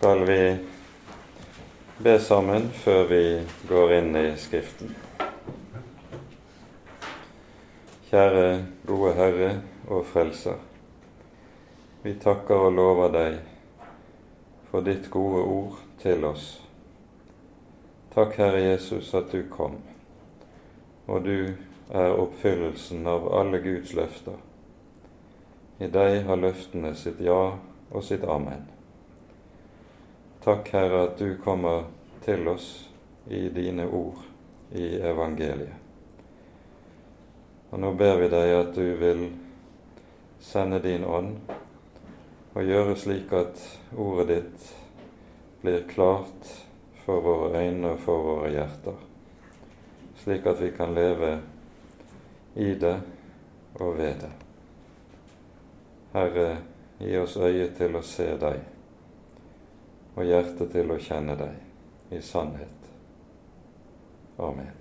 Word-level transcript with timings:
skal 0.00 0.26
vi 0.26 0.56
be 1.98 2.18
sammen 2.20 2.70
før 2.72 3.02
vi 3.08 3.24
går 3.68 3.90
inn 3.98 4.14
i 4.16 4.30
Skriften. 4.40 4.94
Kjære 8.08 8.46
gode 8.88 9.10
Herre 9.18 9.50
og 9.92 10.06
Frelser. 10.08 10.56
Vi 12.00 12.14
takker 12.24 12.64
og 12.70 12.72
lover 12.78 13.12
deg 13.18 13.36
for 14.70 14.88
ditt 14.88 15.10
gode 15.12 15.44
ord 15.44 15.76
til 16.00 16.24
oss. 16.24 16.48
Takk, 18.16 18.40
Herre 18.40 18.64
Jesus, 18.70 19.12
at 19.12 19.28
du 19.36 19.44
kom, 19.52 19.76
og 21.12 21.28
du 21.28 21.52
er 21.92 22.16
oppfyllelsen 22.16 23.04
av 23.04 23.28
alle 23.36 23.60
Guds 23.68 23.92
løfter. 24.00 24.40
I 25.76 25.92
deg 25.92 26.22
har 26.24 26.44
løftene 26.48 26.96
sitt 26.96 27.20
ja 27.20 27.42
og 27.92 28.04
sitt 28.08 28.24
amen. 28.24 28.79
Takk, 30.50 30.68
Herre, 30.72 31.02
at 31.02 31.18
du 31.18 31.36
kommer 31.38 31.84
til 32.24 32.48
oss 32.48 32.88
i 33.28 33.48
dine 33.54 33.84
ord 33.86 34.18
i 34.74 34.96
evangeliet. 34.98 35.76
Og 37.70 37.78
nå 37.78 37.92
ber 37.94 38.16
vi 38.18 38.30
deg 38.32 38.54
at 38.56 38.72
du 38.74 38.88
vil 38.98 39.22
sende 40.42 40.80
din 40.82 41.04
ånd 41.06 41.52
og 41.52 42.66
gjøre 42.66 42.96
slik 42.98 43.30
at 43.38 43.62
ordet 43.94 44.26
ditt 44.32 44.66
blir 45.62 45.86
klart 45.92 46.50
for 47.04 47.22
våre 47.28 47.62
øyne 47.68 47.94
og 47.94 48.02
for 48.08 48.26
våre 48.32 48.50
hjerter, 48.56 48.98
slik 50.24 50.50
at 50.50 50.58
vi 50.64 50.72
kan 50.74 50.98
leve 50.98 51.30
i 52.58 52.72
det 52.74 52.96
og 53.78 53.94
ved 54.02 54.26
det. 54.26 54.34
Herre, 56.18 56.50
gi 56.98 57.16
oss 57.22 57.38
øye 57.38 57.70
til 57.78 58.02
å 58.02 58.02
se 58.02 58.32
deg 58.42 58.69
og 60.16 60.26
hjerte 60.26 60.66
til 60.72 60.90
å 60.90 60.98
kjenne 61.00 61.36
deg 61.38 62.14
i 62.16 62.20
sannhet. 62.24 62.76
Amen. 64.40 64.76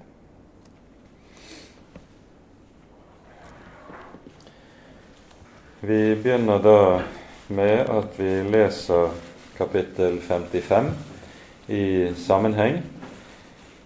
Vi 5.81 6.15
begynner 6.15 6.59
da 6.59 6.79
med 7.47 7.89
at 7.89 8.17
vi 8.19 8.31
leser 8.51 9.13
kapittel 9.57 10.19
55 10.21 10.89
i 11.67 11.83
sammenheng. 12.19 12.81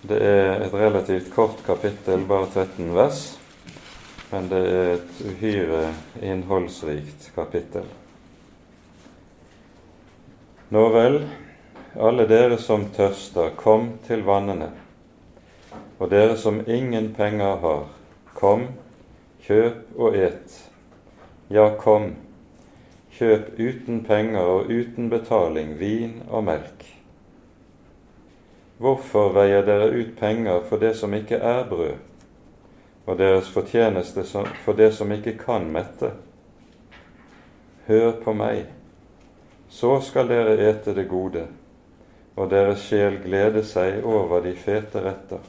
Det 0.01 0.17
er 0.19 0.65
et 0.65 0.73
relativt 0.73 1.29
kort 1.35 1.61
kapittel, 1.65 2.25
bare 2.27 2.49
13 2.51 2.89
vers, 2.95 3.21
men 4.31 4.49
det 4.51 4.61
er 4.67 4.93
et 4.95 5.21
uhyre 5.29 5.83
innholdsrikt 6.21 7.29
kapittel. 7.35 7.85
Nå 10.73 10.89
vel, 10.89 11.19
alle 12.01 12.23
dere 12.25 12.55
som 12.57 12.87
tørster, 12.95 13.51
kom 13.59 13.91
til 14.07 14.23
vannene, 14.25 14.71
og 15.99 16.09
dere 16.09 16.33
som 16.39 16.63
ingen 16.65 17.11
penger 17.13 17.59
har, 17.61 17.83
kom, 18.33 18.63
kjøp 19.45 19.93
og 20.01 20.17
et. 20.17 20.57
Ja, 21.53 21.67
kom, 21.77 22.15
kjøp 23.19 23.53
uten 23.61 24.01
penger 24.07 24.49
og 24.55 24.73
uten 24.73 25.13
betaling 25.13 25.77
vin 25.77 26.23
og 26.25 26.47
melk. 26.49 26.89
Hvorfor 28.81 29.29
veier 29.37 29.61
dere 29.69 29.93
ut 29.93 30.17
penger 30.17 30.65
for 30.71 30.81
det 30.81 30.95
som 30.97 31.13
ikke 31.13 31.37
er 31.37 31.67
brød, 31.69 31.99
og 33.05 33.21
deres 33.21 33.53
fortjeneste 33.53 34.25
for 34.65 34.73
det 34.73 34.95
som 34.97 35.13
ikke 35.13 35.37
kan 35.37 35.69
mette? 35.69 36.15
Hør 37.85 38.15
på 38.25 38.33
meg, 38.33 38.65
så 39.73 39.97
skal 40.05 40.29
dere 40.29 40.53
ete 40.69 40.93
det 40.93 41.07
gode, 41.09 41.47
og 42.37 42.49
deres 42.53 42.85
sjel 42.85 43.17
glede 43.23 43.63
seg 43.65 44.05
over 44.05 44.43
de 44.45 44.53
fete 44.53 45.01
retter. 45.01 45.41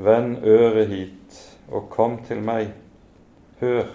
Vend 0.00 0.42
øret 0.42 0.90
hit 0.90 1.40
og 1.70 1.86
kom 1.92 2.18
til 2.26 2.42
meg, 2.42 2.72
hør 3.60 3.86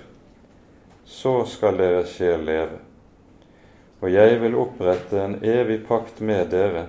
så 1.05 1.45
skal 1.45 1.77
deres 1.77 2.15
sjel 2.15 2.47
leve. 2.47 2.79
Og 4.01 4.11
jeg 4.13 4.39
vil 4.41 4.57
opprette 4.59 5.19
en 5.21 5.37
evig 5.45 5.81
pakt 5.87 6.21
med 6.21 6.49
dere 6.53 6.87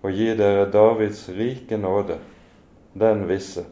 og 0.00 0.16
gi 0.16 0.30
dere 0.36 0.64
Davids 0.72 1.26
rike 1.36 1.76
nåde, 1.76 2.16
den 2.96 3.26
visse. 3.28 3.66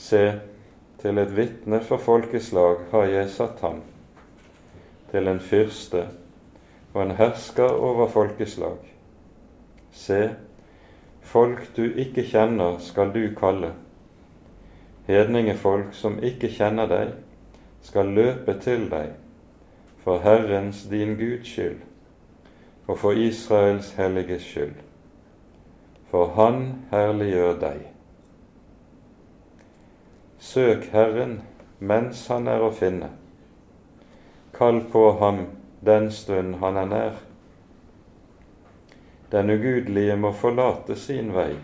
Se, 0.00 0.24
til 1.00 1.18
et 1.20 1.32
vitne 1.36 1.80
for 1.84 2.00
folkeslag 2.00 2.86
har 2.92 3.08
jeg 3.08 3.28
satt 3.32 3.60
ham, 3.64 3.82
til 5.10 5.28
en 5.28 5.40
fyrste 5.40 6.06
og 6.94 7.02
en 7.02 7.16
hersker 7.18 7.68
over 7.68 8.08
folkeslag. 8.08 8.78
Se, 9.92 10.30
folk 11.20 11.70
du 11.76 11.84
ikke 11.84 12.24
kjenner, 12.26 12.78
skal 12.78 13.14
du 13.14 13.24
kalle 13.38 13.74
Hedningefolk 15.10 15.94
som 15.96 16.20
ikke 16.22 16.48
kjenner 16.54 16.86
deg, 16.86 17.08
skal 17.82 18.12
løpe 18.14 18.54
til 18.62 18.84
deg 18.92 19.16
for 20.04 20.20
Herrens 20.22 20.84
din 20.90 21.16
Guds 21.18 21.48
skyld 21.48 21.80
og 22.86 22.98
for 22.98 23.18
Israels 23.18 23.90
helliges 23.98 24.42
skyld. 24.42 24.74
For 26.10 26.30
Han 26.34 26.86
herliggjør 26.90 27.58
deg. 27.60 27.82
Søk 30.38 30.84
Herren 30.92 31.40
mens 31.78 32.26
Han 32.26 32.48
er 32.50 32.62
å 32.66 32.70
finne. 32.74 33.10
Kall 34.60 34.82
på 34.92 35.06
Ham 35.20 35.46
den 35.80 36.10
stund 36.12 36.58
Han 36.60 36.76
er 36.76 36.86
nær. 36.86 37.14
Den 39.32 39.50
ugudelige 39.50 40.16
må 40.20 40.34
forlate 40.36 40.96
sin 41.00 41.30
vei 41.32 41.54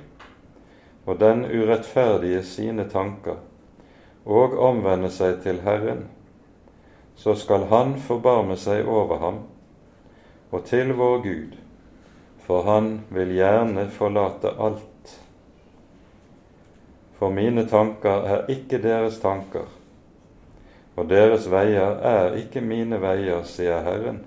og 1.05 1.21
den 1.21 1.45
urettferdige 1.45 2.41
sine 2.43 2.89
tanker, 2.89 3.37
og 4.25 4.57
omvende 4.59 5.11
seg 5.13 5.43
til 5.45 5.61
Herren, 5.63 6.07
så 7.21 7.37
skal 7.37 7.69
Han 7.71 7.95
forbarme 8.01 8.57
seg 8.57 8.89
over 8.89 9.21
ham 9.23 9.39
og 10.51 10.65
til 10.65 10.97
vår 10.97 11.21
Gud, 11.29 11.55
for 12.49 12.65
Han 12.65 12.91
vil 13.13 13.37
gjerne 13.37 13.91
forlate 13.93 14.57
alt. 14.57 15.17
For 17.21 17.29
mine 17.29 17.69
tanker 17.69 18.25
er 18.25 18.51
ikke 18.57 18.81
deres 18.83 19.21
tanker, 19.21 19.69
og 20.97 21.09
deres 21.11 21.51
veier 21.53 22.01
er 22.09 22.37
ikke 22.41 22.63
mine 22.65 22.99
veier, 23.03 23.45
sier 23.45 23.85
Herren. 23.85 24.23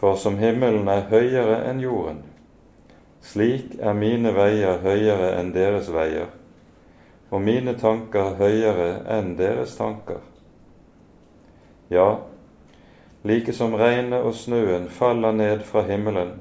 For 0.00 0.16
som 0.16 0.38
himmelen 0.40 0.88
er 0.88 1.08
høyere 1.10 1.58
enn 1.68 1.82
jorden, 1.84 2.22
slik 3.20 3.76
er 3.76 3.92
mine 3.94 4.32
veier 4.32 4.80
høyere 4.80 5.34
enn 5.36 5.52
deres 5.52 5.90
veier, 5.92 6.32
og 7.30 7.44
mine 7.44 7.76
tanker 7.78 8.38
høyere 8.40 9.02
enn 9.18 9.34
deres 9.36 9.76
tanker. 9.76 10.24
Ja, 11.92 12.22
like 13.24 13.52
som 13.52 13.76
regnet 13.76 14.24
og 14.24 14.32
snøen 14.34 14.88
faller 14.88 15.36
ned 15.36 15.66
fra 15.68 15.84
himmelen 15.84 16.38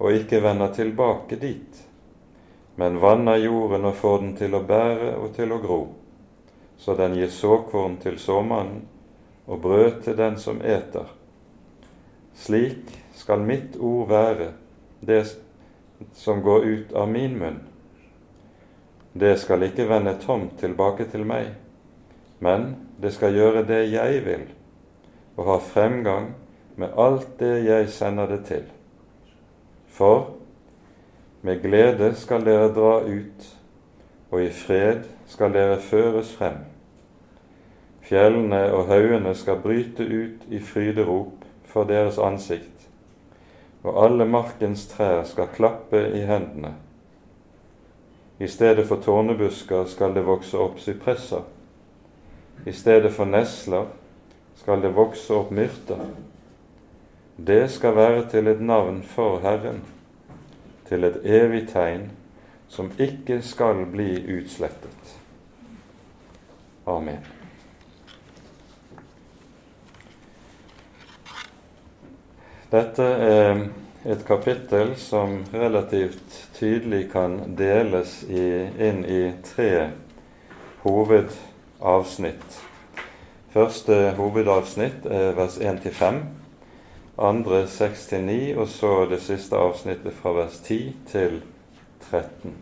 og 0.00 0.16
ikke 0.16 0.40
vender 0.40 0.72
tilbake 0.72 1.36
dit, 1.36 1.80
men 2.80 3.00
vanner 3.02 3.36
jorden 3.36 3.84
og 3.84 3.98
får 4.00 4.22
den 4.22 4.36
til 4.38 4.54
å 4.56 4.62
bære 4.64 5.10
og 5.20 5.34
til 5.36 5.52
å 5.52 5.58
gro, 5.60 5.80
så 6.80 6.94
den 6.96 7.14
gir 7.14 7.28
såkorn 7.28 7.98
til 8.00 8.16
såmannen 8.18 8.86
og 9.46 9.60
brød 9.60 10.02
til 10.02 10.16
den 10.16 10.38
som 10.40 10.62
eter. 10.64 11.10
Slik 12.34 12.94
skal 13.14 13.44
mitt 13.44 13.76
ord 13.76 14.08
være, 14.08 14.52
det 15.00 15.24
som 16.16 16.40
går 16.42 16.64
ut 16.64 16.92
av 16.96 17.08
min 17.08 17.36
munn, 17.38 17.58
det 19.12 19.34
skal 19.42 19.66
ikke 19.66 19.88
vende 19.90 20.14
tomt 20.22 20.56
tilbake 20.60 21.04
til 21.10 21.26
meg, 21.26 21.50
men 22.40 22.74
det 23.02 23.12
skal 23.12 23.36
gjøre 23.36 23.66
det 23.68 23.82
jeg 23.90 24.24
vil, 24.24 24.46
og 25.36 25.48
ha 25.50 25.58
fremgang 25.60 26.30
med 26.80 26.96
alt 26.96 27.34
det 27.40 27.56
jeg 27.66 27.88
sender 27.92 28.30
det 28.30 28.44
til. 28.48 28.64
For 29.88 30.30
med 31.42 31.60
glede 31.62 32.14
skal 32.16 32.44
dere 32.46 32.72
dra 32.72 33.00
ut, 33.04 33.48
og 34.30 34.44
i 34.44 34.50
fred 34.54 35.04
skal 35.28 35.52
dere 35.52 35.80
føres 35.82 36.30
frem. 36.36 36.62
Fjellene 38.10 38.64
og 38.74 38.90
haugene 38.90 39.32
skal 39.38 39.62
bryte 39.62 40.04
ut 40.04 40.50
i 40.50 40.58
fryderop 40.58 41.46
for 41.70 41.86
deres 41.86 42.18
ansikt 42.18 42.80
og 43.82 44.04
alle 44.04 44.26
markens 44.28 44.86
trær 44.90 45.22
skal 45.28 45.48
klappe 45.54 46.02
i 46.16 46.24
hendene. 46.28 46.74
I 48.40 48.48
stedet 48.48 48.86
for 48.88 49.00
tårnebusker 49.04 49.86
skal 49.88 50.14
det 50.16 50.24
vokse 50.26 50.58
opp 50.58 50.80
sypresser. 50.80 51.44
I 52.66 52.72
stedet 52.72 53.12
for 53.12 53.28
nesler 53.28 53.88
skal 54.60 54.84
det 54.84 54.92
vokse 54.96 55.34
opp 55.34 55.52
myrter. 55.52 56.04
Det 57.36 57.70
skal 57.72 57.96
være 57.96 58.28
til 58.28 58.48
et 58.48 58.60
navn 58.60 59.02
for 59.02 59.40
Herren, 59.40 59.80
til 60.88 61.04
et 61.04 61.20
evig 61.24 61.66
tegn 61.72 62.10
som 62.68 62.92
ikke 63.00 63.40
skal 63.42 63.86
bli 63.92 64.12
utslettet. 64.36 65.16
Amen. 66.86 67.39
Dette 72.70 73.02
er 73.02 73.64
et 74.06 74.20
kapittel 74.22 74.92
som 74.94 75.40
relativt 75.50 76.36
tydelig 76.54 77.08
kan 77.10 77.32
deles 77.58 78.20
i, 78.30 78.44
inn 78.78 79.00
i 79.10 79.32
tre 79.42 79.88
hovedavsnitt. 80.84 82.60
Første 83.50 83.98
hovedavsnitt 84.14 85.10
er 85.10 85.34
vers 85.34 85.58
1-5, 85.58 86.22
andre 87.18 87.64
6-9, 87.66 88.38
og 88.54 88.70
så 88.70 88.94
det 89.10 89.18
siste 89.26 89.58
avsnittet 89.58 90.14
fra 90.22 90.36
vers 90.38 90.62
10 90.62 90.80
til 91.10 91.40
13. 92.06 92.54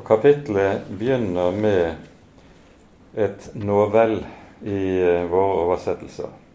Og 0.00 0.04
Kapittelet 0.08 0.88
begynner 0.88 1.52
med 1.52 3.20
et 3.20 3.50
novell 3.54 4.22
i 4.64 4.82
eh, 4.96 5.24
våre 5.28 5.64
oversettelser. 5.66 6.47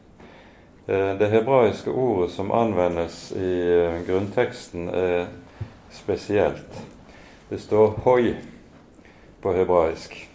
Eh, 0.87 1.15
det 1.15 1.27
hebraiske 1.27 1.91
ordet 1.91 2.31
som 2.31 2.51
anvendes 2.51 3.31
i 3.31 3.51
eh, 3.71 4.01
grunnteksten, 4.07 4.89
er 4.89 5.27
spesielt. 5.91 6.81
Det 7.49 7.57
står 7.61 7.93
'hoi' 8.03 8.35
på 9.41 9.53
hebraisk. 9.53 10.29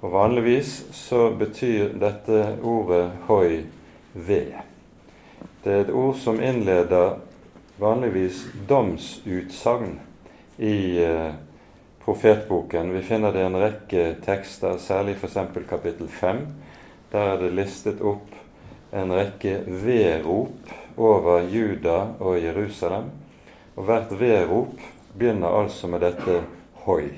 Og 0.00 0.12
Vanligvis 0.12 0.84
så 0.92 1.30
betyr 1.30 1.88
dette 2.00 2.58
ordet 2.62 3.12
'hoi' 3.28 3.64
ved. 4.12 4.52
Det 5.64 5.72
er 5.72 5.80
et 5.80 5.90
ord 5.90 6.14
som 6.14 6.40
innleder 6.42 7.16
vanligvis 7.78 8.44
domsutsagn 8.68 10.00
i 10.58 10.98
eh, 11.04 11.32
profetboken. 12.04 12.92
Vi 12.92 13.02
finner 13.02 13.32
det 13.32 13.40
i 13.40 13.46
en 13.46 13.56
rekke 13.56 14.16
tekster, 14.22 14.76
særlig 14.76 15.16
f.eks. 15.16 15.38
kapittel 15.68 16.08
5. 16.08 16.46
Der 17.12 17.18
er 17.20 17.36
det 17.40 17.52
listet 17.52 18.00
opp 18.00 18.41
en 18.92 19.12
rekke 19.12 19.62
vedrop 19.66 20.72
over 20.96 21.42
Juda 21.48 21.98
og 22.20 22.42
Jerusalem. 22.42 23.10
Og 23.76 23.84
hvert 23.88 24.20
vedrop 24.20 24.80
begynner 25.18 25.60
altså 25.62 25.88
med 25.88 26.00
dette 26.04 26.42
hoi. 26.84 27.08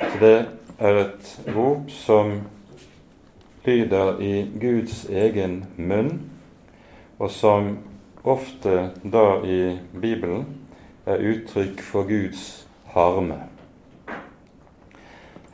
Så 0.00 0.18
det 0.20 0.36
er 0.78 1.00
et 1.00 1.32
rop 1.56 1.90
som 1.90 2.40
lyder 3.66 4.20
i 4.20 4.32
Guds 4.60 5.04
egen 5.10 5.64
munn, 5.76 6.20
og 7.18 7.30
som 7.30 7.78
ofte 8.24 8.90
da 9.02 9.24
i 9.44 9.78
Bibelen 9.92 10.46
er 11.06 11.22
uttrykk 11.22 11.82
for 11.82 12.06
Guds 12.08 12.66
harme. 12.94 13.40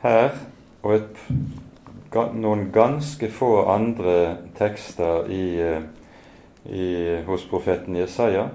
Her 0.03 0.35
og 0.83 0.95
et 0.95 1.23
noen 2.15 2.71
ganske 2.71 3.29
få 3.31 3.65
andre 3.71 4.37
tekster 4.57 5.31
i, 5.31 5.61
eh, 5.61 5.81
i, 6.69 6.87
hos 7.25 7.45
profeten 7.49 7.95
Jesaja, 7.95 8.49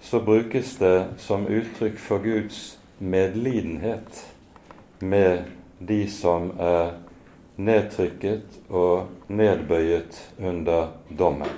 så 0.00 0.20
brukes 0.20 0.76
det 0.78 1.06
som 1.18 1.46
uttrykk 1.46 1.98
for 1.98 2.18
Guds 2.18 2.78
medlidenhet 2.98 4.24
med 4.98 5.44
de 5.78 6.06
som 6.10 6.50
er 6.58 6.94
nedtrykket 7.56 8.58
og 8.70 9.08
nedbøyet 9.28 10.18
under 10.38 10.88
dommen. 11.18 11.50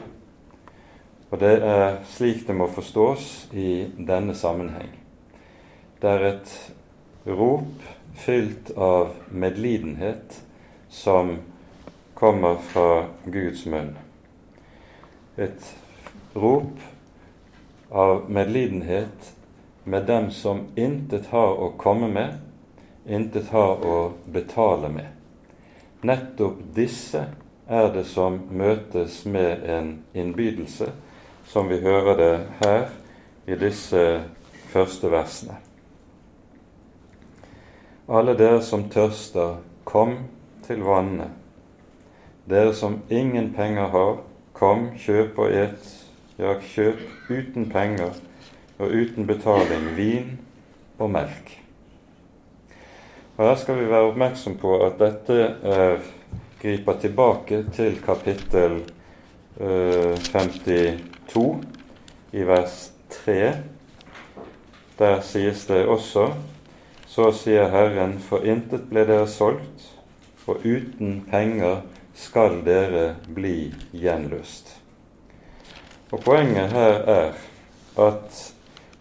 Og 1.30 1.40
det 1.40 1.56
er 1.66 1.98
slik 2.06 2.46
det 2.46 2.54
må 2.54 2.68
forstås 2.70 3.48
i 3.52 3.86
denne 3.98 4.36
sammenheng. 4.38 4.92
Det 6.02 6.10
er 6.10 6.26
et 6.28 6.52
rop 7.26 7.88
fylt 8.14 8.70
av 8.76 9.16
medlidenhet 9.32 10.43
som 10.94 11.38
kommer 12.14 12.54
fra 12.54 13.04
Guds 13.24 13.66
munn. 13.66 13.96
Et 15.36 15.74
rop 16.34 16.78
av 17.90 18.30
medlidenhet 18.30 19.32
med 19.84 20.06
dem 20.06 20.30
som 20.30 20.60
intet 20.74 21.26
har 21.26 21.58
å 21.58 21.72
komme 21.78 22.08
med, 22.08 22.38
intet 23.06 23.50
har 23.50 23.82
å 23.86 24.12
betale 24.30 24.88
med. 24.88 25.10
Nettopp 26.06 26.62
disse 26.76 27.24
er 27.66 27.90
det 27.92 28.04
som 28.06 28.38
møtes 28.54 29.24
med 29.24 29.66
en 29.66 29.90
innbydelse, 30.14 30.92
som 31.46 31.68
vi 31.68 31.80
hører 31.82 32.20
det 32.22 32.34
her 32.62 32.86
i 33.50 33.58
disse 33.58 34.04
første 34.70 35.10
versene. 35.10 35.58
Alle 38.08 38.36
dere 38.38 38.62
som 38.62 38.86
tørster, 38.92 39.58
kom 39.84 40.16
til 40.66 40.82
vannet. 40.84 41.32
Dere 42.50 42.74
som 42.76 42.98
ingen 43.10 43.52
penger 43.56 43.88
har, 43.92 44.16
kom, 44.52 44.90
kjøp 45.00 45.38
og 45.40 45.52
et, 45.52 45.90
ja, 46.38 46.54
kjøp 46.60 47.30
uten 47.30 47.68
penger 47.72 48.16
og 48.78 48.90
uten 48.92 49.26
betaling 49.26 49.90
vin 49.96 50.34
og 50.98 51.10
melk. 51.14 51.54
Og 53.36 53.44
Her 53.48 53.56
skal 53.58 53.78
vi 53.80 53.90
være 53.90 54.10
oppmerksom 54.10 54.58
på 54.60 54.76
at 54.86 54.98
dette 55.00 55.38
er, 55.74 56.02
griper 56.62 56.98
tilbake 57.00 57.64
til 57.74 57.98
kapittel 58.04 58.80
eh, 59.60 60.14
52 60.30 61.46
i 62.32 62.46
vers 62.46 62.92
3. 63.24 63.38
Der 64.98 65.20
sies 65.20 65.66
det 65.66 65.86
også 65.86 66.28
så 67.14 67.28
sier 67.30 67.68
Herren, 67.70 68.16
for 68.18 68.42
intet 68.42 68.88
ble 68.90 69.04
dere 69.06 69.28
solgt, 69.30 69.84
og 70.46 70.64
uten 70.64 71.20
penger 71.30 71.82
skal 72.14 72.60
dere 72.66 73.14
bli 73.34 73.72
gjenløst. 73.92 74.74
Og 76.12 76.20
Poenget 76.24 76.72
her 76.72 77.00
er 77.10 77.32
at 77.98 78.42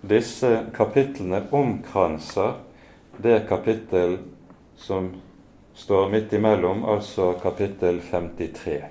disse 0.09 0.49
kapitlene 0.73 1.43
omkranser 1.51 2.55
det 3.21 3.43
kapittel 3.49 4.17
som 4.77 5.11
står 5.75 6.09
midt 6.09 6.33
imellom, 6.33 6.85
altså 6.85 7.33
kapittel 7.41 8.01
53. 8.11 8.81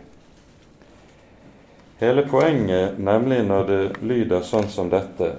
Hele 2.03 2.27
poenget, 2.27 2.99
nemlig 2.99 3.43
når 3.47 3.67
det 3.67 3.83
lyder 4.03 4.47
sånn 4.47 4.71
som 4.71 4.91
dette, 4.91 5.35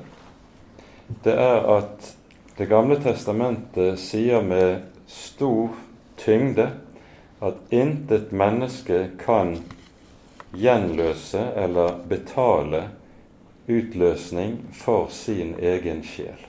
det 1.23 1.37
er 1.37 1.71
at 1.77 2.11
Det 2.53 2.67
gamle 2.69 2.99
testamentet 3.01 3.97
sier 3.97 4.43
med 4.45 4.83
stor 5.09 5.71
tyngde 6.21 6.67
at 7.43 7.73
intet 7.75 8.31
menneske 8.31 9.09
kan 9.19 9.57
gjenløse 10.55 11.41
eller 11.57 11.97
betale 12.09 12.87
utløsning 13.67 14.57
for 14.73 15.07
sin 15.11 15.55
egen 15.59 16.03
sjel. 16.03 16.39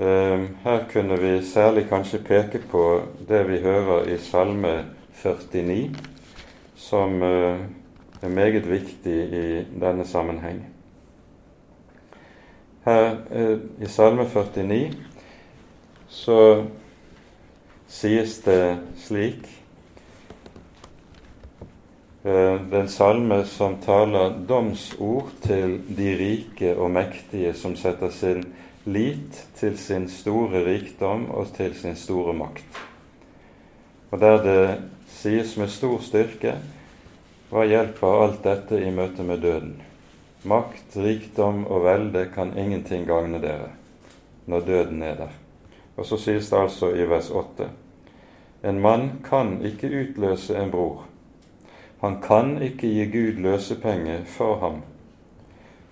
Ehm, 0.00 0.46
her 0.64 0.84
kunne 0.92 1.18
vi 1.20 1.42
særlig 1.44 1.88
kanskje 1.88 2.22
peke 2.24 2.62
på 2.70 3.02
det 3.28 3.42
vi 3.48 3.60
hører 3.60 4.08
i 4.08 4.18
Salme 4.18 4.84
49, 5.22 5.90
som 6.76 7.22
eh, 7.22 7.60
er 8.22 8.28
meget 8.28 8.70
viktig 8.70 9.18
i 9.32 9.64
denne 9.80 10.06
sammenheng. 10.06 10.62
Her 12.84 13.16
eh, 13.30 13.58
i 13.80 13.86
Salme 13.86 14.24
49 14.24 14.92
så 16.08 16.64
sies 17.90 18.38
det 18.44 18.78
slik 19.02 19.48
eh, 22.24 22.54
Den 22.70 22.88
salme 22.88 23.42
som 23.44 23.76
taler 23.82 24.36
domsord 24.48 25.32
til 25.42 25.80
de 25.88 26.14
rike 26.20 26.74
og 26.76 26.92
mektige 26.94 27.52
som 27.58 27.74
setter 27.76 28.14
sin 28.14 28.44
lit 28.86 29.42
til 29.58 29.76
sin 29.78 30.08
store 30.08 30.62
rikdom 30.64 31.28
og 31.34 31.50
til 31.56 31.74
sin 31.76 31.98
store 31.98 32.32
makt. 32.34 32.80
Og 34.10 34.20
der 34.20 34.42
det 34.42 34.62
sies 35.10 35.56
med 35.58 35.68
stor 35.70 35.98
styrke 36.02 36.56
hva 37.50 37.66
hjelper 37.66 38.22
alt 38.22 38.44
dette 38.46 38.78
i 38.78 38.90
møte 38.94 39.26
med 39.26 39.42
døden? 39.42 39.74
Makt, 40.46 40.94
rikdom 40.96 41.64
og 41.66 41.82
velde 41.84 42.28
kan 42.34 42.54
ingenting 42.58 43.02
gagne 43.08 43.42
dere 43.42 43.72
når 44.46 44.66
døden 44.66 45.02
er 45.02 45.16
der. 45.18 45.32
Og 46.00 46.06
så 46.06 46.16
sies 46.16 46.48
det 46.48 46.56
altså 46.56 46.94
i 46.96 47.04
vers 47.04 47.28
8.: 47.30 47.66
En 48.64 48.80
mann 48.80 49.10
kan 49.24 49.58
ikke 49.64 49.90
utløse 50.00 50.56
en 50.56 50.70
bror. 50.70 51.04
Han 52.00 52.22
kan 52.22 52.62
ikke 52.62 52.88
gi 52.88 53.04
Gud 53.12 53.42
løsepenge 53.44 54.22
for 54.24 54.56
ham, 54.60 54.80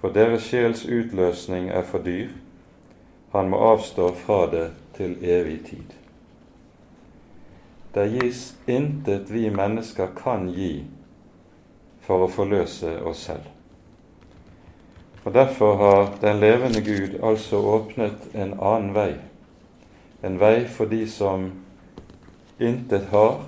for 0.01 0.09
deres 0.09 0.43
sjels 0.49 0.87
utløsning 0.87 1.69
er 1.69 1.83
for 1.83 1.99
dyr. 1.99 2.29
Han 3.33 3.49
må 3.49 3.57
avstå 3.57 4.15
fra 4.15 4.47
det 4.51 4.71
til 4.97 5.19
evig 5.21 5.61
tid. 5.67 5.93
Det 7.95 8.09
gis 8.17 8.57
intet 8.67 9.29
vi 9.33 9.51
mennesker 9.51 10.09
kan 10.17 10.49
gi 10.49 10.85
for 12.01 12.25
å 12.25 12.33
forløse 12.33 12.97
oss 13.05 13.29
selv. 13.29 13.45
Og 15.25 15.35
Derfor 15.35 15.77
har 15.77 16.13
den 16.21 16.41
levende 16.41 16.81
Gud 16.81 17.21
altså 17.23 17.61
åpnet 17.61 18.31
en 18.35 18.57
annen 18.61 18.95
vei 18.95 19.13
en 20.23 20.39
vei 20.39 20.65
for 20.67 20.87
de 20.87 21.07
som 21.09 21.51
intet 22.59 23.09
har, 23.11 23.45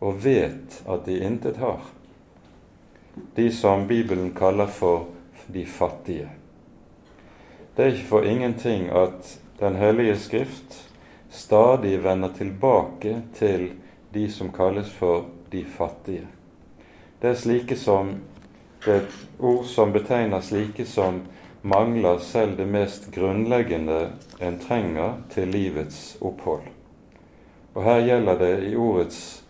og 0.00 0.20
vet 0.24 0.82
at 0.88 1.06
de 1.06 1.18
intet 1.24 1.56
har. 1.56 1.80
de 3.34 3.50
som 3.52 3.86
Bibelen 3.86 4.30
kaller 4.34 4.66
for 4.66 5.06
de 5.46 5.66
fattige. 5.66 6.28
Det 7.76 7.84
er 7.84 7.92
ikke 7.92 8.06
for 8.06 8.22
ingenting 8.22 8.88
at 8.88 9.40
Den 9.60 9.76
hellige 9.76 10.16
Skrift 10.16 10.90
stadig 11.30 12.04
vender 12.04 12.28
tilbake 12.32 13.22
til 13.34 13.72
de 14.14 14.32
som 14.32 14.52
kalles 14.52 14.90
for 14.90 15.26
de 15.52 15.64
fattige. 15.64 16.26
Det 17.22 17.30
er 17.30 17.34
slike 17.34 17.76
som 17.76 18.14
det 18.84 18.94
er 18.94 19.00
et 19.00 19.28
ord 19.38 19.64
som 19.64 19.92
betegner 19.92 20.40
slike 20.40 20.86
som 20.88 21.20
mangler 21.62 22.18
selv 22.18 22.56
det 22.56 22.66
mest 22.66 23.10
grunnleggende 23.14 24.10
en 24.40 24.58
trenger 24.58 25.20
til 25.30 25.48
livets 25.52 26.16
opphold. 26.20 26.68
Og 27.74 27.84
her 27.84 28.00
gjelder 28.06 28.38
det 28.38 28.54
i 28.70 28.76
ordets 28.76 29.44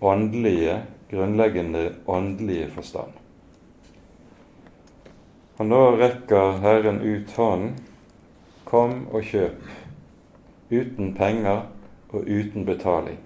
åndelige, 0.00 0.82
grunnleggende 1.10 1.92
åndelige 2.06 2.70
forstand. 2.70 3.12
Og 5.58 5.66
nå 5.66 5.82
rekker 5.96 6.60
Herren 6.62 7.00
ut 7.02 7.36
hånden. 7.36 7.76
Kom 8.66 9.06
og 9.14 9.22
kjøp, 9.22 9.60
uten 10.70 11.12
penger 11.14 11.68
og 12.10 12.26
uten 12.26 12.66
betaling. 12.66 13.20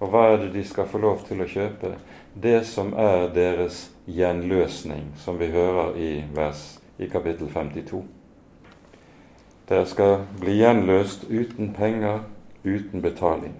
Og 0.00 0.08
hva 0.08 0.22
er 0.32 0.38
det 0.40 0.54
de 0.54 0.62
skal 0.64 0.88
få 0.88 1.00
lov 1.02 1.20
til 1.28 1.44
å 1.44 1.48
kjøpe? 1.48 1.94
Det 2.34 2.62
som 2.66 2.94
er 2.96 3.28
deres 3.36 3.90
gjenløsning, 4.08 5.12
som 5.20 5.36
vi 5.38 5.52
hører 5.52 6.00
i 6.00 6.10
vers 6.34 6.64
i 6.98 7.08
kapittel 7.08 7.48
52. 7.48 8.02
Dere 9.68 9.86
skal 9.86 10.24
bli 10.40 10.58
gjenløst 10.58 11.24
uten 11.30 11.72
penger, 11.74 12.20
uten 12.62 13.02
betaling. 13.02 13.54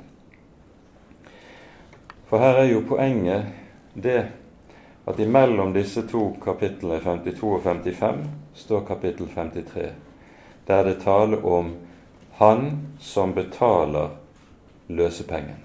For 2.28 2.38
her 2.38 2.60
er 2.60 2.70
jo 2.72 2.82
poenget 2.88 3.52
det 3.94 4.26
at 5.06 5.18
imellom 5.20 5.72
disse 5.72 6.02
to 6.08 6.30
kapitlene, 6.44 7.00
52 7.00 7.42
og 7.42 7.62
55, 7.62 8.26
står 8.54 8.84
kapittel 8.88 9.28
53, 9.34 9.92
der 10.66 10.84
det 10.84 11.00
taler 11.02 11.46
om 11.46 11.74
Han 12.34 12.88
som 12.98 13.32
betaler 13.34 14.08
løsepengen. 14.86 15.60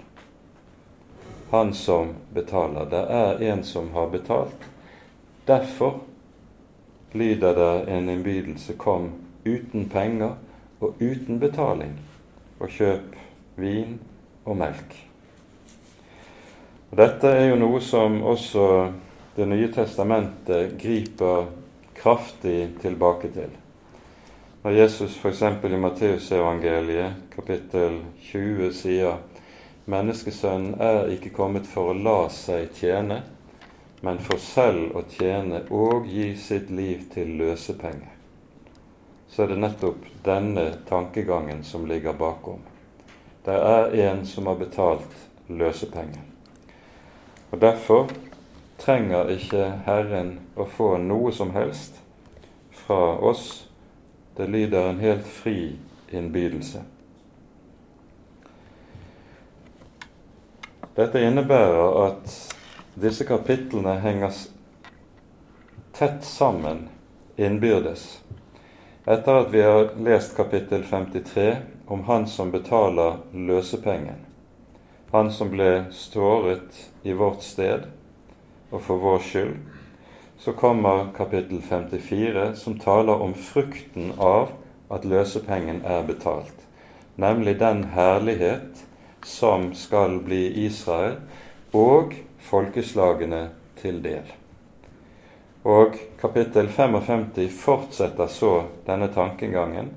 Han 1.50 1.72
som 1.74 2.14
betaler. 2.34 2.84
Det 2.84 3.00
er 3.10 3.42
en 3.52 3.64
som 3.64 3.90
har 3.90 4.06
betalt. 4.06 4.68
Derfor 5.46 6.00
lyder 7.12 7.54
det 7.54 7.92
en 7.92 8.08
innbydelse 8.08 8.76
kom 8.78 9.10
uten 9.44 9.88
penger 9.88 10.36
og 10.80 11.00
uten 11.00 11.40
betaling, 11.40 11.94
og 12.60 12.68
kjøp 12.72 13.16
vin 13.60 13.98
og 14.44 14.56
melk. 14.60 14.96
Og 16.90 16.98
Dette 16.98 17.30
er 17.30 17.50
jo 17.50 17.60
noe 17.60 17.80
som 17.84 18.22
også 18.22 18.66
Det 19.36 19.46
nye 19.46 19.68
testamentet 19.72 20.72
griper 20.76 21.46
kraftig 21.94 22.74
tilbake 22.82 23.28
til. 23.32 23.52
Når 24.64 24.70
Jesus 24.70 25.14
f.eks. 25.16 25.42
i 25.42 25.78
Matteusevangeliet 25.80 27.30
kapittel 27.32 28.00
20 28.26 28.72
sier 28.74 29.22
Menneskesønnen 29.86 30.74
er 30.82 31.08
ikke 31.14 31.30
kommet 31.32 31.64
for 31.70 31.92
å 31.92 31.96
la 31.96 32.18
seg 32.34 32.68
tjene, 32.76 33.22
men 34.00 34.18
for 34.18 34.40
selv 34.40 34.96
å 34.96 35.02
tjene 35.10 35.64
og 35.70 36.08
gi 36.08 36.32
sitt 36.36 36.70
liv 36.72 37.04
til 37.12 37.34
løsepenge, 37.40 38.08
så 39.28 39.44
er 39.44 39.52
det 39.52 39.60
nettopp 39.60 40.06
denne 40.24 40.66
tankegangen 40.88 41.62
som 41.64 41.86
ligger 41.86 42.16
bakom. 42.18 42.64
Det 43.44 43.54
er 43.54 43.94
en 44.08 44.24
som 44.26 44.46
har 44.46 44.58
betalt 44.60 45.14
løsepengen. 45.46 46.26
Og 47.50 47.60
Derfor 47.60 48.10
trenger 48.78 49.30
ikke 49.34 49.66
Herren 49.86 50.38
å 50.56 50.64
få 50.64 50.94
noe 51.02 51.32
som 51.32 51.52
helst 51.54 52.00
fra 52.84 53.18
oss. 53.18 53.66
Det 54.36 54.48
lyder 54.48 54.88
en 54.88 55.02
helt 55.02 55.26
fri 55.26 55.76
innbydelse. 56.10 56.82
Dette 60.96 61.22
innebærer 61.22 61.98
at 62.06 62.49
disse 62.94 63.24
kapitlene 63.24 63.98
henger 64.00 64.32
tett 65.92 66.24
sammen 66.24 66.88
innbyrdes. 67.36 68.20
Etter 69.06 69.34
at 69.34 69.52
vi 69.54 69.62
har 69.62 69.90
lest 69.98 70.36
kapittel 70.36 70.84
53 70.90 71.56
om 71.86 72.04
han 72.04 72.26
som 72.26 72.50
betaler 72.50 73.16
løsepengen, 73.32 74.26
han 75.10 75.30
som 75.32 75.50
ble 75.50 75.84
ståret 75.90 76.76
i 77.02 77.12
vårt 77.12 77.42
sted 77.42 77.88
og 78.70 78.82
for 78.82 79.02
vår 79.02 79.22
skyld, 79.26 79.56
så 80.40 80.52
kommer 80.52 81.10
kapittel 81.16 81.62
54, 81.62 82.54
som 82.56 82.78
taler 82.78 83.22
om 83.22 83.34
frukten 83.34 84.12
av 84.18 84.54
at 84.90 85.04
løsepengen 85.04 85.82
er 85.84 86.06
betalt, 86.06 86.54
nemlig 87.16 87.58
den 87.60 87.84
herlighet 87.92 88.84
som 89.26 89.74
skal 89.74 90.20
bli 90.24 90.46
Israel, 90.64 91.18
og 91.76 92.14
folkeslagene 92.44 93.48
til 93.80 94.00
del. 94.04 94.26
Og 95.64 95.96
kapittel 96.20 96.68
55 96.68 97.50
fortsetter 97.52 98.26
så 98.32 98.54
denne 98.86 99.10
tankegangen 99.12 99.92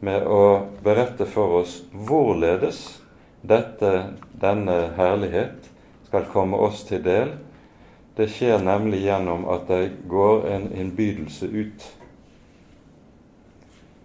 med 0.00 0.24
å 0.24 0.68
berette 0.82 1.26
for 1.28 1.60
oss 1.60 1.82
hvorledes 1.92 3.02
dette, 3.42 3.92
denne 4.32 4.94
herlighet 4.96 5.68
skal 6.06 6.26
komme 6.32 6.56
oss 6.56 6.84
til 6.88 7.02
del. 7.04 7.34
Det 8.16 8.28
skjer 8.32 8.64
nemlig 8.64 9.02
gjennom 9.04 9.46
at 9.52 9.68
det 9.68 10.04
går 10.08 10.48
en 10.52 10.66
innbydelse 10.72 11.46
ut. 11.46 11.86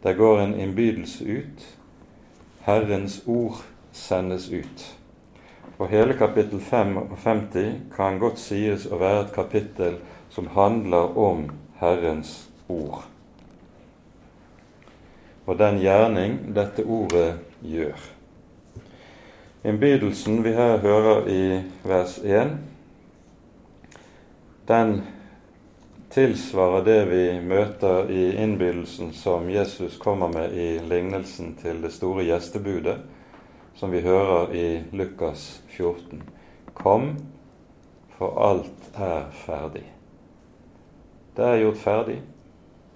Det 0.04 0.14
går 0.16 0.44
en 0.44 0.56
innbydelse 0.60 1.24
ut. 1.26 1.66
Herrens 2.68 3.22
ord 3.26 3.64
sendes 3.92 4.50
ut. 4.52 4.97
Og 5.78 5.92
hele 5.92 6.14
kapittel 6.18 6.60
55 6.60 7.92
kan 7.94 8.18
godt 8.20 8.40
sies 8.42 8.88
å 8.90 8.98
være 8.98 9.28
et 9.28 9.34
kapittel 9.36 10.00
som 10.34 10.50
handler 10.56 11.18
om 11.18 11.46
Herrens 11.78 12.48
ord. 12.68 13.04
Og 15.46 15.60
den 15.60 15.78
gjerning 15.80 16.40
dette 16.56 16.84
ordet 16.84 17.38
gjør. 17.62 18.00
Innbydelsen 19.68 20.42
vi 20.44 20.56
her 20.58 20.82
hører 20.82 21.30
i 21.30 21.44
vers 21.88 22.18
1, 22.24 22.58
den 24.68 24.98
tilsvarer 26.12 26.84
det 26.84 27.00
vi 27.12 27.24
møter 27.44 28.10
i 28.12 28.26
innbydelsen 28.44 29.14
som 29.16 29.50
Jesus 29.52 29.98
kommer 30.02 30.32
med 30.34 30.56
i 30.58 30.68
lignelsen 30.90 31.54
til 31.62 31.82
det 31.84 31.94
store 31.96 32.26
gjestebudet, 32.28 32.98
som 33.78 33.92
vi 33.92 34.02
hører 34.02 34.56
i 34.56 34.84
Lukas 34.92 35.62
14. 35.68 36.24
Kom, 36.74 37.16
for 38.18 38.40
alt 38.42 38.90
er 38.98 39.28
ferdig. 39.46 39.84
Det 41.36 41.46
er 41.46 41.62
gjort 41.62 41.78
ferdig. 41.78 42.18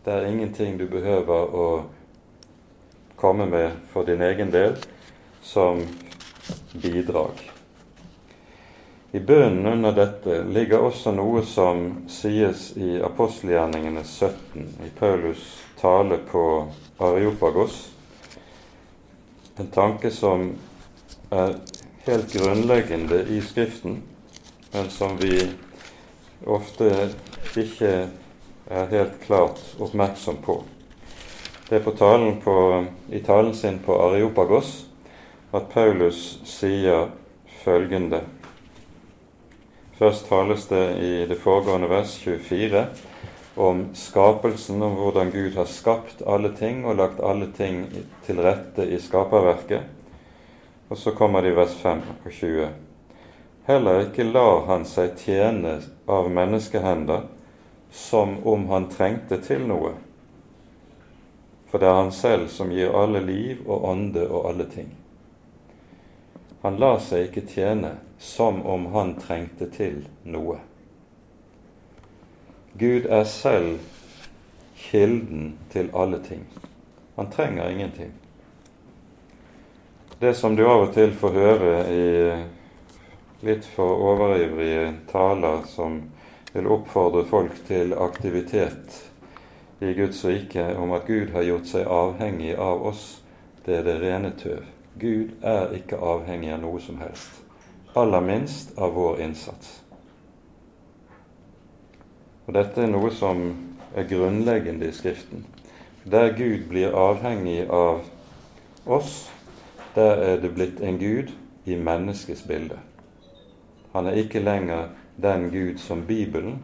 Det 0.02 0.14
er 0.14 0.26
ingenting 0.26 0.80
du 0.80 0.88
behøver 0.90 1.54
å 1.54 1.68
komme 3.16 3.46
med 3.46 3.78
for 3.94 4.10
din 4.10 4.22
egen 4.26 4.50
del 4.50 4.74
som 5.46 5.84
bidrag. 6.74 7.44
I 9.12 9.20
bønnen 9.20 9.68
under 9.68 9.94
dette 9.94 10.40
ligger 10.50 10.88
også 10.88 11.14
noe 11.14 11.44
som 11.46 12.08
sies 12.10 12.72
i 12.80 12.96
apostelgjerningene 13.06 14.02
17, 14.02 14.66
i 14.88 14.90
Paulus 14.98 15.46
tale 15.78 16.18
på 16.32 16.44
Areopagos. 16.98 17.84
En 19.62 19.70
tanke 19.70 20.10
som 20.16 20.56
er 21.32 21.54
helt 22.06 22.34
grunnleggende 22.34 23.22
i 23.30 23.42
Skriften, 23.42 24.02
men 24.74 24.90
som 24.90 25.18
vi 25.22 25.38
ofte 26.46 26.90
ikke 27.56 27.92
er 28.72 28.92
helt 28.92 29.20
klart 29.24 29.62
oppmerksom 29.80 30.42
på. 30.44 30.62
Det 31.70 31.80
er 31.80 31.86
på 31.86 31.96
talen 31.96 32.42
på, 32.44 32.56
i 33.10 33.22
talen 33.24 33.56
sin 33.56 33.80
på 33.80 33.96
Areopagos 34.10 34.74
at 35.56 35.70
Paulus 35.72 36.42
sier 36.48 37.10
følgende. 37.64 38.22
Først 40.00 40.28
tales 40.28 40.68
det 40.68 40.84
i 41.00 41.14
det 41.30 41.38
foregående 41.40 41.88
vers 41.92 42.18
24 42.24 42.86
om 43.62 43.86
skapelsen, 43.96 44.82
om 44.82 44.96
hvordan 45.00 45.32
Gud 45.32 45.56
har 45.56 45.68
skapt 45.70 46.24
alle 46.28 46.52
ting 46.58 46.86
og 46.86 47.00
lagt 47.00 47.24
alle 47.24 47.52
ting 47.56 47.86
til 48.26 48.44
rette 48.44 48.88
i 48.88 49.00
skaperverket. 49.00 50.01
Og 50.92 50.98
så 50.98 51.12
kommer 51.16 51.42
det 51.42 51.54
i 51.54 51.56
vers 51.56 51.74
25. 51.82 52.68
Heller 53.64 54.02
ikke 54.04 54.26
lar 54.28 54.66
han 54.68 54.82
seg 54.84 55.14
tjene 55.22 55.78
av 56.12 56.26
menneskehender 56.28 57.30
som 57.96 58.34
om 58.44 58.66
han 58.68 58.90
trengte 58.92 59.38
til 59.40 59.64
noe. 59.70 59.94
For 61.72 61.80
det 61.80 61.88
er 61.88 61.96
han 61.96 62.12
selv 62.12 62.50
som 62.52 62.74
gir 62.76 62.92
alle 62.92 63.22
liv 63.24 63.62
og 63.70 63.86
ånde 63.88 64.26
og 64.28 64.50
alle 64.50 64.68
ting. 64.74 64.90
Han 66.66 66.76
lar 66.84 67.00
seg 67.00 67.30
ikke 67.30 67.48
tjene 67.48 67.94
som 68.20 68.60
om 68.68 68.90
han 68.92 69.16
trengte 69.22 69.70
til 69.72 70.02
noe. 70.28 70.58
Gud 72.76 73.08
er 73.08 73.24
selv 73.24 73.80
kilden 74.76 75.54
til 75.72 75.88
alle 75.96 76.20
ting. 76.28 76.44
Han 77.16 77.32
trenger 77.32 77.72
ingenting. 77.72 78.12
Det 80.22 80.34
som 80.34 80.56
du 80.56 80.68
av 80.70 80.84
og 80.84 80.92
til 80.94 81.16
får 81.18 81.32
høre 81.34 81.70
i 81.90 82.02
litt 83.42 83.66
for 83.74 84.04
overivrige 84.06 84.92
taler 85.10 85.64
som 85.66 85.96
vil 86.54 86.68
oppfordre 86.76 87.24
folk 87.26 87.56
til 87.66 87.96
aktivitet 87.98 89.00
i 89.82 89.96
Guds 89.98 90.20
rike, 90.30 90.68
om 90.78 90.94
at 90.94 91.10
Gud 91.10 91.34
har 91.34 91.48
gjort 91.48 91.72
seg 91.72 91.90
avhengig 91.90 92.54
av 92.54 92.86
oss, 92.92 93.02
det 93.66 93.80
er 93.80 93.90
det 93.90 93.98
rene 94.04 94.30
tøv. 94.38 94.62
Gud 95.02 95.34
er 95.42 95.74
ikke 95.80 95.98
avhengig 95.98 96.54
av 96.54 96.62
noe 96.68 96.86
som 96.86 97.02
helst, 97.02 97.42
aller 97.98 98.22
minst 98.22 98.78
av 98.78 98.94
vår 98.94 99.26
innsats. 99.26 99.74
Og 102.46 102.54
Dette 102.62 102.86
er 102.86 102.94
noe 102.94 103.10
som 103.10 103.48
er 103.98 104.06
grunnleggende 104.06 104.86
i 104.86 104.94
Skriften. 104.94 105.50
Der 106.06 106.30
Gud 106.38 106.70
blir 106.70 106.94
avhengig 107.10 107.64
av 107.74 108.06
oss, 108.86 109.32
der 109.96 110.24
er 110.24 110.42
det 110.42 110.54
blitt 110.56 110.80
en 110.80 111.00
Gud 111.00 111.32
i 111.66 111.76
menneskets 111.76 112.42
bilde. 112.48 112.80
Han 113.94 114.08
er 114.08 114.12
ikke 114.12 114.40
lenger 114.40 114.88
den 115.22 115.50
Gud 115.52 115.78
som 115.78 116.06
Bibelen 116.08 116.64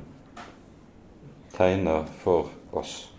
tegner 1.57 2.05
for 2.05 2.49
oss. 2.71 3.13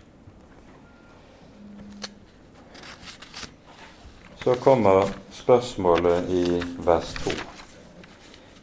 Så 4.43 4.55
kommer 4.55 5.11
spørsmålet 5.31 6.29
i 6.29 6.43
vers 6.85 7.13
2. 7.13 7.31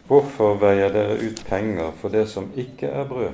Hvorfor 0.07 0.55
veier 0.55 0.93
dere 0.95 1.19
ut 1.19 1.45
penger 1.49 1.93
for 2.01 2.09
det 2.09 2.29
som 2.31 2.49
ikke 2.57 2.87
er 2.87 3.09
brød, 3.09 3.33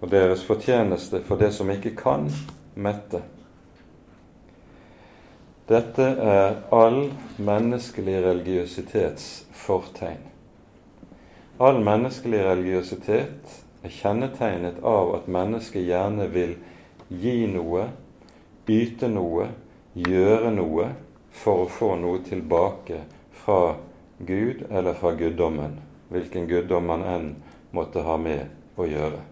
og 0.00 0.10
deres 0.10 0.44
fortjeneste 0.44 1.22
for 1.24 1.36
det 1.36 1.52
som 1.54 1.70
ikke 1.70 1.94
kan 1.96 2.28
mette? 2.74 3.22
Dette 5.70 6.02
er 6.02 6.56
all 6.74 7.12
menneskelig 7.38 8.16
religiøsitets 8.24 9.26
fortegn. 9.54 10.24
All 11.62 11.76
menneskelig 11.86 12.40
religiøsitet 12.42 13.52
er 13.86 13.92
kjennetegnet 13.94 14.80
av 14.82 15.12
at 15.14 15.28
mennesket 15.30 15.84
gjerne 15.86 16.24
vil 16.32 16.56
gi 17.22 17.44
noe, 17.52 17.84
yte 18.66 19.06
noe, 19.12 19.46
gjøre 19.94 20.50
noe 20.56 20.88
for 21.42 21.62
å 21.62 21.68
få 21.70 21.92
noe 22.02 22.18
tilbake 22.26 22.98
fra 23.44 23.76
Gud 24.18 24.64
eller 24.72 24.98
fra 24.98 25.12
guddommen, 25.20 25.76
hvilken 26.10 26.48
guddom 26.50 26.90
man 26.90 27.04
enn 27.12 27.28
måtte 27.70 28.02
ha 28.08 28.16
med 28.18 28.50
å 28.74 28.88
gjøre. 28.90 29.22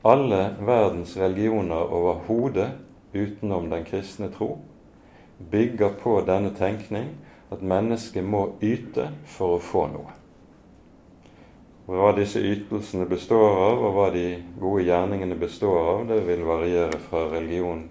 Alle 0.00 0.40
verdens 0.64 1.12
religioner 1.20 1.92
overhodet 2.00 2.70
utenom 3.12 3.68
den 3.68 3.84
kristne 3.84 4.30
tro 4.32 4.54
bygger 5.38 5.96
på 6.02 6.20
denne 6.26 6.52
tenkning 6.56 7.10
at 7.52 7.62
mennesket 7.62 8.24
må 8.24 8.56
yte 8.64 9.10
for 9.30 9.56
å 9.56 9.62
få 9.62 9.86
noe. 9.92 10.14
Hva 11.86 12.10
disse 12.16 12.40
ytelsene 12.42 13.06
består 13.06 13.44
av, 13.46 13.84
og 13.86 13.92
hva 13.94 14.06
de 14.10 14.24
gode 14.58 14.86
gjerningene 14.88 15.36
består 15.38 15.76
av, 15.92 16.00
det 16.08 16.18
vil 16.26 16.42
variere 16.46 16.98
fra 16.98 17.28
religion 17.30 17.84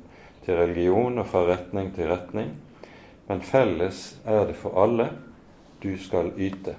til 0.44 0.60
religion 0.60 1.22
og 1.22 1.30
fra 1.32 1.46
retning 1.48 1.94
til 1.96 2.12
retning. 2.12 2.52
Men 3.30 3.42
felles 3.42 4.18
er 4.28 4.50
det 4.50 4.58
for 4.60 4.75
alle 4.84 5.08
du 5.82 5.94
skal 6.02 6.34
yte. 6.36 6.75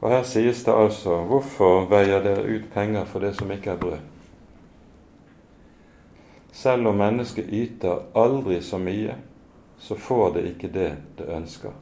Og 0.00 0.08
her 0.08 0.24
sies 0.24 0.64
det 0.64 0.72
altså 0.72 1.20
hvorfor 1.28 1.84
veier 1.90 2.24
dere 2.24 2.48
ut 2.48 2.70
penger 2.72 3.04
for 3.04 3.20
det 3.20 3.34
som 3.36 3.52
ikke 3.52 3.74
er 3.74 3.82
brød? 3.82 4.19
Selv 6.52 6.88
om 6.88 6.98
mennesket 6.98 7.48
yter 7.48 8.02
aldri 8.12 8.60
så 8.62 8.78
mye, 8.78 9.14
så 9.78 9.94
får 9.94 10.34
det 10.34 10.46
ikke 10.48 10.68
det 10.68 10.90
det 11.16 11.28
ønsker. 11.30 11.72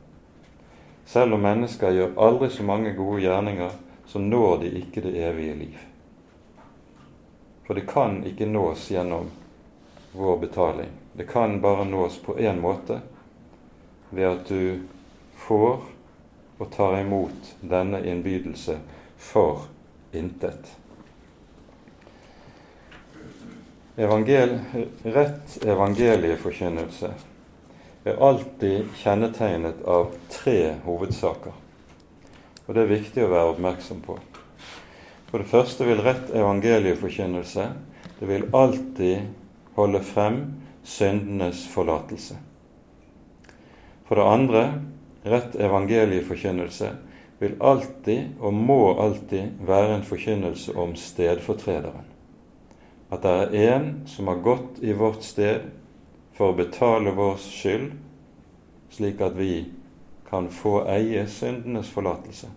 Selv 1.05 1.35
om 1.35 1.43
mennesker 1.43 1.91
gjør 1.91 2.19
aldri 2.21 2.51
så 2.53 2.63
mange 2.63 2.93
gode 2.93 3.23
gjerninger, 3.25 3.71
så 4.07 4.19
når 4.19 4.59
de 4.63 4.73
ikke 4.83 5.01
det 5.01 5.17
evige 5.25 5.55
liv. 5.55 5.79
For 7.67 7.75
det 7.75 7.87
kan 7.89 8.23
ikke 8.25 8.47
nås 8.47 8.91
gjennom 8.91 9.31
vår 10.13 10.37
betaling. 10.37 10.93
Det 11.13 11.25
kan 11.29 11.61
bare 11.61 11.85
nås 11.85 12.19
på 12.19 12.39
én 12.39 12.61
måte, 12.61 13.01
ved 14.11 14.25
at 14.25 14.49
du 14.49 14.81
får 15.37 15.81
og 16.59 16.71
tar 16.73 17.01
imot 17.01 17.55
denne 17.61 18.01
innbydelse 18.07 18.79
for 19.17 19.67
intet. 20.13 20.77
Evangel, 23.99 24.53
rett 25.03 25.65
evangelieforkynnelse 25.67 27.09
er 28.07 28.21
alltid 28.23 28.93
kjennetegnet 28.95 29.81
av 29.91 30.13
tre 30.31 30.77
hovedsaker. 30.85 31.57
Og 32.67 32.77
det 32.77 32.85
er 32.85 32.93
viktig 32.93 33.25
å 33.25 33.31
være 33.33 33.57
oppmerksom 33.57 34.05
på. 34.05 34.15
For 35.33 35.43
det 35.43 35.51
første 35.51 35.89
vil 35.89 36.03
rett 36.07 36.31
evangelieforkynnelse 36.31 37.65
det 38.21 38.29
vil 38.31 38.47
alltid 38.55 39.33
holde 39.75 40.03
frem 40.07 40.39
syndenes 40.87 41.65
forlatelse. 41.73 42.37
For 44.07 44.21
det 44.21 44.29
andre 44.31 44.63
rett 45.27 45.59
evangelieforkynnelse 45.59 46.93
vil 47.43 47.59
alltid 47.59 48.39
og 48.39 48.55
må 48.55 48.79
alltid 48.95 49.59
være 49.67 49.99
en 49.99 50.07
forkynnelse 50.07 50.77
om 50.79 50.95
stedfortrederen 50.95 52.08
at 53.09 53.25
det 53.25 53.33
er 53.33 53.75
en 53.75 53.89
som 54.07 54.29
har 54.29 54.43
gått 54.45 54.83
i 54.85 54.93
vårt 54.93 55.23
sted 55.25 55.71
for 56.37 56.53
å 56.53 56.59
betale 56.59 57.15
vår 57.17 57.39
skyld, 57.41 57.91
slik 58.93 59.21
at 59.25 59.37
vi 59.39 59.65
kan 60.29 60.51
få 60.53 60.83
eie 60.91 61.25
syndenes 61.31 61.89
forlatelse. 61.89 62.51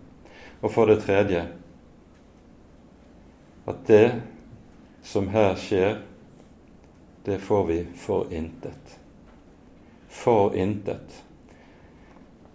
Og 0.60 0.70
for 0.70 0.90
det 0.90 1.00
tredje 1.02 1.46
at 3.66 3.84
det 3.88 4.06
som 5.02 5.28
her 5.32 5.54
skjer, 5.58 6.00
det 7.24 7.38
får 7.38 7.66
vi 7.66 7.78
for 7.96 8.32
intet. 8.34 8.98
For 10.08 10.56
intet. 10.58 11.22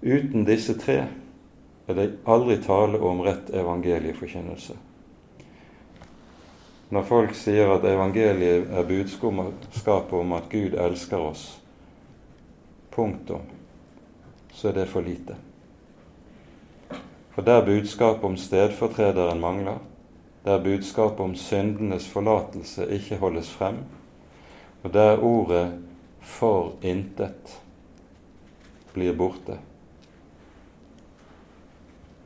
Uten 0.01 0.45
disse 0.45 0.75
tre 0.77 0.99
er 1.87 1.97
det 1.97 2.09
aldri 2.27 2.59
tale 2.61 2.99
om 2.99 3.23
rett 3.25 3.49
evangelieforkynnelse. 3.49 4.75
Når 6.89 7.03
folk 7.03 7.35
sier 7.35 7.73
at 7.73 7.85
evangeliet 7.85 8.69
er 8.71 8.87
budskapet 8.87 10.13
om 10.15 10.33
at 10.37 10.47
Gud 10.51 10.77
elsker 10.79 11.19
oss, 11.19 11.49
punktum, 12.95 13.43
så 14.53 14.69
er 14.69 14.79
det 14.79 14.87
for 14.89 15.03
lite. 15.03 15.35
For 17.35 17.45
der 17.45 17.65
budskapet 17.65 18.23
om 18.23 18.37
stedfortrederen 18.39 19.43
mangler, 19.43 19.81
der 20.45 20.63
budskapet 20.63 21.19
om 21.19 21.35
syndenes 21.35 22.07
forlatelse 22.07 22.87
ikke 22.95 23.19
holdes 23.19 23.51
frem, 23.51 23.83
og 24.83 24.93
der 24.93 25.19
ordet 25.19 25.83
'for 26.21 26.71
intet' 26.81 27.61
blir 28.93 29.13
borte, 29.13 29.59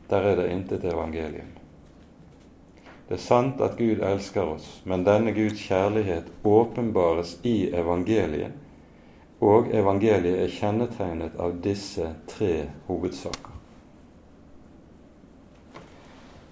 der 0.10 0.18
er 0.18 0.36
det 0.36 0.52
intet 0.52 0.84
evangelium. 0.84 1.61
Det 3.12 3.18
er 3.18 3.24
sant 3.26 3.60
at 3.60 3.74
Gud 3.76 4.00
elsker 4.08 4.54
oss, 4.54 4.66
men 4.88 5.02
denne 5.04 5.34
Guds 5.36 5.60
kjærlighet 5.60 6.30
åpenbares 6.48 7.34
i 7.44 7.66
evangeliet, 7.76 8.54
og 9.44 9.68
evangeliet 9.76 10.38
er 10.40 10.54
kjennetegnet 10.54 11.36
av 11.36 11.58
disse 11.60 12.06
tre 12.32 12.70
hovedsaker. 12.88 13.58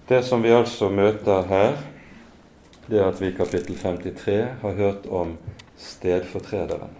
Det 0.10 0.19
som 0.28 0.43
vi 0.43 0.52
altså 0.52 0.89
møter 0.91 1.48
her, 1.48 1.80
det 2.89 3.00
er 3.00 3.08
at 3.08 3.24
vi 3.24 3.32
i 3.32 3.38
kapittel 3.39 3.80
53 3.80 4.38
har 4.65 4.78
hørt 4.82 5.08
om 5.08 5.38
stedfortrederen. 5.80 6.91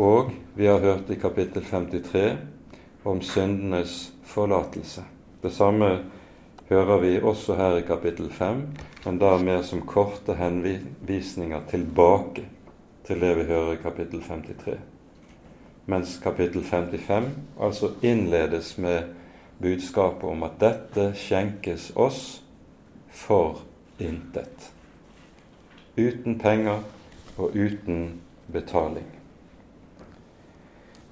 Og 0.00 0.32
vi 0.56 0.72
har 0.72 0.80
hørt 0.80 1.12
i 1.12 1.20
kapittel 1.20 1.68
53 1.68 2.24
om 3.04 3.20
syndenes 3.20 4.14
forlatelse. 4.24 5.04
Det 5.44 5.52
samme 5.52 5.92
hører 6.68 7.00
vi 7.00 7.20
også 7.20 7.54
her 7.54 7.76
i 7.76 7.86
kapittel 7.86 8.30
5, 8.32 8.62
men 9.04 9.18
da 9.18 9.36
mer 9.38 9.62
som 9.62 9.82
korte 9.86 10.34
henvisninger 10.34 11.60
tilbake 11.70 12.46
til 13.06 13.20
det 13.20 13.36
vi 13.36 13.48
hører 13.50 13.72
i 13.72 13.82
kapittel 13.82 14.22
53. 14.22 14.78
Mens 15.86 16.20
kapittel 16.22 16.64
55 16.64 17.24
altså 17.60 17.90
innledes 18.02 18.78
med 18.78 19.02
budskapet 19.62 20.24
om 20.30 20.42
at 20.42 20.60
dette 20.60 21.12
skjenkes 21.18 21.90
oss 21.96 22.42
for 23.10 23.62
intet. 23.98 24.70
Uten 25.98 26.38
penger 26.38 26.84
og 27.36 27.56
uten 27.56 28.20
betaling. 28.52 29.08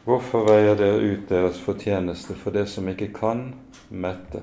Hvorfor 0.05 0.47
veier 0.49 0.79
dere 0.79 1.03
ut 1.03 1.29
deres 1.29 1.61
fortjeneste 1.61 2.35
for 2.35 2.55
det 2.55 2.69
som 2.71 2.89
ikke 2.89 3.11
kan 3.15 3.51
mette? 3.91 4.41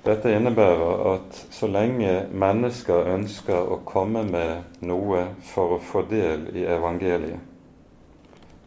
Dette 0.00 0.32
innebærer 0.32 1.02
at 1.10 1.38
så 1.52 1.68
lenge 1.68 2.12
mennesker 2.32 3.10
ønsker 3.12 3.68
å 3.68 3.82
komme 3.84 4.22
med 4.24 4.80
noe 4.88 5.26
for 5.44 5.76
å 5.76 5.80
få 5.84 6.06
del 6.08 6.46
i 6.56 6.64
evangeliet, 6.64 7.42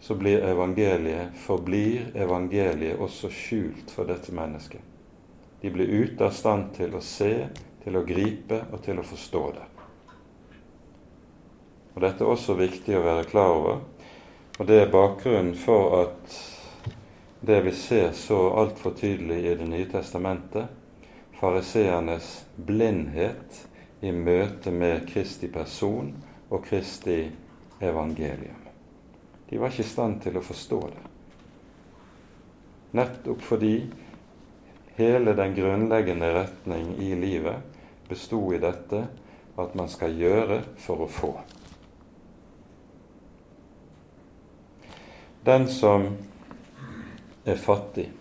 så 0.03 0.13
blir 0.19 0.43
evangeliet, 0.45 1.33
forblir 1.41 2.11
evangeliet 2.13 3.01
også 3.01 3.31
skjult 3.33 3.89
for 3.95 4.05
dette 4.05 4.35
mennesket. 4.35 4.81
De 5.63 5.71
blir 5.73 5.89
ute 5.89 6.27
av 6.27 6.35
stand 6.37 6.69
til 6.75 6.93
å 6.93 7.01
se, 7.01 7.47
til 7.81 7.97
å 7.97 8.05
gripe 8.05 8.65
og 8.69 8.83
til 8.85 8.99
å 8.99 9.07
forstå 9.07 9.43
det. 9.55 9.65
Og 11.95 12.01
Dette 12.03 12.25
er 12.25 12.29
også 12.29 12.57
viktig 12.59 12.97
å 12.97 13.03
være 13.07 13.25
klar 13.29 13.55
over, 13.57 13.81
og 14.59 14.69
det 14.69 14.79
er 14.83 14.93
bakgrunnen 14.93 15.57
for 15.57 15.97
at 16.03 16.37
det 17.41 17.59
vi 17.65 17.73
ser 17.75 18.13
så 18.13 18.37
altfor 18.61 18.93
tydelig 18.99 19.41
i 19.41 19.55
Det 19.57 19.67
nye 19.67 19.89
testamentet, 19.89 20.82
fariseernes 21.43 22.45
blindhet 22.55 23.57
i 23.99 24.11
møte 24.15 24.71
med 24.71 25.01
Kristi 25.09 25.49
person 25.51 26.13
og 26.47 26.61
Kristi 26.63 27.17
evangelium. 27.83 28.61
De 29.49 29.59
var 29.59 29.73
ikke 29.73 29.83
i 29.83 29.89
stand 29.89 30.21
til 30.23 30.39
å 30.39 30.45
forstå 30.45 30.79
det. 30.93 31.03
Nettopp 32.95 33.43
fordi 33.43 33.73
hele 34.95 35.35
den 35.35 35.51
grunnleggende 35.57 36.31
retning 36.37 36.95
i 37.03 37.11
livet 37.19 37.75
besto 38.07 38.39
i 38.55 38.63
dette 38.63 39.03
at 39.59 39.75
man 39.75 39.91
skal 39.91 40.15
gjøre 40.15 40.63
for 40.79 41.03
å 41.03 41.11
få. 41.11 41.35
Den 45.43 45.67
som 45.67 46.07
er 47.43 47.59
fattig, 47.59 48.13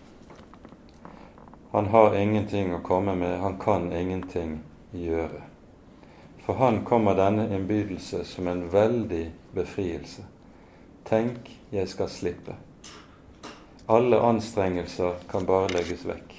han 1.73 1.85
har 1.85 2.15
ingenting 2.15 2.69
å 2.75 2.83
komme 2.85 3.15
med, 3.17 3.39
han 3.41 3.55
kan 3.57 3.87
ingenting 3.93 4.59
gjøre. 4.91 5.39
For 6.45 6.59
han 6.61 6.83
kommer 6.85 7.17
denne 7.17 7.47
innbydelse 7.55 8.19
som 8.29 8.47
en 8.47 8.67
veldig 8.69 9.23
befrielse. 9.57 10.21
Tenk, 11.09 11.49
jeg 11.73 11.89
skal 11.89 12.13
slippe. 12.13 12.59
Alle 13.89 14.21
anstrengelser 14.21 15.25
kan 15.31 15.49
bare 15.49 15.73
legges 15.73 16.05
vekk. 16.05 16.37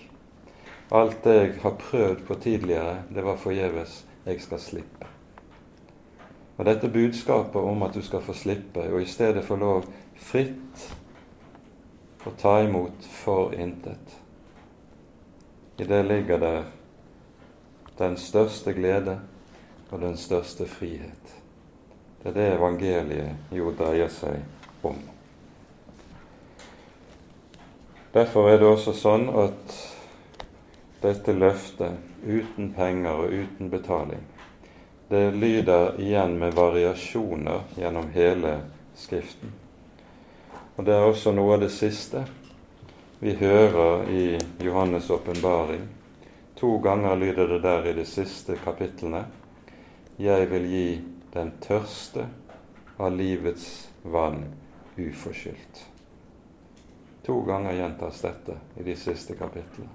Alt 0.94 1.24
det 1.26 1.36
jeg 1.40 1.52
har 1.66 1.78
prøvd 1.82 2.26
på 2.30 2.38
tidligere, 2.46 2.96
det 3.10 3.26
var 3.26 3.42
forgjeves. 3.42 4.04
Jeg 4.24 4.38
skal 4.40 4.62
slippe. 4.62 5.10
Og 6.54 6.66
dette 6.70 6.94
budskapet 6.94 7.58
om 7.58 7.82
at 7.82 7.98
du 7.98 8.04
skal 8.06 8.22
få 8.22 8.38
slippe, 8.38 8.86
og 8.86 9.02
i 9.02 9.10
stedet 9.10 9.42
få 9.42 9.58
lov 9.58 9.90
fritt 10.14 10.92
å 12.22 12.38
ta 12.38 12.60
imot 12.62 13.10
for 13.24 13.58
intet. 13.58 14.22
I 15.78 15.84
det 15.84 16.02
ligger 16.02 16.38
der 16.38 16.62
den 17.98 18.16
største 18.16 18.72
glede 18.72 19.18
og 19.90 20.00
den 20.00 20.16
største 20.16 20.66
frihet. 20.66 21.34
Det 22.22 22.30
er 22.30 22.34
det 22.34 22.46
evangeliet 22.56 23.52
jo 23.52 23.72
dreier 23.78 24.08
seg 24.08 24.40
om. 24.82 24.96
Derfor 28.14 28.50
er 28.50 28.60
det 28.62 28.68
også 28.70 28.94
sånn 28.94 29.26
at 29.42 29.74
dette 31.02 31.34
løftet 31.34 31.98
uten 32.24 32.70
penger 32.76 33.24
og 33.24 33.34
uten 33.34 33.70
betaling, 33.70 34.22
det 35.10 35.34
lyder 35.34 35.98
igjen 36.00 36.38
med 36.38 36.54
variasjoner 36.56 37.66
gjennom 37.76 38.08
hele 38.14 38.60
Skriften. 38.94 39.50
Og 40.76 40.86
det 40.86 40.94
er 40.94 41.02
også 41.02 41.32
noe 41.34 41.56
av 41.56 41.64
det 41.64 41.72
siste 41.74 42.22
vi 43.18 43.34
hører 43.34 44.10
i 44.10 44.38
Johannes' 44.58 45.10
åpenbaring. 45.12 45.88
To 46.54 46.78
ganger 46.78 47.16
lyder 47.16 47.48
det 47.48 47.62
der 47.62 47.86
i 47.86 47.92
de 47.92 48.04
siste 48.04 48.56
kapitlene 48.56 49.24
Jeg 50.16 50.50
vil 50.50 50.66
gi 50.70 50.88
den 51.32 51.50
tørste 51.60 52.28
av 52.96 53.16
livets 53.16 53.88
vann 54.02 54.44
uforskyldt. 54.96 55.86
To 57.26 57.40
ganger 57.42 57.74
gjentas 57.74 58.20
dette 58.22 58.58
i 58.78 58.82
de 58.86 58.96
siste 58.96 59.34
kapitlene. 59.34 59.90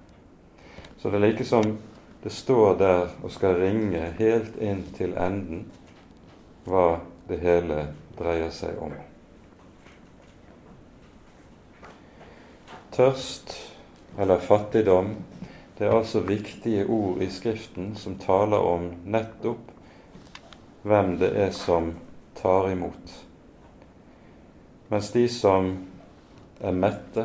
Så 0.97 1.09
det 1.09 1.21
er 1.21 1.27
like 1.27 1.45
som 1.45 1.77
det 2.23 2.33
står 2.35 2.75
der 2.77 3.13
og 3.23 3.31
skal 3.31 3.55
ringe 3.61 4.11
helt 4.19 4.57
inn 4.59 4.83
til 4.97 5.15
enden 5.15 5.69
hva 6.67 6.99
det 7.29 7.39
hele 7.39 7.85
dreier 8.19 8.51
seg 8.51 8.81
om. 8.83 8.91
Tørst 12.99 13.53
eller 14.19 14.41
fattigdom, 14.43 15.13
det 15.77 15.85
er 15.87 15.93
altså 15.95 16.19
viktige 16.19 16.81
ord 16.91 17.21
i 17.23 17.29
Skriften 17.31 17.93
som 17.95 18.17
taler 18.19 18.59
om 18.59 18.89
nettopp 19.07 19.69
hvem 20.83 21.13
det 21.21 21.29
er 21.39 21.53
som 21.55 21.93
tar 22.35 22.67
imot. 22.73 23.13
Mens 24.91 25.11
de 25.15 25.23
som 25.31 25.69
er 26.59 26.75
mette, 26.75 27.23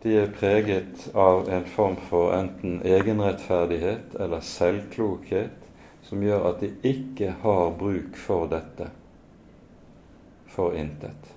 de 0.00 0.14
er 0.22 0.32
preget 0.32 1.10
av 1.12 1.50
en 1.52 1.66
form 1.68 1.98
for 2.06 2.32
enten 2.38 2.78
egenrettferdighet 2.80 4.16
eller 4.16 4.40
selvklokhet 4.40 5.68
som 6.08 6.24
gjør 6.24 6.46
at 6.54 6.64
de 6.64 6.72
ikke 6.94 7.34
har 7.42 7.76
bruk 7.76 8.16
for 8.16 8.48
dette 8.48 8.88
for 10.56 10.72
intet. 10.72 11.36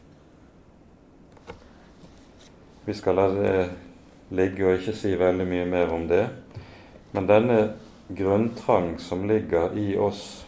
Vi 2.86 2.94
skal 2.94 3.16
la 3.16 3.28
det 3.28 3.70
ligge 4.36 4.66
og 4.68 4.80
ikke 4.80 4.96
si 4.98 5.14
veldig 5.16 5.46
mye 5.48 5.66
mer 5.70 5.94
om 5.94 6.08
det. 6.08 6.26
Men 7.12 7.28
denne 7.30 7.60
grunntrang 8.08 8.98
som 9.00 9.28
ligger 9.30 9.78
i 9.78 9.94
oss 9.98 10.44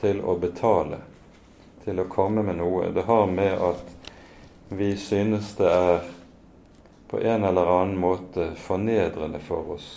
til 0.00 0.20
å 0.20 0.34
betale, 0.38 0.98
til 1.84 2.00
å 2.00 2.08
komme 2.10 2.44
med 2.44 2.58
noe, 2.60 2.90
det 2.92 3.06
har 3.08 3.26
med 3.30 3.54
at 3.70 3.94
vi 4.68 4.92
synes 5.00 5.54
det 5.56 5.70
er 5.72 6.02
på 7.08 7.22
en 7.24 7.44
eller 7.44 7.70
annen 7.72 7.96
måte 7.96 8.50
fornedrende 8.60 9.40
for 9.40 9.78
oss 9.78 9.88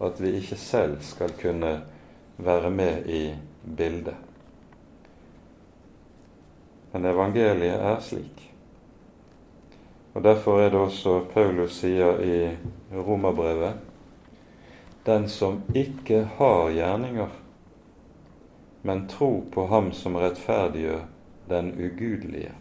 at 0.00 0.20
vi 0.22 0.36
ikke 0.38 0.56
selv 0.56 1.02
skal 1.04 1.34
kunne 1.40 1.72
være 2.36 2.70
med 2.70 3.10
i 3.10 3.24
bildet. 3.64 4.14
Men 6.92 7.10
evangeliet 7.10 7.82
er 7.90 7.98
slik. 8.02 8.49
Og 10.14 10.22
Derfor 10.22 10.60
er 10.60 10.70
det 10.70 10.80
også 10.80 11.20
Paulus 11.34 11.78
sier 11.80 12.18
i 12.20 12.56
Romerbrevet 12.92 13.74
den 15.06 15.28
som 15.28 15.62
ikke 15.74 16.24
har 16.36 16.70
gjerninger, 16.70 17.28
men 18.82 19.08
tro 19.08 19.44
på 19.52 19.66
ham 19.66 19.92
som 19.92 20.16
rettferdiggjør 20.16 21.00
den 21.48 21.72
ugudelige, 21.72 22.52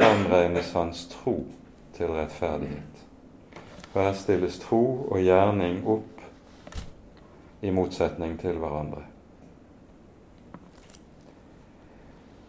han 0.00 0.26
regnes 0.32 0.72
hans 0.72 1.06
tro 1.06 1.46
til 1.94 2.06
rettferdighet. 2.06 3.04
Og 3.94 4.02
her 4.02 4.12
stilles 4.18 4.58
tro 4.58 4.82
og 5.10 5.22
gjerning 5.22 5.84
opp 5.86 6.24
i 7.62 7.70
motsetning 7.70 8.34
til 8.40 8.58
hverandre. 8.58 9.04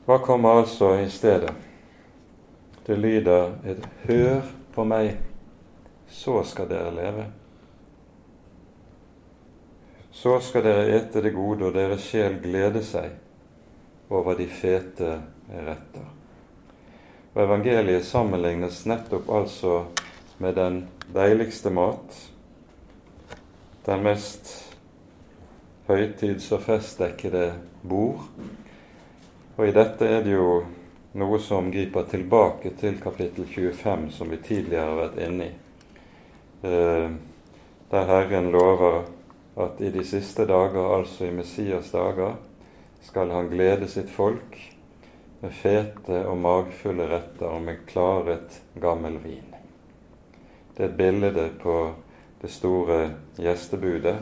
Hva 0.06 0.18
kommer 0.26 0.62
altså 0.62 0.96
i 1.02 1.10
stedet? 1.10 1.54
Det 2.86 2.98
lyder 2.98 3.52
et 3.66 3.88
'hør 4.04 4.42
på 4.74 4.84
meg, 4.84 5.18
så 6.08 6.44
skal 6.44 6.70
dere 6.70 6.92
leve'. 6.92 7.26
Så 10.12 10.40
skal 10.40 10.64
dere 10.64 10.98
ete 10.98 11.22
det 11.22 11.34
gode, 11.34 11.66
og 11.66 11.74
deres 11.74 12.02
sjel 12.02 12.40
glede 12.44 12.84
seg 12.84 13.10
over 14.10 14.38
de 14.38 14.48
fete 14.48 15.22
retter. 15.50 16.06
Og 17.34 17.44
Evangeliet 17.44 18.06
sammenlignes 18.06 18.86
nettopp 18.86 19.30
altså 19.30 19.86
med 20.38 20.56
den 20.56 20.88
deiligste 21.14 21.70
mat, 21.70 22.32
den 23.86 24.04
mest 24.04 24.74
høytids- 25.88 26.52
og 26.54 26.62
festdekkede 26.62 27.54
bord. 27.90 28.24
Og 29.58 29.68
i 29.68 29.72
dette 29.72 30.08
er 30.08 30.24
det 30.24 30.32
jo 30.32 30.64
noe 31.16 31.40
som 31.40 31.72
griper 31.72 32.04
tilbake 32.12 32.74
til 32.80 32.98
kapittel 33.00 33.46
25, 33.48 34.10
som 34.12 34.30
vi 34.30 34.38
tidligere 34.44 34.90
har 34.90 34.98
vært 35.00 35.22
inne 35.24 35.46
i, 35.46 35.54
eh, 36.68 37.10
der 37.92 38.10
Herren 38.10 38.52
lover 38.52 39.06
at 39.56 39.80
i 39.80 39.92
de 39.92 40.04
siste 40.04 40.46
dager, 40.46 40.96
altså 40.98 41.26
i 41.26 41.32
Messias 41.32 41.92
dager, 41.92 42.36
skal 43.02 43.32
han 43.32 43.48
glede 43.50 43.88
sitt 43.88 44.10
folk 44.10 44.58
med 45.42 45.54
fete 45.54 46.26
og 46.28 46.38
magfulle 46.38 47.08
retter 47.08 47.48
og 47.48 47.62
med 47.62 47.86
klaret 47.88 48.60
gammel 48.82 49.20
vin. 49.24 49.56
Det 50.76 50.84
er 50.84 50.90
et 50.90 50.98
bilde 50.98 51.50
på 51.62 51.78
det 52.42 52.52
store 52.52 53.00
gjestebudet 53.38 54.18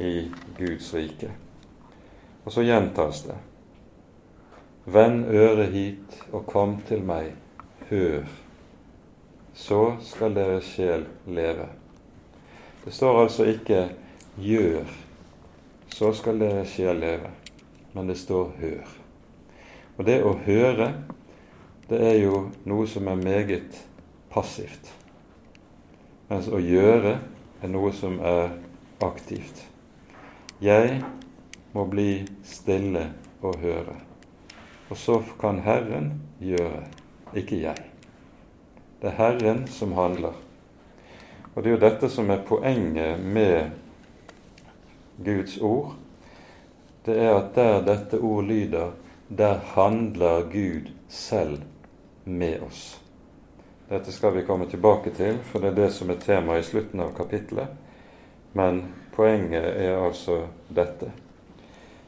i 0.00 0.30
Guds 0.58 0.94
rike. 0.94 1.30
Og 2.44 2.52
så 2.52 2.66
gjentas 2.66 3.22
det. 3.28 3.38
Vend 4.84 5.24
øret 5.30 5.72
hit 5.72 6.22
og 6.32 6.46
kom 6.46 6.80
til 6.86 7.04
meg, 7.06 7.28
hør, 7.90 8.24
så 9.54 9.94
skal 10.02 10.34
deres 10.34 10.72
sjel 10.74 11.04
leve. 11.26 11.68
Det 12.84 12.92
står 12.92 13.20
altså 13.22 13.44
ikke 13.44 13.88
'gjør, 14.38 14.88
så 15.86 16.12
skal 16.12 16.40
deres 16.40 16.68
sjel 16.68 16.96
leve', 16.96 17.30
men 17.92 18.08
det 18.08 18.18
står 18.18 18.52
'hør'. 18.58 18.98
Og 19.98 20.06
det 20.06 20.22
å 20.24 20.34
høre, 20.46 20.94
det 21.90 22.02
er 22.02 22.18
jo 22.22 22.50
noe 22.64 22.86
som 22.86 23.06
er 23.06 23.14
meget 23.14 23.88
passivt. 24.30 24.94
Mens 26.28 26.48
å 26.48 26.58
gjøre 26.58 27.18
er 27.62 27.68
noe 27.68 27.92
som 27.92 28.18
er 28.18 28.56
aktivt. 29.00 29.68
Jeg 30.60 31.02
må 31.72 31.84
bli 31.84 32.24
stille 32.42 33.12
og 33.42 33.60
høre. 33.60 34.11
Og 34.92 34.98
så 35.00 35.22
kan 35.40 35.62
Herren 35.64 36.10
gjøre, 36.36 36.82
ikke 37.32 37.62
jeg. 37.62 37.84
Det 39.00 39.08
er 39.08 39.14
Herren 39.16 39.62
som 39.72 39.94
handler. 39.96 40.34
Og 41.54 41.62
det 41.62 41.70
er 41.70 41.74
jo 41.78 41.80
dette 41.80 42.10
som 42.12 42.28
er 42.30 42.42
poenget 42.44 43.22
med 43.24 43.70
Guds 45.24 45.56
ord. 45.64 45.96
Det 47.06 47.16
er 47.16 47.32
at 47.38 47.56
der 47.56 47.80
dette 47.88 48.20
ord 48.20 48.44
lyder, 48.44 48.92
der 49.32 49.64
handler 49.72 50.44
Gud 50.52 50.92
selv 51.08 51.62
med 52.24 52.60
oss. 52.68 53.00
Dette 53.88 54.12
skal 54.12 54.36
vi 54.36 54.44
komme 54.44 54.68
tilbake 54.68 55.16
til, 55.16 55.40
for 55.40 55.64
det 55.64 55.72
er 55.72 55.80
det 55.86 55.90
som 55.96 56.12
er 56.12 56.20
temaet 56.20 56.66
i 56.66 56.68
slutten 56.68 57.00
av 57.00 57.16
kapittelet. 57.16 57.72
Men 58.52 58.84
poenget 59.16 59.72
er 59.72 60.04
altså 60.04 60.42
dette. 60.68 61.14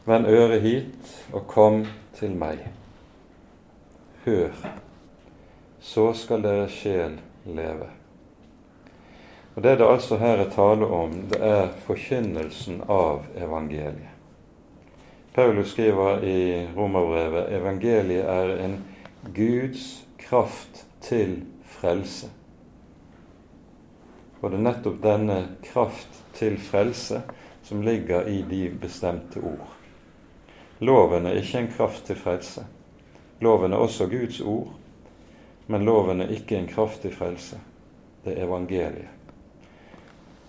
Vend 0.05 0.29
øret 0.29 0.61
hit 0.61 1.15
og 1.33 1.47
kom 1.49 1.87
til 2.15 2.37
meg. 2.39 2.63
Hør, 4.25 4.55
så 5.81 6.13
skal 6.17 6.43
deres 6.43 6.73
sjel 6.73 7.19
leve. 7.45 7.91
Og 9.55 9.63
Det 9.63 9.79
det 9.79 9.87
altså 9.87 10.17
her 10.17 10.37
er 10.43 10.51
tale 10.51 10.87
om, 10.87 11.13
det 11.31 11.39
er 11.41 11.69
forkynnelsen 11.87 12.83
av 12.89 13.27
evangeliet. 13.37 14.11
Paulus 15.35 15.71
skriver 15.71 16.23
i 16.23 16.67
romerbrevet 16.77 17.53
evangeliet 17.53 18.25
er 18.25 18.57
en 18.65 18.77
Guds 19.35 20.07
kraft 20.19 20.87
til 21.01 21.43
frelse. 21.67 22.31
Og 24.41 24.51
det 24.51 24.59
er 24.59 24.67
nettopp 24.67 25.01
denne 25.03 25.39
kraft 25.65 26.21
til 26.35 26.59
frelse 26.61 27.23
som 27.65 27.83
ligger 27.83 28.29
i 28.29 28.43
de 28.51 28.69
bestemte 28.81 29.41
ord. 29.41 29.74
Loven 30.79 31.27
er 31.27 31.39
ikke 31.39 31.59
en 31.59 31.73
kraft 31.77 32.07
til 32.07 32.17
frelse. 32.19 32.65
Loven 33.41 33.73
er 33.73 33.83
også 33.83 34.07
Guds 34.07 34.41
ord, 34.41 34.73
men 35.67 35.85
loven 35.85 36.21
er 36.21 36.33
ikke 36.35 36.59
en 36.59 36.69
kraft 36.69 37.03
til 37.03 37.15
frelse. 37.15 37.61
Det 38.25 38.35
er 38.35 38.47
evangeliet. 38.47 39.11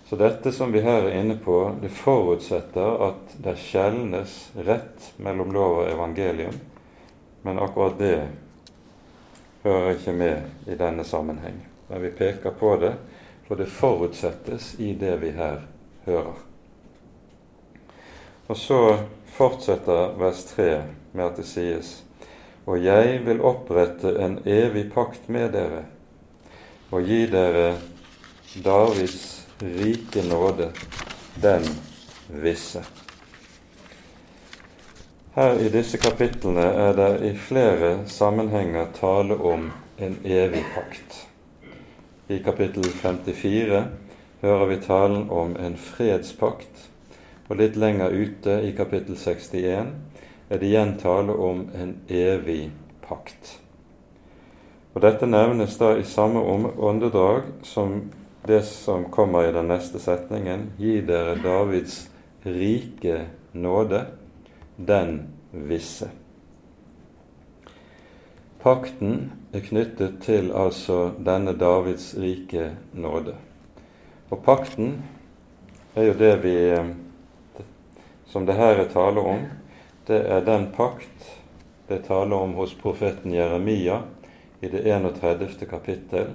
Så 0.06 0.16
dette 0.16 0.52
som 0.52 0.72
vi 0.72 0.80
her 0.80 1.02
er 1.02 1.16
inne 1.18 1.34
på, 1.42 1.74
det 1.82 1.90
forutsetter 1.90 3.00
at 3.08 3.32
det 3.42 3.56
skjelnes 3.58 4.36
rett 4.54 5.08
mellom 5.18 5.50
lov 5.50 5.80
og 5.80 5.88
evangelium, 5.90 6.54
men 7.42 7.58
akkurat 7.58 7.98
det 7.98 8.28
hører 9.64 9.96
ikke 9.96 10.14
med 10.14 10.70
i 10.70 10.78
denne 10.78 11.04
sammenheng. 11.04 11.58
Men 11.88 12.02
vi 12.02 12.12
peker 12.14 12.54
på 12.54 12.76
det, 12.82 12.92
for 13.48 13.58
det 13.58 13.66
forutsettes 13.66 14.74
i 14.78 14.92
det 14.94 15.16
vi 15.22 15.32
her 15.34 15.66
hører. 16.06 16.38
Og 18.46 18.56
så 18.56 18.80
fortsetter 19.36 20.16
vers 20.18 20.44
3 20.54 20.70
med 21.12 21.24
at 21.26 21.40
det 21.40 21.46
sies 21.48 21.92
Og 22.66 22.80
jeg 22.82 23.20
vil 23.26 23.42
opprette 23.44 24.16
en 24.22 24.40
evig 24.48 24.88
pakt 24.94 25.28
med 25.28 25.52
dere 25.54 25.84
og 26.94 27.02
gi 27.02 27.24
dere 27.26 27.74
Davids 28.64 29.46
rike 29.60 30.22
nåde, 30.22 30.70
den 31.42 31.64
visse. 32.28 32.82
Her 35.34 35.58
i 35.60 35.68
disse 35.68 35.98
kapitlene 35.98 36.64
er 36.64 36.92
det 36.96 37.10
i 37.28 37.32
flere 37.36 37.98
sammenhenger 38.08 38.86
tale 38.96 39.36
om 39.36 39.70
en 39.98 40.18
evig 40.24 40.64
pakt. 40.74 41.26
I 42.28 42.38
kapittel 42.38 42.84
54 42.84 43.84
hører 44.40 44.66
vi 44.66 44.76
talen 44.86 45.30
om 45.30 45.56
en 45.56 45.76
fredspakt, 45.76 46.85
og 47.48 47.60
litt 47.60 47.76
lenger 47.78 48.10
ute 48.10 48.60
i 48.66 48.72
kapittel 48.76 49.16
61 49.16 49.92
er 50.48 50.58
det 50.58 50.66
igjen 50.66 50.96
tale 50.98 51.32
om 51.32 51.66
en 51.74 51.94
evig 52.08 52.70
pakt. 53.06 53.56
Og 54.94 55.02
Dette 55.04 55.28
nevnes 55.28 55.76
da 55.78 55.92
i 55.98 56.06
samme 56.08 56.40
åndedrag 56.40 57.50
som 57.66 57.98
det 58.46 58.62
som 58.64 59.08
kommer 59.10 59.48
i 59.48 59.52
den 59.52 59.68
neste 59.68 59.98
setningen, 59.98 60.70
gi 60.78 61.00
dere 61.02 61.34
Davids 61.42 62.06
rike 62.46 63.26
nåde, 63.52 64.04
den 64.76 65.18
visse. 65.50 66.08
Pakten 68.62 69.32
er 69.52 69.66
knyttet 69.66 70.20
til 70.22 70.52
altså 70.54 71.10
denne 71.18 71.56
Davids 71.58 72.14
rike 72.18 72.70
nåde. 72.94 73.34
Og 74.30 74.42
pakten 74.46 75.02
er 75.94 76.08
jo 76.08 76.16
det 76.18 76.32
vi 76.42 76.56
Som 78.26 78.46
det 78.46 78.58
her 78.58 78.76
er 78.82 78.90
tale 78.90 79.20
om, 79.20 79.46
det 80.06 80.22
er 80.26 80.44
den 80.44 80.70
pakt 80.76 81.32
det 81.86 82.02
taler 82.06 82.36
om 82.36 82.54
hos 82.58 82.74
profeten 82.74 83.34
Jeremia 83.34 84.00
i 84.60 84.68
det 84.68 84.82
31. 84.82 85.66
kapittel, 85.70 86.26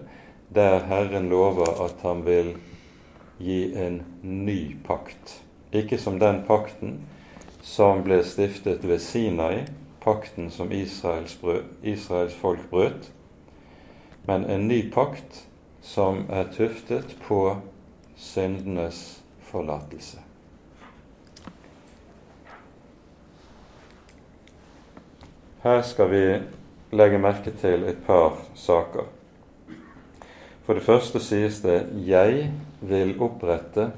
der 0.49 0.79
Herren 0.79 1.29
lover 1.29 1.85
at 1.85 2.01
han 2.01 2.25
vil 2.25 2.53
gi 3.37 3.73
en 3.75 4.01
ny 4.21 4.77
pakt. 4.87 5.41
Ikke 5.71 5.97
som 5.97 6.19
den 6.19 6.43
pakten 6.47 7.01
som 7.61 8.03
ble 8.03 8.21
stiftet 8.23 8.87
ved 8.87 8.99
Sinai, 9.03 9.65
pakten 10.03 10.49
som 10.51 10.71
Israels, 10.71 11.35
brød, 11.41 11.63
Israels 11.83 12.35
folk 12.35 12.69
brøt, 12.69 13.11
men 14.25 14.45
en 14.45 14.67
ny 14.67 14.83
pakt 14.93 15.45
som 15.81 16.25
er 16.29 16.51
tuftet 16.55 17.15
på 17.27 17.57
syndenes 18.15 19.21
forlatelse. 19.51 20.30
Her 25.63 25.81
skal 25.81 26.09
vi 26.09 26.39
legge 26.97 27.19
merke 27.21 27.51
til 27.61 27.83
et 27.85 27.97
par 28.07 28.37
saker. 28.55 29.05
For 30.65 30.73
det 30.73 30.83
første 30.83 31.19
sies 31.19 31.59
det 31.61 31.89
'jeg 32.07 32.51
vil 32.81 33.15
opprette'. 33.19 33.91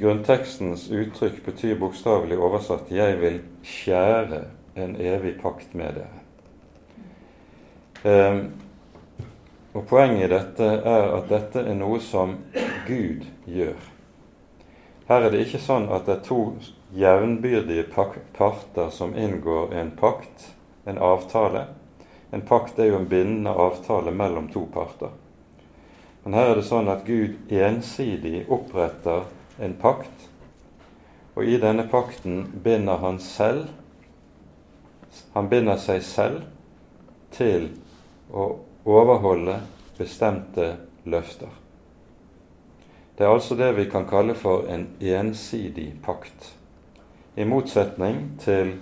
Grunntekstens 0.00 0.90
uttrykk 0.90 1.44
betyr 1.44 1.78
bokstavelig 1.78 2.38
oversatt 2.38 2.90
'jeg 2.90 3.20
vil 3.20 3.40
skjære 3.62 4.44
en 4.76 4.96
evig 4.96 5.40
pakt 5.42 5.74
med 5.74 5.88
dere'. 5.94 6.20
Eh, 8.04 8.44
og 9.74 9.86
Poenget 9.86 10.30
i 10.30 10.34
dette 10.34 10.64
er 10.64 11.16
at 11.16 11.28
dette 11.28 11.58
er 11.58 11.74
noe 11.74 12.00
som 12.00 12.38
Gud 12.86 13.26
gjør. 13.46 13.93
Her 15.06 15.26
er 15.26 15.34
det 15.34 15.42
ikke 15.44 15.60
sånn 15.60 15.90
at 15.92 16.06
det 16.06 16.14
er 16.14 16.22
to 16.24 16.40
jevnbyrdige 16.96 17.84
parter 17.92 18.92
som 18.94 19.12
inngår 19.16 19.74
en 19.76 19.90
pakt, 19.98 20.46
en 20.88 20.98
avtale. 20.98 21.66
En 22.32 22.44
pakt 22.48 22.78
er 22.80 22.88
jo 22.88 23.00
en 23.02 23.08
bindende 23.10 23.52
avtale 23.52 24.14
mellom 24.16 24.48
to 24.52 24.64
parter. 24.72 25.12
Men 26.24 26.38
her 26.38 26.50
er 26.50 26.56
det 26.56 26.68
sånn 26.70 26.88
at 26.88 27.04
Gud 27.04 27.52
ensidig 27.52 28.46
oppretter 28.48 29.26
en 29.60 29.76
pakt, 29.80 30.30
og 31.36 31.44
i 31.44 31.58
denne 31.60 31.84
pakten 31.90 32.46
binder 32.64 33.00
han 33.02 33.18
selv 33.22 33.72
Han 35.34 35.46
binder 35.46 35.78
seg 35.78 36.00
selv 36.02 36.40
til 37.30 37.68
å 38.34 38.48
overholde 38.82 39.60
bestemte 39.94 40.72
løfter. 41.06 41.63
Det 43.18 43.24
er 43.24 43.30
altså 43.30 43.54
det 43.54 43.72
vi 43.76 43.84
kan 43.90 44.06
kalle 44.10 44.34
for 44.34 44.66
en 44.66 44.88
ensidig 45.00 45.94
pakt. 46.02 46.54
I 47.36 47.44
motsetning 47.44 48.34
til 48.42 48.72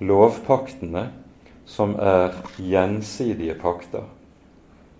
lovpaktene 0.00 1.08
som 1.66 1.96
er 1.98 2.36
gjensidige 2.56 3.54
pakter. 3.58 4.06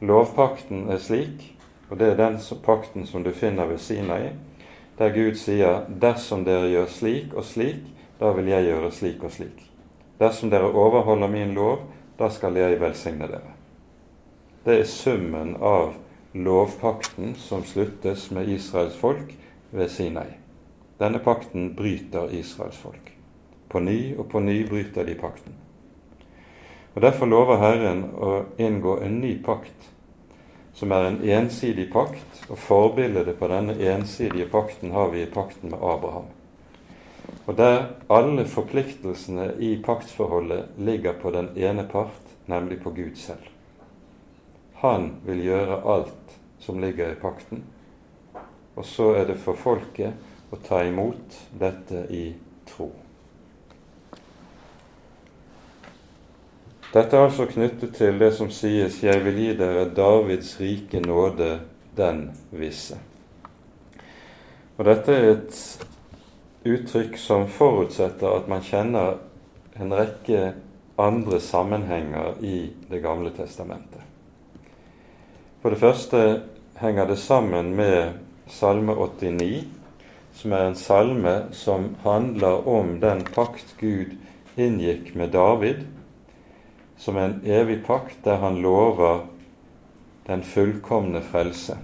Lovpakten 0.00 0.88
er 0.90 0.98
slik, 0.98 1.54
og 1.90 1.98
det 1.98 2.10
er 2.12 2.18
den 2.18 2.38
pakten 2.62 3.06
som 3.06 3.24
du 3.24 3.30
finner 3.30 3.66
ved 3.66 3.78
Sinai, 3.78 4.30
der 4.98 5.14
Gud 5.14 5.34
sier 5.34 5.86
'dersom 5.88 6.44
dere 6.44 6.68
gjør 6.70 6.86
slik 6.86 7.34
og 7.34 7.44
slik, 7.44 7.82
da 8.20 8.32
vil 8.32 8.48
jeg 8.48 8.64
gjøre 8.64 8.90
slik 8.90 9.22
og 9.22 9.30
slik'. 9.30 9.70
Dersom 10.20 10.50
dere 10.50 10.72
overholder 10.72 11.28
min 11.28 11.54
lov, 11.54 11.78
da 12.18 12.28
skal 12.28 12.56
jeg 12.56 12.80
velsigne 12.80 13.26
dere. 13.26 13.54
Det 14.64 14.80
er 14.80 14.84
summen 14.84 15.56
av 15.60 15.94
lovpakten 16.38 17.34
som 17.34 17.64
sluttes 17.64 18.30
med 18.30 18.48
Israels 18.48 18.96
folk 18.96 19.34
ved 19.70 19.90
Sinai. 19.90 20.28
Denne 20.98 21.18
pakten 21.18 21.74
bryter 21.74 22.30
Israels 22.34 22.76
folk. 22.76 23.12
På 23.68 23.80
ny 23.80 24.16
og 24.16 24.30
på 24.30 24.40
ny 24.40 24.62
bryter 24.68 25.04
de 25.04 25.14
pakten. 25.14 25.54
Og 26.94 27.02
Derfor 27.02 27.26
lover 27.26 27.60
Herren 27.62 28.04
å 28.14 28.32
inngå 28.58 28.96
en 29.02 29.20
ny 29.22 29.36
pakt, 29.44 29.90
som 30.74 30.94
er 30.94 31.10
en 31.10 31.20
ensidig 31.22 31.88
pakt, 31.92 32.42
og 32.48 32.58
forbildet 32.58 33.34
på 33.38 33.50
denne 33.50 33.74
ensidige 33.92 34.48
pakten 34.50 34.94
har 34.94 35.10
vi 35.12 35.22
i 35.22 35.30
pakten 35.30 35.74
med 35.74 35.82
Abraham. 35.82 36.30
Og 37.46 37.56
der 37.58 37.92
alle 38.10 38.46
forpliktelsene 38.46 39.52
i 39.58 39.76
paktsforholdet 39.84 40.78
ligger 40.78 41.18
på 41.22 41.30
den 41.34 41.50
ene 41.56 41.86
part, 41.92 42.34
nemlig 42.46 42.82
på 42.82 42.90
Gud 42.90 43.16
selv. 43.16 43.57
Han 44.80 45.10
vil 45.26 45.42
gjøre 45.42 45.80
alt 45.90 46.38
som 46.62 46.78
ligger 46.80 47.12
i 47.12 47.18
pakten, 47.18 47.64
og 48.78 48.86
så 48.86 49.12
er 49.18 49.26
det 49.26 49.40
for 49.42 49.58
folket 49.58 50.54
å 50.54 50.58
ta 50.62 50.84
imot 50.86 51.34
dette 51.58 52.04
i 52.14 52.24
tro. 52.68 52.92
Dette 56.88 57.18
er 57.18 57.26
altså 57.26 57.44
knyttet 57.50 57.96
til 57.98 58.18
det 58.18 58.30
som 58.34 58.50
sies 58.50 59.02
'Jeg 59.02 59.24
vil 59.24 59.36
gi 59.36 59.54
dere 59.56 59.90
Davids 59.94 60.60
rike 60.60 61.00
nåde, 61.00 61.60
den 61.96 62.30
visse'. 62.52 62.96
Og 64.78 64.84
Dette 64.84 65.12
er 65.12 65.30
et 65.30 65.86
uttrykk 66.64 67.18
som 67.18 67.46
forutsetter 67.46 68.30
at 68.30 68.48
man 68.48 68.62
kjenner 68.62 69.18
en 69.80 69.92
rekke 69.92 70.54
andre 70.98 71.40
sammenhenger 71.40 72.38
i 72.40 72.70
Det 72.90 73.02
gamle 73.02 73.30
testamentet. 73.30 74.07
For 75.68 75.74
det 75.74 75.80
første 75.84 76.18
henger 76.80 77.10
det 77.10 77.18
sammen 77.20 77.74
med 77.76 78.14
Salme 78.48 78.94
89, 78.96 79.66
som 80.32 80.52
er 80.56 80.62
en 80.64 80.76
salme 80.80 81.32
som 81.52 81.82
handler 82.00 82.64
om 82.64 82.94
den 83.02 83.20
pakt 83.34 83.74
Gud 83.76 84.14
inngikk 84.56 85.10
med 85.12 85.34
David 85.34 85.82
som 86.96 87.20
en 87.20 87.34
evig 87.44 87.82
pakt 87.84 88.24
der 88.24 88.40
han 88.40 88.56
lover 88.64 89.26
den 90.30 90.40
fullkomne 90.40 91.20
frelse. 91.20 91.76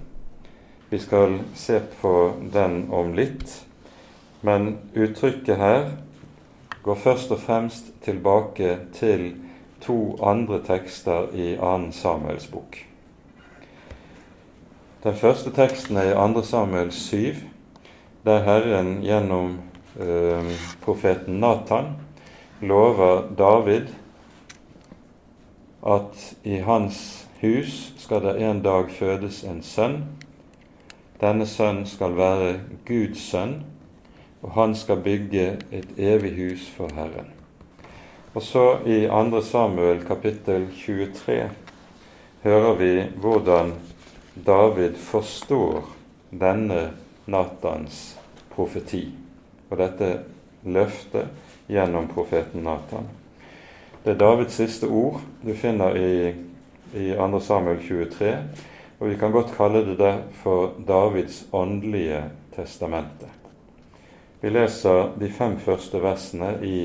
Vi 0.88 1.02
skal 1.04 1.36
se 1.52 1.82
på 2.00 2.14
den 2.56 2.86
om 2.88 3.12
litt, 3.12 3.52
men 4.40 4.78
uttrykket 4.94 5.60
her 5.60 5.86
går 6.88 7.02
først 7.04 7.36
og 7.36 7.44
fremst 7.44 7.92
tilbake 8.08 8.78
til 8.96 9.28
to 9.84 10.16
andre 10.24 10.62
tekster 10.64 11.28
i 11.36 11.52
2. 11.60 11.92
Samuels 11.92 12.48
bok. 12.48 12.93
Den 15.04 15.14
første 15.14 15.50
teksten 15.52 15.98
er 16.00 16.14
i 16.14 16.32
2. 16.32 16.42
Samuel 16.42 16.92
7, 16.92 17.34
der 18.24 18.38
Herren 18.46 19.02
gjennom 19.04 19.58
eh, 20.00 20.46
profeten 20.80 21.42
Natan 21.42 21.90
lover 22.64 23.26
David 23.38 23.90
at 25.84 26.24
i 26.44 26.56
hans 26.64 27.28
hus 27.42 27.92
skal 28.00 28.24
det 28.24 28.38
en 28.48 28.62
dag 28.64 28.88
fødes 28.96 29.42
en 29.44 29.60
sønn. 29.60 29.98
Denne 31.20 31.44
sønn 31.46 31.84
skal 31.84 32.16
være 32.16 32.54
Guds 32.88 33.28
sønn, 33.28 33.58
og 34.40 34.56
han 34.56 34.72
skal 34.74 35.04
bygge 35.04 35.58
et 35.68 35.98
evig 35.98 36.32
hus 36.38 36.70
for 36.78 36.88
Herren. 36.96 37.28
Og 38.32 38.42
så 38.42 38.78
i 38.86 39.02
2. 39.04 39.42
Samuel 39.42 40.00
kapittel 40.08 40.70
23 40.80 41.50
hører 42.48 42.72
vi 42.80 42.94
hvordan 43.20 43.76
David 44.34 44.96
forstår 44.96 45.84
denne 46.30 46.88
Natans 47.30 48.18
profeti 48.54 49.04
og 49.70 49.78
dette 49.78 50.08
løftet 50.66 51.70
gjennom 51.70 52.08
profeten 52.10 52.64
Natan. 52.66 53.06
Det 54.02 54.14
er 54.14 54.18
Davids 54.20 54.56
siste 54.58 54.88
ord 54.90 55.20
du 55.42 55.54
finner 55.56 55.96
i, 55.96 56.34
i 56.98 57.06
2. 57.14 57.40
Samuel 57.40 57.78
23, 57.80 58.32
og 58.98 59.08
vi 59.08 59.18
kan 59.20 59.32
godt 59.32 59.54
kalle 59.56 59.84
det 59.86 59.96
det 60.02 60.14
for 60.42 60.74
Davids 60.86 61.44
åndelige 61.52 62.24
testamente. 62.56 63.30
Vi 64.42 64.50
leser 64.50 65.14
de 65.20 65.30
fem 65.32 65.56
første 65.62 66.02
versene 66.02 66.56
i 66.66 66.78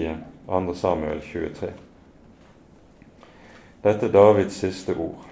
2. 0.47 0.75
Samuel 0.77 1.21
23. 1.25 1.73
Dette 3.83 4.05
er 4.05 4.13
Davids 4.13 4.61
siste 4.61 4.95
ord. 4.95 5.28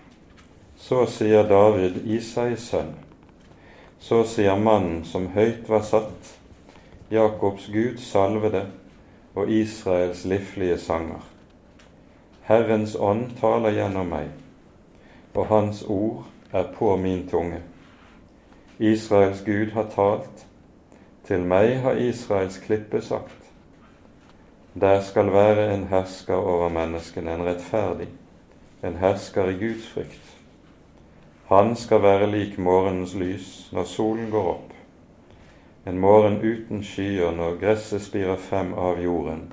Så 0.78 1.06
sier 1.10 1.44
David, 1.50 2.04
Isais 2.06 2.70
sønn, 2.70 2.94
så 4.00 4.22
sier 4.30 4.60
mannen 4.62 5.02
som 5.06 5.32
høyt 5.34 5.66
var 5.70 5.82
satt, 5.82 6.36
Jakobs 7.10 7.66
Gud 7.74 7.98
salvede 7.98 8.68
og 9.34 9.50
Israels 9.50 10.22
livlige 10.26 10.78
sanger. 10.78 11.24
Herrens 12.46 12.94
ånd 12.96 13.34
taler 13.42 13.74
gjennom 13.74 14.14
meg, 14.14 14.30
og 15.34 15.50
Hans 15.50 15.82
ord 15.84 16.28
er 16.54 16.70
på 16.78 16.94
min 17.02 17.26
tunge. 17.28 17.64
Israels 18.80 19.42
Gud 19.46 19.74
har 19.74 19.90
talt, 19.98 20.46
til 21.28 21.44
meg 21.44 21.82
har 21.84 21.98
Israels 22.00 22.62
klippe 22.64 23.02
sagt. 23.02 23.36
Der 24.78 25.02
skal 25.02 25.34
være 25.34 25.74
en 25.74 25.88
hersker 25.90 26.38
over 26.38 26.70
menneskene, 26.70 27.34
en 27.34 27.46
rettferdig, 27.50 28.08
en 28.84 29.02
hersker 29.02 29.50
i 29.50 29.60
Guds 29.66 29.88
frykt. 29.90 30.37
Han 31.50 31.76
skal 31.76 32.02
være 32.04 32.32
lik 32.32 32.58
morgenens 32.58 33.14
lys 33.16 33.70
når 33.72 33.84
solen 33.88 34.32
går 34.32 34.48
opp, 34.52 34.72
en 35.88 36.00
morgen 36.00 36.42
uten 36.44 36.82
skyer 36.84 37.32
når 37.32 37.54
gresset 37.62 38.04
spirer 38.04 38.36
frem 38.36 38.74
av 38.76 39.00
jorden, 39.00 39.46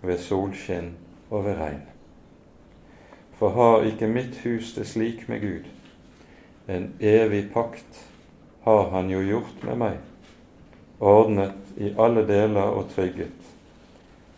ved 0.00 0.16
solskinn 0.24 0.94
og 1.28 1.44
ved 1.44 1.58
regn. 1.60 1.82
For 3.36 3.52
har 3.52 3.84
ikke 3.84 4.08
mitt 4.08 4.38
hus 4.46 4.72
det 4.72 4.86
slik 4.88 5.26
med 5.28 5.44
Gud? 5.44 5.68
En 6.68 6.94
evig 7.00 7.50
pakt 7.52 8.00
har 8.64 8.88
Han 8.90 9.10
jo 9.10 9.20
gjort 9.20 9.64
med 9.68 9.76
meg, 9.76 9.98
ordnet 11.00 11.76
i 11.76 11.92
alle 11.98 12.24
deler 12.26 12.72
og 12.78 12.88
trygget. 12.94 13.52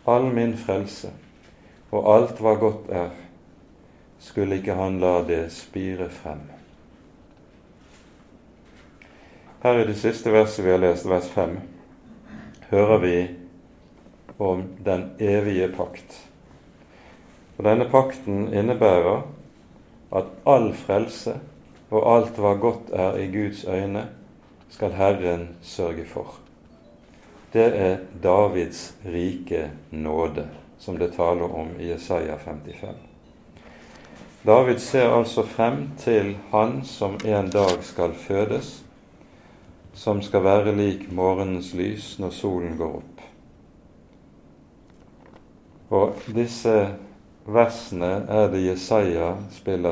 All 0.05 0.27
min 0.33 0.57
frelse 0.57 1.13
og 1.91 2.11
alt 2.15 2.43
hva 2.43 2.57
godt 2.59 2.91
er, 2.91 3.15
skulle 4.19 4.59
ikke 4.59 4.75
Han 4.75 4.99
la 4.99 5.21
det 5.23 5.51
spire 5.51 6.09
frem. 6.09 6.54
Her 9.65 9.79
i 9.79 9.85
det 9.87 9.95
siste 9.97 10.29
verset 10.29 10.61
vi 10.61 10.69
har 10.69 10.77
lest, 10.77 11.07
vers 11.09 11.25
5, 11.33 11.55
hører 12.69 12.99
vi 13.01 13.13
om 14.37 14.59
den 14.85 15.07
evige 15.17 15.71
pakt. 15.73 16.19
Og 17.57 17.65
Denne 17.65 17.87
pakten 17.89 18.53
innebærer 18.53 19.23
at 20.13 20.29
all 20.45 20.69
frelse 20.77 21.33
og 21.89 22.05
alt 22.11 22.37
hva 22.37 22.53
godt 22.61 22.93
er 22.93 23.17
i 23.17 23.25
Guds 23.33 23.65
øyne, 23.65 24.05
skal 24.69 24.93
Herren 24.93 25.49
sørge 25.65 26.05
for. 26.13 26.37
Det 27.49 27.65
er 27.73 28.05
Davids 28.21 28.91
rike 29.01 29.71
nåde, 29.89 30.45
som 30.77 31.01
det 31.01 31.15
taler 31.17 31.49
om 31.49 31.73
i 31.79 31.89
Jesaja 31.89 32.37
55. 32.37 33.01
David 34.45 34.77
ser 34.77 35.09
altså 35.09 35.41
frem 35.41 35.87
til 35.97 36.35
Han 36.53 36.83
som 36.85 37.17
en 37.25 37.49
dag 37.49 37.81
skal 37.81 38.13
fødes, 38.13 38.84
som 39.95 40.21
skal 40.21 40.43
være 40.43 40.75
lik 40.75 41.07
morgenens 41.11 41.71
lys 41.73 42.15
når 42.19 42.33
solen 42.35 42.75
går 42.77 42.97
opp. 42.99 43.21
Og 45.95 46.25
disse 46.35 46.73
versene 47.45 48.11
er 48.27 48.49
det 48.51 48.65
Jesaja 48.65 49.35
til, 49.63 49.85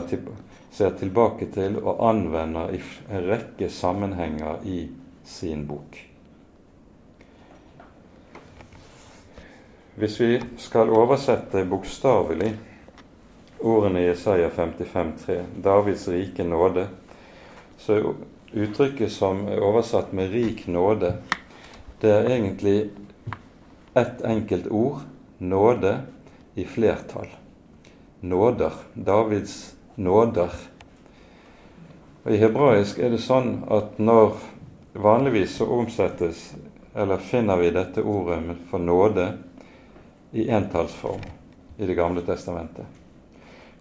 ser 0.74 0.98
tilbake 1.00 1.48
til 1.54 1.78
og 1.84 2.02
anvender 2.10 2.74
i 2.74 2.82
en 3.10 3.30
rekke 3.30 3.70
sammenhenger 3.70 4.66
i 4.66 4.88
sin 5.24 5.68
bok. 5.68 6.00
Hvis 9.96 10.19
vi 10.19 10.32
skal 10.58 10.90
oversette 10.90 11.65
bokstavelig 11.69 12.56
ordene 13.62 14.02
i 14.02 14.08
Jesaja 14.08 14.50
55,3, 14.50 15.38
Davids 15.63 16.08
rike 16.10 16.44
nåde, 16.44 16.88
så 17.77 18.00
uttrykket 18.54 19.12
som 19.12 19.47
er 19.47 19.62
oversatt 19.62 20.13
med 20.13 20.31
'rik 20.31 20.67
nåde', 20.67 21.17
det 22.01 22.12
er 22.12 22.29
egentlig 22.29 22.89
ett 23.93 24.21
enkelt 24.21 24.67
ord, 24.67 24.99
nåde, 25.37 26.01
i 26.56 26.65
flertall 26.65 27.29
nåder. 28.23 28.71
Davids 28.93 29.75
nåder. 29.95 30.49
Og 32.23 32.31
I 32.31 32.39
hebraisk 32.39 32.99
er 33.04 33.12
det 33.12 33.19
sånn 33.19 33.65
at 33.73 33.97
når 33.99 34.37
vanligvis 34.95 35.58
så 35.60 35.67
omsettes, 35.75 36.54
eller 36.95 37.19
finner 37.19 37.60
vi 37.60 37.73
dette 37.75 38.04
ordet 38.04 38.39
for 38.69 38.79
nåde 38.79 39.27
i 40.31 40.47
entallsform 40.49 41.23
i 41.77 41.85
Det 41.85 41.95
gamle 41.97 42.21
testamentet. 42.21 43.02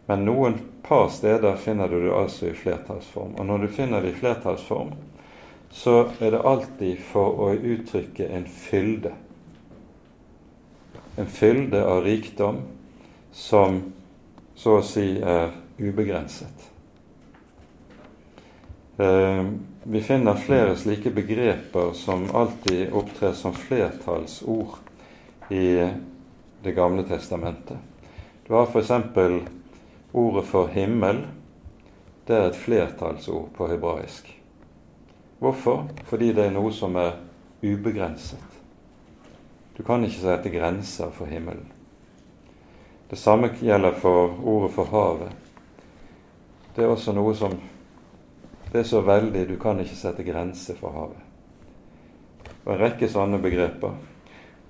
Men 0.07 0.25
noen 0.27 0.59
par 0.83 1.09
steder 1.09 1.57
finner 1.57 1.89
du 1.89 2.01
det 2.05 2.15
altså 2.15 2.49
i 2.51 2.57
flertallsform. 2.59 3.37
Og 3.39 3.47
når 3.47 3.59
du 3.59 3.69
finner 3.69 4.03
det 4.03 4.13
i 4.13 4.19
flertallsform, 4.19 4.93
så 5.73 6.09
er 6.21 6.35
det 6.35 6.43
alltid 6.45 6.99
for 7.13 7.39
å 7.47 7.53
uttrykke 7.55 8.27
en 8.29 8.45
fylde. 8.45 9.15
En 11.17 11.29
fylde 11.29 11.85
av 11.85 12.03
rikdom 12.05 12.61
som 13.33 13.81
så 14.55 14.79
å 14.81 14.85
si 14.85 15.07
er 15.21 15.55
ubegrenset. 15.79 16.69
Eh, 18.97 19.45
vi 19.83 20.03
finner 20.05 20.35
flere 20.35 20.77
slike 20.77 21.11
begreper 21.11 21.93
som 21.97 22.29
alltid 22.35 22.93
opptrer 22.93 23.33
som 23.33 23.55
flertallsord 23.55 24.77
i 25.49 25.91
Det 26.63 26.73
gamle 26.73 27.03
testamentet. 27.03 27.77
Du 28.47 28.55
har 28.55 28.69
f.eks. 28.71 28.91
ordet 30.13 30.45
for 30.45 30.69
himmel. 30.69 31.25
Det 32.27 32.37
er 32.37 32.49
et 32.49 32.57
flertallsord 32.57 33.51
på 33.57 33.69
hebraisk. 33.69 34.29
Hvorfor? 35.43 35.89
Fordi 36.05 36.33
det 36.33 36.47
er 36.47 36.55
noe 36.55 36.73
som 36.73 36.97
er 36.97 37.17
ubegrenset. 37.63 38.59
Du 39.77 39.83
kan 39.83 40.05
ikke 40.05 40.21
sette 40.21 40.53
grenser 40.53 41.11
for 41.11 41.27
himmelen. 41.27 41.67
Det 43.11 43.19
samme 43.19 43.51
gjelder 43.61 43.93
for 43.99 44.39
ordet 44.45 44.71
for 44.73 44.85
havet. 44.93 45.33
Det 46.75 46.85
er 46.85 46.93
også 46.93 47.13
noe 47.13 47.35
som 47.37 47.59
Det 48.73 48.81
er 48.81 48.87
så 48.89 49.03
veldig, 49.05 49.49
du 49.49 49.59
kan 49.61 49.81
ikke 49.81 49.97
sette 49.99 50.25
grenser 50.25 50.79
for 50.81 50.95
havet. 50.97 51.19
Og 52.65 52.71
en 52.73 52.79
rekke 52.81 53.09
sånne 53.11 53.37
begreper. 53.43 53.99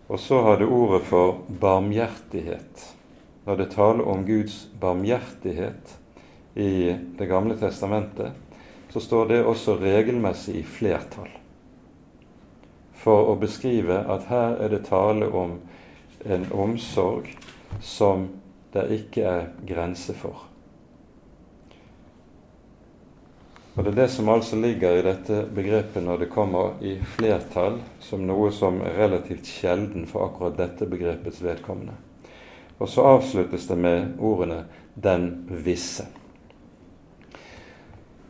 Og 0.09 0.18
så 0.18 0.40
har 0.43 0.59
du 0.59 0.66
ordet 0.66 1.05
for 1.07 1.45
barmhjertighet. 1.47 2.82
Når 3.45 3.57
det 3.57 3.70
taler 3.74 4.09
om 4.09 4.26
Guds 4.26 4.68
barmhjertighet 4.80 5.99
i 6.55 6.97
Det 7.18 7.26
gamle 7.26 7.57
testamentet, 7.57 8.32
så 8.93 9.01
står 9.01 9.28
det 9.28 9.45
også 9.45 9.78
regelmessig 9.80 10.59
i 10.61 10.62
flertall. 10.62 11.30
For 12.93 13.32
å 13.32 13.38
beskrive 13.40 14.03
at 14.14 14.28
her 14.28 14.59
er 14.62 14.74
det 14.74 14.84
tale 14.86 15.26
om 15.32 15.57
en 16.28 16.47
omsorg 16.53 17.32
som 17.80 18.28
det 18.72 18.84
ikke 19.01 19.24
er 19.26 19.49
grense 19.66 20.14
for. 20.14 20.45
Og 23.72 23.84
Det 23.84 23.90
er 23.95 24.01
det 24.03 24.09
som 24.12 24.28
altså 24.28 24.57
ligger 24.61 24.99
i 24.99 25.05
dette 25.07 25.47
begrepet 25.55 26.05
når 26.05 26.18
det 26.18 26.30
kommer 26.30 26.76
i 26.84 26.99
flertall, 27.16 27.80
som 28.05 28.26
noe 28.28 28.53
som 28.53 28.82
er 28.84 28.99
relativt 29.01 29.49
sjelden 29.49 30.05
for 30.07 30.28
akkurat 30.28 30.59
dette 30.61 30.86
begrepets 30.86 31.40
vedkommende. 31.40 31.97
Og 32.83 32.89
så 32.89 33.05
avsluttes 33.07 33.66
det 33.66 33.76
med 33.78 34.18
ordene 34.18 34.64
'den 34.95 35.47
visse'. 35.64 36.07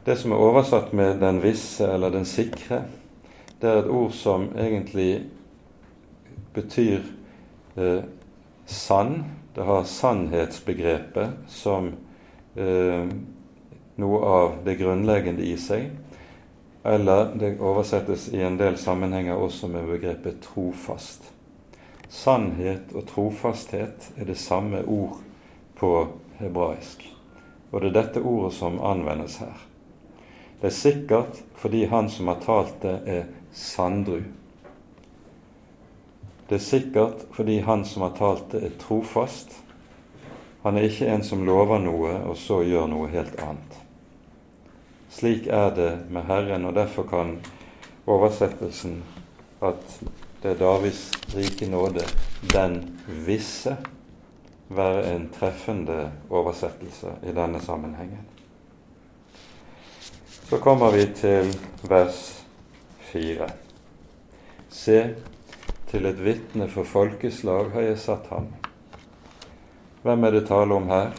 Det 0.06 0.18
som 0.18 0.32
er 0.32 0.36
oversatt 0.36 0.92
med 0.92 1.20
'den 1.20 1.40
visse' 1.40 1.92
eller 1.94 2.10
'den 2.10 2.24
sikre', 2.24 2.82
det 3.62 3.70
er 3.70 3.78
et 3.78 3.90
ord 3.90 4.10
som 4.10 4.48
egentlig 4.58 5.24
betyr 6.54 7.00
eh, 7.76 8.02
sann. 8.66 9.24
Det 9.56 9.64
har 9.64 9.84
sannhetsbegrepet 9.84 11.30
som 11.46 11.94
eh, 12.56 13.08
noe 13.96 14.24
av 14.24 14.52
det 14.64 14.78
grunnleggende 14.78 15.42
i 15.42 15.56
seg. 15.56 15.90
Eller 16.84 17.34
det 17.34 17.60
oversettes 17.60 18.28
i 18.28 18.42
en 18.42 18.58
del 18.58 18.76
sammenhenger 18.76 19.34
også 19.34 19.66
med 19.66 19.86
begrepet 19.86 20.40
trofast. 20.40 21.32
Sannhet 22.12 22.92
og 22.92 23.06
trofasthet 23.08 24.10
er 24.20 24.28
det 24.28 24.36
samme 24.36 24.82
ord 24.84 25.16
på 25.80 25.92
hebraisk. 26.42 27.06
Og 27.72 27.80
det 27.80 27.88
er 27.88 27.96
dette 28.02 28.20
ordet 28.20 28.52
som 28.58 28.76
anvendes 28.84 29.38
her. 29.40 29.56
Det 30.60 30.68
er 30.68 30.76
sikkert 30.76 31.40
fordi 31.56 31.86
han 31.88 32.10
som 32.12 32.28
har 32.28 32.42
talt 32.44 32.76
det, 32.82 32.98
er 33.06 33.24
sandru. 33.52 34.20
Det 36.48 36.58
er 36.58 36.64
sikkert 36.66 37.24
fordi 37.32 37.62
han 37.64 37.86
som 37.88 38.04
har 38.04 38.12
talt 38.18 38.52
det, 38.52 38.60
er 38.66 38.76
trofast. 38.78 39.56
Han 40.62 40.76
er 40.76 40.90
ikke 40.90 41.08
en 41.10 41.24
som 41.26 41.46
lover 41.48 41.80
noe 41.80 42.12
og 42.28 42.36
så 42.38 42.60
gjør 42.62 42.92
noe 42.92 43.08
helt 43.10 43.40
annet. 43.40 43.78
Slik 45.12 45.48
er 45.48 45.72
det 45.76 45.90
med 46.12 46.28
Herren, 46.28 46.64
og 46.64 46.76
derfor 46.76 47.08
kan 47.08 47.38
oversettelsen 48.06 49.00
at 49.60 49.98
det 50.42 50.50
er 50.50 50.58
Davids 50.58 51.10
rike 51.34 51.68
nåde, 51.70 52.02
den 52.52 52.78
visse, 53.06 53.76
være 54.72 55.04
en 55.14 55.28
treffende 55.30 56.10
oversettelse 56.30 57.12
i 57.22 57.34
denne 57.36 57.60
sammenhengen. 57.60 58.24
Så 60.48 60.58
kommer 60.58 60.90
vi 60.90 61.06
til 61.14 61.52
vers 61.88 62.44
fire. 63.12 63.46
Se, 64.72 64.98
til 65.92 66.08
et 66.08 66.24
vitne 66.24 66.66
for 66.72 66.88
folkeslag 66.88 67.70
har 67.74 67.86
jeg 67.86 68.00
satt 68.00 68.26
ham. 68.32 68.50
Hvem 70.02 70.24
er 70.24 70.34
det 70.34 70.46
tale 70.48 70.74
om 70.74 70.88
her? 70.90 71.12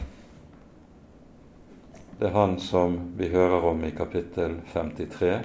Det 2.20 2.28
er 2.28 2.36
han 2.36 2.60
som 2.60 2.98
vi 3.18 3.30
hører 3.32 3.72
om 3.72 3.84
i 3.86 3.94
kapittel 3.96 4.60
53, 4.74 5.38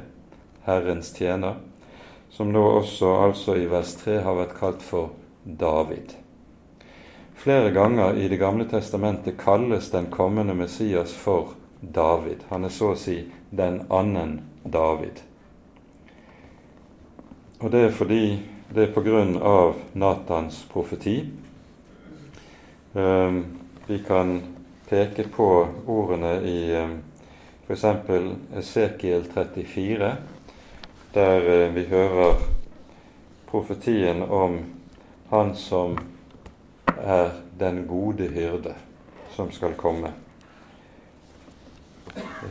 Herrens 0.67 1.13
tjener, 1.15 1.61
som 2.31 2.53
nå 2.53 2.63
også 2.81 3.13
altså 3.25 3.57
i 3.57 3.67
vers 3.71 3.95
3 4.03 4.21
har 4.25 4.37
vært 4.39 4.57
kalt 4.59 4.83
for 4.85 5.15
David. 5.43 6.15
Flere 7.39 7.71
ganger 7.71 8.19
i 8.19 8.29
Det 8.29 8.37
gamle 8.37 8.65
testamentet 8.69 9.39
kalles 9.39 9.91
den 9.91 10.07
kommende 10.11 10.55
Messias 10.55 11.15
for 11.15 11.55
David. 11.81 12.43
Han 12.49 12.65
er 12.65 12.75
så 12.75 12.93
å 12.93 12.99
si 12.99 13.21
den 13.51 13.83
annen 13.89 14.41
David. 14.65 15.23
Og 17.61 17.71
det 17.71 17.85
er 17.87 17.95
fordi 17.95 18.23
det 18.75 18.89
er 18.89 18.93
på 18.95 19.03
grunn 19.07 19.37
av 19.39 19.79
Natans 19.95 20.61
profeti. 20.73 21.17
Ehm, 22.95 23.45
vi 23.87 23.99
kan 23.99 24.41
peke 24.89 25.25
på 25.33 25.49
ordene 25.87 26.35
i 26.43 26.59
eh, 26.75 26.93
f.eks. 27.69 27.85
Esekiel 28.61 29.25
34, 29.35 30.13
der 31.15 31.51
eh, 31.51 31.75
vi 31.75 31.85
hører 31.85 32.35
profetien 33.51 34.23
om 34.23 34.59
Han 35.31 35.55
som 35.55 35.99
er 36.87 37.31
den 37.59 37.87
gode 37.87 38.29
hyrde, 38.29 38.75
som 39.31 39.51
skal 39.53 39.75
komme. 39.75 40.13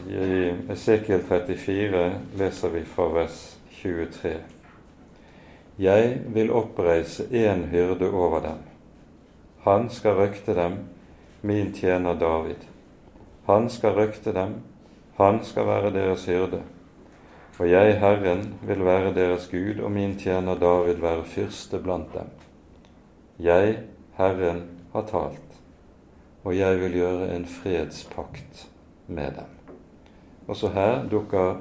I 0.10 0.54
Esekiel 0.70 1.24
34 1.24 2.04
leser 2.38 2.70
vi 2.70 2.84
fra 2.86 3.08
vers 3.14 3.58
23. 3.82 4.36
Jeg 5.80 6.22
vil 6.34 6.52
oppreise 6.54 7.26
én 7.32 7.66
hyrde 7.72 8.12
over 8.12 8.40
dem. 8.46 8.62
Han 9.66 9.90
skal 9.90 10.22
røkte 10.22 10.56
dem 10.56 10.78
min 11.42 11.74
tjener 11.74 12.14
David. 12.14 12.62
Han 13.46 13.70
skal 13.70 13.94
røkte 13.94 14.34
dem, 14.34 14.56
han 15.18 15.44
skal 15.44 15.66
være 15.66 15.94
deres 15.94 16.26
hyrde. 16.26 16.62
Og 17.58 17.70
jeg, 17.70 18.00
Herren, 18.00 18.54
vil 18.62 18.86
være 18.86 19.16
deres 19.16 19.48
Gud, 19.50 19.80
og 19.82 19.92
min 19.92 20.14
tjener 20.20 20.60
David 20.62 21.00
være 21.02 21.26
fyrste 21.26 21.80
blant 21.82 22.12
dem. 22.14 22.28
Jeg, 23.42 23.80
Herren, 24.18 24.62
har 24.94 25.06
talt, 25.10 25.56
og 26.44 26.58
jeg 26.58 26.78
vil 26.82 27.00
gjøre 27.00 27.32
en 27.36 27.46
fredspakt 27.50 28.68
med 29.08 29.40
dem. 29.40 29.78
Også 30.48 30.70
her 30.70 31.08
dukker 31.10 31.58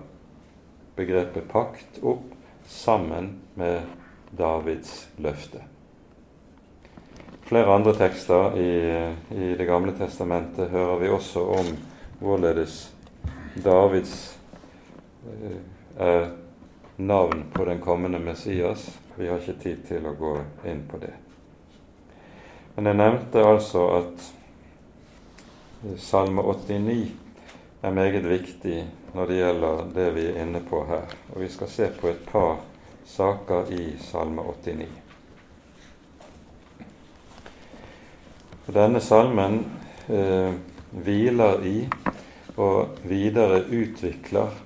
begrepet 0.96 1.48
pakt 1.48 2.00
opp 2.02 2.34
sammen 2.68 3.30
med 3.54 3.80
Davids 4.36 5.08
løfte. 5.18 5.62
Flere 7.46 7.72
andre 7.72 7.94
tekster 7.96 8.56
i, 8.58 8.70
i 9.32 9.54
Det 9.56 9.66
gamle 9.66 9.94
testamentet 9.96 10.68
hører 10.70 10.98
vi 11.00 11.08
også 11.08 11.44
om 11.56 11.72
hvorledes 12.20 12.92
Davids 13.64 14.38
eh, 15.24 15.75
er 15.96 16.30
navn 16.96 17.44
på 17.52 17.64
den 17.64 17.80
kommende 17.80 18.18
Messias. 18.18 18.98
Vi 19.16 19.28
har 19.28 19.40
ikke 19.40 19.60
tid 19.62 19.84
til 19.88 20.06
å 20.06 20.16
gå 20.16 20.32
inn 20.68 20.82
på 20.88 21.00
det. 21.00 21.12
Men 22.76 22.90
jeg 22.90 23.00
nevnte 23.00 23.44
altså 23.44 23.86
at 24.00 24.32
Salme 26.02 26.42
89 26.42 27.12
er 27.82 27.94
meget 27.94 28.24
viktig 28.24 28.78
når 29.14 29.26
det 29.30 29.36
gjelder 29.38 29.82
det 29.94 30.06
vi 30.16 30.24
er 30.28 30.40
inne 30.42 30.60
på 30.64 30.82
her. 30.88 31.08
Og 31.32 31.40
vi 31.40 31.48
skal 31.52 31.72
se 31.72 31.88
på 32.00 32.10
et 32.10 32.24
par 32.28 32.58
saker 33.06 33.72
i 33.72 33.94
Salme 34.02 34.42
89. 34.42 34.88
Og 38.66 38.74
Denne 38.74 39.00
salmen 39.00 39.60
eh, 40.10 40.52
hviler 40.90 41.62
i 41.64 41.76
og 42.56 42.98
videre 43.06 43.60
utvikler 43.62 44.65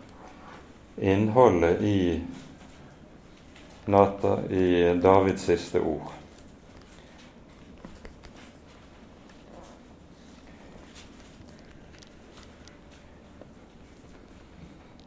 innholdet 1.00 1.82
i, 1.82 2.20
Nata, 3.84 4.38
i 4.50 4.94
Davids 5.02 5.42
siste 5.42 5.80
ord. 5.80 6.12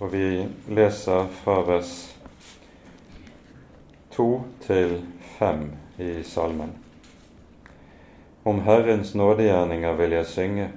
Og 0.03 0.11
vi 0.11 0.25
leser 0.67 1.29
fra 1.43 1.61
vers 1.63 1.93
to 4.11 4.43
til 4.65 4.97
fem 5.37 5.69
i 5.97 6.23
salmen. 6.27 6.73
Om 8.43 8.59
Herrens 8.65 9.15
nådegjerninger 9.15 9.93
vil 9.95 10.17
jeg 10.17 10.25
synge 10.27 10.67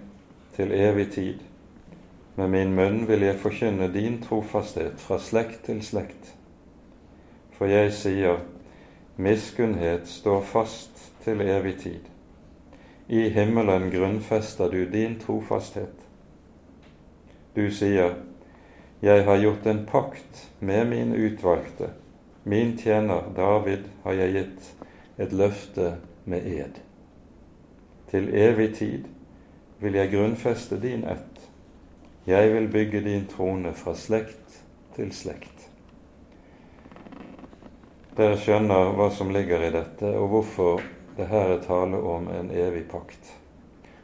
til 0.56 0.72
evig 0.72 1.10
tid. 1.12 1.45
Med 2.36 2.50
min 2.50 2.74
munn 2.76 3.06
vil 3.08 3.22
jeg 3.24 3.38
forkynne 3.40 3.88
din 3.92 4.18
trofasthet 4.22 5.00
fra 5.00 5.16
slekt 5.18 5.62
til 5.64 5.80
slekt. 5.84 6.34
For 7.56 7.70
jeg 7.70 7.94
sier, 7.96 8.42
miskunnhet 9.16 10.04
står 10.08 10.42
fast 10.44 11.00
til 11.24 11.40
evig 11.40 11.78
tid. 11.80 12.10
I 13.08 13.28
himmelen 13.32 13.88
grunnfester 13.90 14.68
du 14.68 14.82
din 14.92 15.16
trofasthet. 15.20 16.04
Du 17.56 17.70
sier, 17.72 18.18
jeg 19.00 19.24
har 19.24 19.40
gjort 19.40 19.66
en 19.66 19.86
pakt 19.88 20.42
med 20.60 20.84
min 20.92 21.14
utvalgte. 21.14 21.88
Min 22.44 22.76
tjener 22.78 23.32
David 23.36 23.88
har 24.04 24.12
jeg 24.12 24.32
gitt 24.36 24.68
et 25.18 25.32
løfte 25.32 25.94
med 26.24 26.44
ed. 26.46 26.82
Til 28.10 28.28
evig 28.34 28.74
tid 28.76 29.08
vil 29.80 29.96
jeg 29.96 30.12
grunnfeste 30.12 30.76
din 30.82 31.04
ett. 31.08 31.35
Jeg 32.26 32.54
vil 32.54 32.68
bygge 32.68 33.00
din 33.00 33.26
trone 33.30 33.70
fra 33.78 33.92
slekt 33.94 34.56
til 34.96 35.12
slekt. 35.14 35.68
Dere 38.18 38.34
skjønner 38.40 38.90
hva 38.96 39.06
som 39.14 39.30
ligger 39.30 39.62
i 39.62 39.70
dette, 39.70 40.10
og 40.18 40.32
hvorfor 40.32 40.82
det 41.14 41.28
her 41.30 41.52
er 41.54 41.62
tale 41.62 42.00
om 42.02 42.26
en 42.32 42.50
evig 42.50 42.88
pakt. 42.90 43.30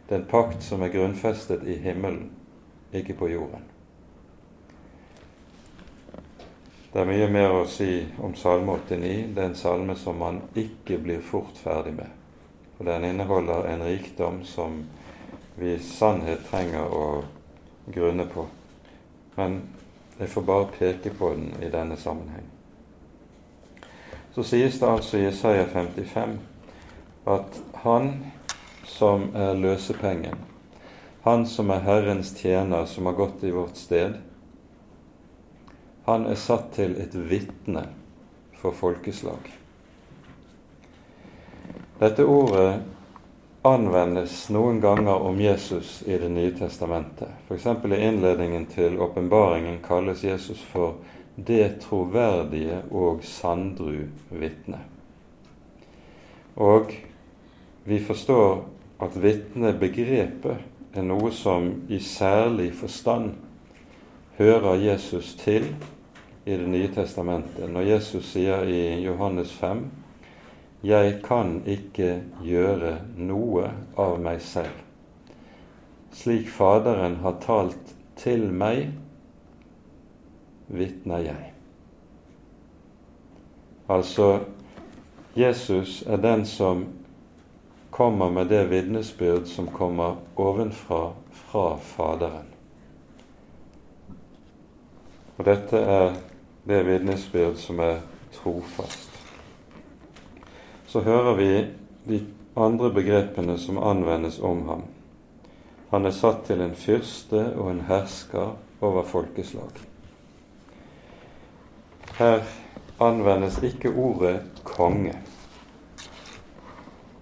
Det 0.07 0.15
er 0.15 0.21
en 0.21 0.31
pakt 0.31 0.63
som 0.63 0.87
er 0.87 0.95
grunnfestet 0.95 1.67
i 1.67 1.81
himmelen, 1.83 2.31
ikke 2.95 3.19
på 3.19 3.33
jorden. 3.33 3.67
Det 6.93 7.01
er 7.01 7.09
mye 7.09 7.29
mer 7.33 7.59
å 7.59 7.67
si 7.67 8.05
om 8.23 8.39
Salme 8.39 8.79
89. 8.87 9.33
Det 9.35 9.43
er 9.43 9.51
en 9.51 9.57
salme 9.57 9.99
som 9.99 10.19
man 10.21 10.43
ikke 10.55 11.03
blir 11.03 11.25
fort 11.25 11.59
ferdig 11.59 11.97
med. 11.97 12.11
For 12.77 12.87
den 12.87 13.11
inneholder 13.11 13.67
en 13.67 13.83
rikdom 13.89 14.43
som 14.45 14.85
vi 15.57 15.75
i 15.75 15.81
sannhet 15.83 16.45
trenger 16.51 16.93
å 16.93 17.07
grunne 17.87 18.27
på. 18.27 18.47
Men 19.35 19.63
jeg 20.19 20.29
får 20.29 20.43
bare 20.43 20.71
peke 20.79 21.11
på 21.19 21.33
den 21.35 21.55
i 21.63 21.71
denne 21.73 21.97
sammenheng. 21.97 22.47
Så 24.35 24.45
sies 24.47 24.79
det 24.81 24.89
altså 24.89 25.19
i 25.19 25.29
Isaiah 25.29 25.69
55 25.69 26.39
at 27.29 27.59
han 27.85 28.13
som 28.89 29.29
er 29.37 29.55
løsepengen, 29.55 30.39
han 31.23 31.47
som 31.47 31.71
er 31.71 31.85
Herrens 31.87 32.33
tjener, 32.35 32.87
som 32.87 33.07
har 33.07 33.15
gått 33.15 33.45
i 33.45 33.53
vårt 33.55 33.77
sted, 33.79 34.17
han 36.05 36.27
er 36.27 36.39
satt 36.39 36.73
til 36.75 36.97
et 36.99 37.15
vitne 37.15 37.85
for 38.59 38.75
folkeslag. 38.75 39.53
Dette 42.01 42.27
ordet 42.27 42.81
anvendes 43.63 44.49
noen 44.51 44.81
ganger 44.81 45.15
om 45.15 45.41
Jesus 45.41 46.03
i 46.07 46.19
Det 46.19 46.29
nye 46.29 46.51
testamentet. 46.51 47.29
F.eks. 47.49 47.67
i 47.67 48.05
innledningen 48.05 48.67
til 48.67 48.99
åpenbaringen 49.01 49.79
kalles 49.87 50.25
Jesus 50.25 50.63
for 50.73 50.95
det 51.37 51.81
troverdige 51.81 52.83
og 52.91 53.23
sandru 53.25 54.09
vitne. 54.29 54.83
Og 56.55 56.91
vi 57.85 58.01
forstår 58.03 58.65
at 59.03 59.23
vitnebegrepet 59.23 60.69
er 60.93 61.07
noe 61.07 61.31
som 61.33 61.71
i 61.89 62.03
særlig 62.03 62.73
forstand 62.75 63.33
hører 64.37 64.75
Jesus 64.75 65.35
til 65.39 65.71
i 66.45 66.57
Det 66.59 66.69
nye 66.69 66.91
testamentet. 66.91 67.71
Når 67.71 67.81
Jesus 67.81 68.33
sier 68.35 68.67
i 68.67 69.05
Johannes 69.05 69.53
5 69.55 69.87
jeg 70.83 71.21
kan 71.23 71.61
ikke 71.67 72.23
gjøre 72.43 72.97
noe 73.17 73.69
av 73.99 74.19
meg 74.23 74.41
selv. 74.43 74.81
Slik 76.13 76.51
Faderen 76.51 77.21
har 77.23 77.39
talt 77.45 77.95
til 78.19 78.49
meg, 78.53 78.91
vitner 80.73 81.23
jeg. 81.23 81.53
Altså, 83.93 84.41
Jesus 85.37 86.03
er 86.07 86.21
den 86.23 86.45
som 86.47 86.87
kommer 87.93 88.31
med 88.31 88.51
det 88.51 88.65
vitnesbyrd 88.71 89.47
som 89.47 89.69
kommer 89.73 90.19
ovenfra 90.37 91.13
fra 91.31 91.77
Faderen. 91.77 92.51
Og 95.39 95.45
dette 95.49 95.79
er 95.79 96.13
det 96.69 96.85
vitnesbyrd 96.87 97.57
som 97.61 97.81
er 97.85 98.01
trofast. 98.35 99.12
Så 100.93 101.01
hører 101.01 101.35
vi 101.35 101.67
de 102.05 102.19
andre 102.57 102.91
begrepene 102.93 103.55
som 103.59 103.79
anvendes 103.81 104.37
om 104.45 104.59
ham. 104.69 104.83
Han 105.89 106.05
er 106.05 106.13
satt 106.13 106.43
til 106.45 106.61
en 106.61 106.75
fyrste 106.77 107.41
og 107.57 107.71
en 107.71 107.81
hersker 107.89 108.51
over 108.85 109.07
folkeslag. 109.09 109.71
Her 112.19 112.45
anvendes 113.01 113.57
ikke 113.65 113.95
ordet 113.97 114.43
konge, 114.69 115.15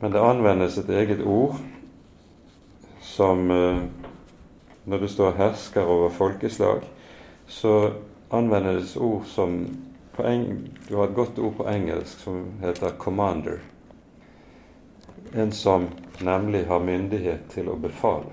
men 0.01 0.13
det 0.13 0.25
anvendes 0.33 0.79
et 0.83 0.91
eget 0.91 1.23
ord 1.23 1.61
som 3.01 3.51
eh, 3.51 3.83
Når 4.85 4.99
det 4.99 5.11
står 5.11 5.31
'hersker 5.31 5.83
over 5.83 6.11
folkeslag', 6.11 6.89
så 7.47 7.93
anvendes 8.33 8.97
ord 8.97 9.25
som 9.25 9.69
Du 10.89 10.97
har 10.97 11.05
et 11.05 11.15
godt 11.15 11.39
ord 11.39 11.57
på 11.57 11.69
engelsk 11.69 12.19
som 12.19 12.45
heter 12.61 12.91
'commander'. 12.99 13.59
En 15.35 15.53
som 15.53 15.89
nemlig 16.21 16.67
har 16.67 16.79
myndighet 16.79 17.49
til 17.49 17.69
å 17.69 17.77
befale. 17.77 18.33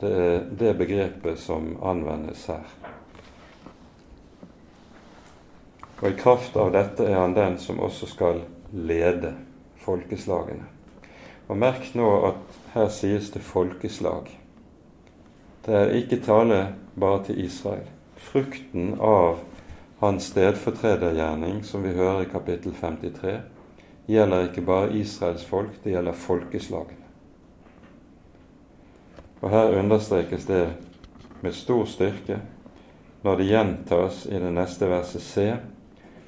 Det 0.00 0.10
er 0.12 0.44
det 0.58 0.78
begrepet 0.78 1.38
som 1.38 1.76
anvendes 1.82 2.46
her. 2.46 2.64
Og 6.00 6.08
i 6.08 6.16
kraft 6.16 6.56
av 6.56 6.72
dette 6.72 7.04
er 7.04 7.18
han 7.20 7.34
den 7.34 7.58
som 7.58 7.80
også 7.80 8.06
skal 8.06 8.42
lede 8.72 9.34
folkeslagene. 9.76 10.64
Og 11.48 11.56
merk 11.56 11.94
nå 11.94 12.26
at 12.26 12.60
her 12.74 12.88
sies 12.88 13.30
det 13.30 13.42
folkeslag. 13.42 14.30
Det 15.66 15.74
er 15.74 15.96
ikke 15.96 16.22
tale 16.24 16.74
bare 17.00 17.24
til 17.24 17.44
Israel 17.44 17.88
frukten 18.20 18.94
av 19.00 19.40
hans 20.00 20.30
stedfortredergjerning, 20.32 21.62
som 21.64 21.82
vi 21.82 21.92
hører 21.92 22.24
i 22.24 22.30
kapittel 22.32 22.74
53, 22.80 23.40
gjelder 24.10 24.48
ikke 24.48 24.64
bare 24.64 24.94
Israels 24.96 25.44
folk, 25.44 25.76
det 25.84 25.92
gjelder 25.92 26.16
folkeslagene. 26.16 26.96
Og 29.40 29.50
her 29.50 29.78
understrekes 29.78 30.44
det 30.48 30.64
med 31.40 31.52
stor 31.56 31.84
styrke 31.88 32.40
når 33.22 33.36
det 33.36 33.48
gjentas 33.50 34.24
i 34.28 34.40
det 34.40 34.52
neste 34.52 34.88
verset 34.88 35.22
C. 35.22 35.46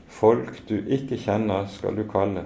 folk 0.08 0.68
du 0.68 0.76
ikke 0.76 1.16
kjenner, 1.16 1.66
skal 1.66 1.96
du 1.96 2.04
kalle. 2.08 2.44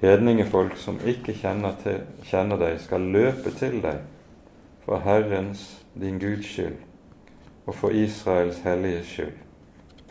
Hedningefolk 0.00 0.76
som 0.78 0.98
ikke 1.06 1.34
kjenner, 1.34 1.74
til, 1.82 2.00
kjenner 2.24 2.58
deg, 2.58 2.78
skal 2.80 3.00
løpe 3.00 3.50
til 3.58 3.80
deg 3.82 4.00
for 4.86 5.02
Herrens, 5.04 5.82
din 5.94 6.18
Guds 6.18 6.46
skyld 6.46 6.78
og 7.66 7.74
for 7.74 7.94
Israels 7.94 8.62
hellige 8.64 9.02
skyld, 9.04 9.34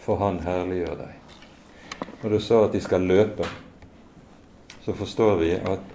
for 0.10 0.18
Han 0.18 0.40
herliggjør 0.42 0.96
deg. 0.98 1.18
Når 2.24 2.32
du 2.34 2.40
sa 2.42 2.64
at 2.66 2.74
de 2.74 2.80
skal 2.82 3.04
løpe, 3.06 3.46
så 4.82 4.94
forstår 4.98 5.36
vi 5.38 5.50
at 5.54 5.92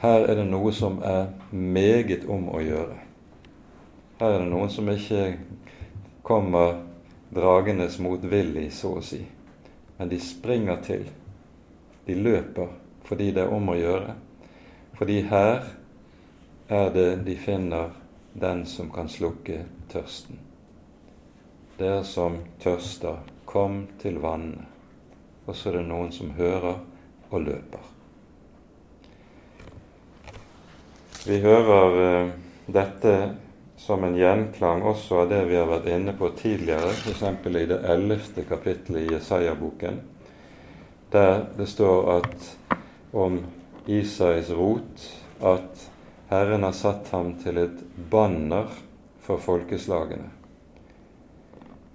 her 0.00 0.24
er 0.26 0.40
det 0.40 0.46
noe 0.48 0.72
som 0.74 0.96
er 1.06 1.28
meget 1.54 2.24
om 2.26 2.48
å 2.50 2.58
gjøre. 2.64 2.96
Her 4.18 4.34
er 4.34 4.42
det 4.42 4.48
noen 4.50 4.72
som 4.74 4.90
ikke 4.90 5.20
kommer 6.26 6.80
dragenes 7.30 8.00
motvillig, 8.02 8.72
så 8.74 8.96
å 8.98 9.04
si. 9.06 9.20
Men 10.00 10.10
de 10.10 10.18
springer 10.18 10.82
til. 10.82 11.04
De 12.08 12.16
løper 12.18 12.74
fordi 13.06 13.30
det 13.36 13.44
er 13.44 13.54
om 13.54 13.70
å 13.70 13.78
gjøre. 13.78 14.16
Fordi 14.98 15.20
her 15.30 15.70
er 16.66 16.90
det 16.90 17.06
de 17.28 17.38
finner 17.38 17.94
den 18.34 18.66
som 18.66 18.90
kan 18.90 19.06
slukke 19.06 19.62
tørsten. 19.94 20.42
Dere 21.76 22.04
som 22.04 22.38
tørster, 22.62 23.18
kom 23.44 23.82
til 24.00 24.18
vannet. 24.22 24.64
Og 25.46 25.54
så 25.54 25.70
er 25.70 25.78
det 25.78 25.88
noen 25.90 26.08
som 26.12 26.32
hører 26.38 26.80
og 27.30 27.42
løper. 27.44 27.92
Vi 31.26 31.40
hører 31.42 31.98
eh, 32.02 32.30
dette 32.70 33.12
som 33.76 34.04
en 34.04 34.16
gjenklang 34.16 34.82
også 34.86 35.20
av 35.22 35.28
det 35.30 35.42
vi 35.50 35.58
har 35.58 35.68
vært 35.68 35.88
inne 35.92 36.14
på 36.16 36.30
tidligere, 36.38 36.94
f.eks. 36.94 37.22
i 37.46 37.66
det 37.70 37.80
ellevte 37.92 38.46
kapittelet 38.48 39.04
i 39.04 39.14
Jesaja-boken, 39.14 40.00
der 41.12 41.44
det 41.58 41.68
står 41.70 42.10
at 42.16 42.48
om 43.12 43.40
Isais 43.86 44.50
rot 44.50 45.04
at 45.44 45.84
Herren 46.30 46.64
har 46.66 46.74
satt 46.74 47.12
ham 47.14 47.36
til 47.42 47.60
et 47.62 47.84
banner 48.10 48.72
for 49.22 49.42
folkeslagene. 49.42 50.32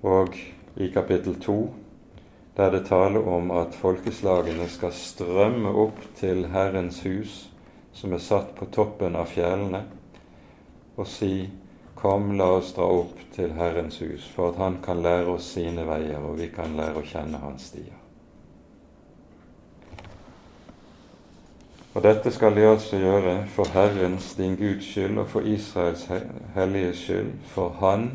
Og 0.02 0.36
i 0.76 0.88
kapittel 0.94 1.40
to, 1.42 1.74
der 2.58 2.72
det 2.72 2.86
taler 2.88 3.28
om 3.28 3.52
at 3.52 3.76
folkeslagene 3.78 4.68
skal 4.70 4.94
strømme 4.94 5.70
opp 5.70 6.00
til 6.18 6.48
Herrens 6.52 7.04
hus, 7.06 7.50
som 7.94 8.14
er 8.14 8.24
satt 8.24 8.56
på 8.58 8.66
toppen 8.74 9.16
av 9.16 9.30
fjellene, 9.32 9.86
og 10.98 11.08
si:" 11.08 11.50
Kom, 12.02 12.32
la 12.38 12.48
oss 12.58 12.72
dra 12.74 12.88
opp 12.90 13.20
til 13.36 13.52
Herrens 13.54 14.00
hus, 14.02 14.24
for 14.36 14.50
at 14.50 14.56
Han 14.58 14.80
kan 14.82 15.04
lære 15.04 15.36
oss 15.36 15.52
sine 15.54 15.84
veier, 15.86 16.18
og 16.18 16.40
vi 16.40 16.48
kan 16.50 16.74
lære 16.74 16.98
å 16.98 17.06
kjenne 17.06 17.38
Hans 17.38 17.68
stier. 17.70 17.94
Og 21.94 22.02
dette 22.02 22.32
skal 22.34 22.56
de 22.58 22.66
altså 22.66 22.98
gjøre 22.98 23.36
for 23.54 23.70
Herrens, 23.76 24.34
din 24.34 24.58
Guds 24.58 24.90
skyld, 24.90 25.18
og 25.22 25.30
for 25.30 25.46
Israels 25.46 26.08
hellige 26.56 26.96
skyld, 26.96 27.32
for 27.54 27.78
Han 27.84 28.12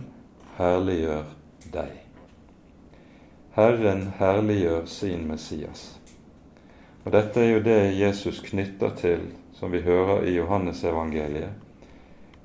herliggjør 0.59 1.36
deg. 1.72 1.92
Herren 3.56 4.10
herliggjør 4.18 4.84
sin 4.86 5.26
Messias. 5.28 5.98
Og 7.04 7.12
Dette 7.14 7.40
er 7.40 7.52
jo 7.52 7.62
det 7.62 7.96
Jesus 7.96 8.40
knytter 8.44 8.90
til, 8.98 9.22
som 9.54 9.72
vi 9.72 9.80
hører 9.80 10.26
i 10.26 10.34
Johannesevangeliet, 10.36 11.62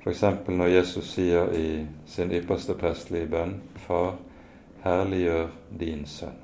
F.eks. 0.02 0.22
når 0.48 0.66
Jesus 0.66 1.12
sier 1.14 1.52
i 1.54 1.84
sin 2.10 2.32
ypperste 2.34 2.74
prestelige 2.74 3.28
bønn 3.30 3.58
Far, 3.84 4.16
herliggjør 4.82 5.52
din 5.78 6.06
sønn. 6.06 6.40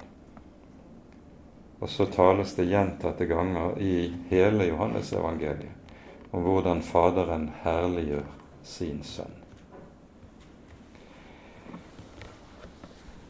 Og 1.81 1.91
så 1.91 2.07
tales 2.11 2.55
det 2.59 2.69
gjentatte 2.71 3.27
ganger 3.31 3.79
i 3.83 4.13
hele 4.31 4.69
Johannesevangeliet 4.69 5.75
om 6.31 6.45
hvordan 6.45 6.83
Faderen 6.83 7.51
herliggjør 7.65 8.27
sin 8.63 9.03
sønn. 9.03 9.38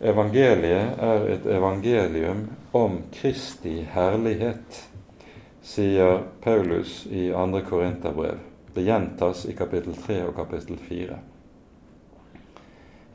Evangeliet 0.01 1.01
er 1.03 1.25
et 1.27 1.47
evangelium 1.51 2.45
om 2.73 3.01
Kristi 3.11 3.81
herlighet, 3.91 4.77
sier 5.63 6.21
Paulus 6.41 7.01
i 7.11 7.33
2. 7.35 7.63
Korinterbrev. 7.67 8.39
Det 8.75 8.85
gjentas 8.87 9.43
i 9.51 9.57
kapittel 9.59 9.97
3 9.99 10.21
og 10.29 10.37
kapittel 10.37 10.79
4. 10.79 11.19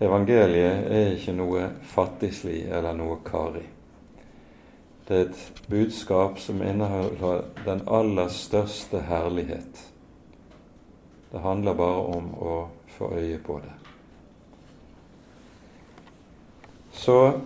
Evangeliet 0.03 0.89
er 0.91 1.13
ikke 1.13 1.37
noe 1.37 1.69
fattigslig 1.93 2.65
eller 2.67 2.97
noe 2.99 3.21
karig. 3.23 3.63
Det 5.07 5.15
er 5.15 5.29
et 5.29 5.63
budskap 5.71 6.35
som 6.43 6.59
inneholder 6.63 7.45
den 7.63 7.85
aller 7.87 8.27
største 8.27 9.05
herlighet. 9.07 9.85
Det 11.31 11.45
handler 11.47 11.79
bare 11.79 12.03
om 12.19 12.29
å 12.43 12.59
få 12.97 13.13
øye 13.15 13.39
på 13.39 13.61
det. 13.63 13.82
Så 16.93 17.41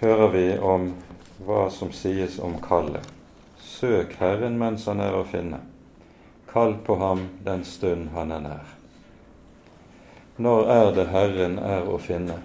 hører 0.00 0.28
vi 0.28 0.44
om 0.58 0.90
hva 1.46 1.68
som 1.70 1.92
sies 1.92 2.38
om 2.38 2.58
kallet. 2.60 3.06
Søk 3.58 4.16
Herren 4.20 4.58
mens 4.60 4.84
han 4.90 5.00
er 5.00 5.14
å 5.16 5.24
finne. 5.24 5.62
Kall 6.50 6.74
på 6.84 6.98
ham 7.00 7.28
den 7.46 7.62
stund 7.64 8.10
han 8.16 8.34
er 8.34 8.42
nær. 8.44 8.74
Når 10.36 10.68
er 10.74 10.90
det 10.96 11.06
Herren 11.12 11.58
er 11.62 11.88
å 11.88 11.98
finne? 12.02 12.40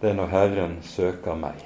Det 0.00 0.12
er 0.12 0.16
når 0.18 0.30
Herren 0.34 0.76
søker 0.84 1.38
meg. 1.38 1.64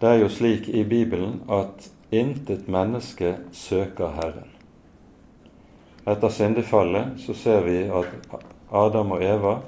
Det 0.00 0.08
er 0.08 0.22
jo 0.22 0.30
slik 0.32 0.68
i 0.68 0.84
Bibelen 0.84 1.42
at 1.48 1.90
intet 2.10 2.68
menneske 2.68 3.34
søker 3.52 4.14
Herren. 4.16 4.48
Etter 6.08 6.32
syndefallet 6.32 7.18
så 7.20 7.34
ser 7.36 7.66
vi 7.66 7.82
at 7.88 8.40
Adam 8.70 9.12
og 9.16 9.24
Eva 9.24 9.58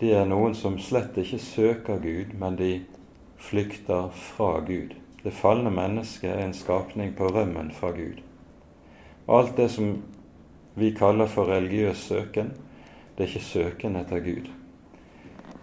de 0.00 0.12
er 0.12 0.26
noen 0.28 0.54
som 0.54 0.76
slett 0.82 1.16
ikke 1.16 1.38
søker 1.40 2.00
Gud, 2.02 2.34
men 2.36 2.56
de 2.58 2.72
flykter 3.40 4.10
fra 4.12 4.60
Gud. 4.66 4.92
Det 5.22 5.32
falne 5.32 5.72
mennesket 5.72 6.30
er 6.30 6.44
en 6.44 6.54
skapning 6.54 7.14
på 7.16 7.30
rømmen 7.32 7.72
fra 7.72 7.90
Gud. 7.96 8.20
Alt 9.28 9.56
det 9.56 9.70
som 9.72 9.96
vi 10.76 10.92
kaller 10.94 11.26
for 11.26 11.48
religiøs 11.48 12.04
søken, 12.10 12.52
det 13.16 13.24
er 13.24 13.32
ikke 13.32 13.44
søken 13.48 13.96
etter 13.96 14.20
Gud. 14.20 14.52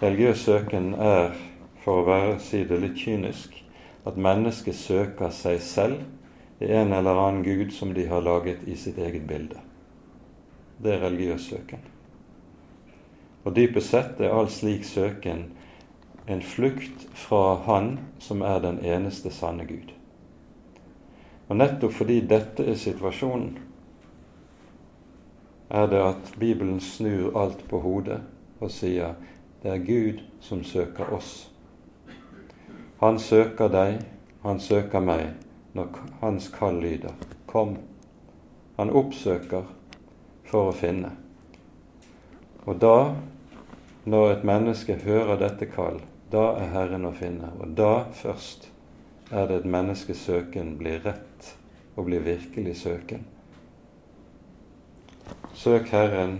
Religiøs 0.01 0.41
søken 0.49 0.93
er, 0.97 1.37
for 1.85 2.01
å 2.01 2.07
være, 2.09 2.39
si 2.41 2.65
det 2.65 2.81
litt 2.81 2.97
kynisk, 2.97 3.53
at 4.03 4.17
mennesket 4.17 4.75
søker 4.75 5.29
seg 5.31 5.61
selv 5.63 6.63
i 6.63 6.73
en 6.73 6.91
eller 6.91 7.21
annen 7.21 7.45
gud 7.45 7.71
som 7.71 7.93
de 7.93 8.09
har 8.09 8.25
laget 8.25 8.65
i 8.67 8.75
sitt 8.75 8.97
eget 8.97 9.27
bilde. 9.29 9.61
Det 10.81 10.97
er 10.97 11.05
religiøs 11.05 11.51
søken. 11.53 11.92
Og 13.43 13.55
dypest 13.55 13.91
sett 13.91 14.21
er 14.21 14.31
all 14.31 14.49
slik 14.51 14.85
søken 14.87 15.49
en 16.25 16.41
flukt 16.41 17.07
fra 17.13 17.55
Han 17.65 17.97
som 18.19 18.41
er 18.41 18.59
den 18.63 18.79
eneste 18.79 19.31
sanne 19.31 19.65
Gud. 19.67 19.91
Og 21.49 21.57
nettopp 21.59 21.93
fordi 21.93 22.21
dette 22.27 22.63
er 22.63 22.79
situasjonen, 22.79 23.57
er 25.69 25.87
det 25.89 25.99
at 26.05 26.33
Bibelen 26.39 26.79
snur 26.79 27.33
alt 27.39 27.65
på 27.67 27.79
hodet 27.81 28.21
og 28.61 28.71
sier 28.71 29.15
det 29.63 29.71
er 29.71 29.83
Gud 29.83 30.21
som 30.43 30.63
søker 30.63 31.09
oss. 31.15 31.49
Han 32.99 33.19
søker 33.19 33.67
deg, 33.67 34.03
han 34.43 34.59
søker 34.59 34.99
meg, 34.99 35.33
når 35.73 35.87
hans 36.21 36.47
kall 36.47 36.79
lyder 36.79 37.13
'Kom'. 37.47 37.77
Han 38.77 38.89
oppsøker 38.89 39.63
for 40.43 40.69
å 40.69 40.71
finne. 40.71 41.11
Og 42.65 42.81
da, 42.81 43.15
når 44.05 44.31
et 44.31 44.47
menneske 44.47 44.97
hører 45.05 45.39
dette 45.39 45.67
kall, 45.71 46.01
da 46.31 46.53
er 46.59 46.71
Herren 46.73 47.05
å 47.07 47.13
finne. 47.15 47.51
Og 47.59 47.75
da 47.77 48.05
først 48.15 48.69
er 49.31 49.47
det 49.47 49.61
et 49.61 49.69
menneskes 49.69 50.25
søken 50.27 50.75
blir 50.79 51.03
rett 51.05 51.53
og 51.95 52.09
blir 52.09 52.25
virkelig 52.25 52.75
søken. 52.83 53.23
Søk 55.53 55.93
Herren 55.93 56.39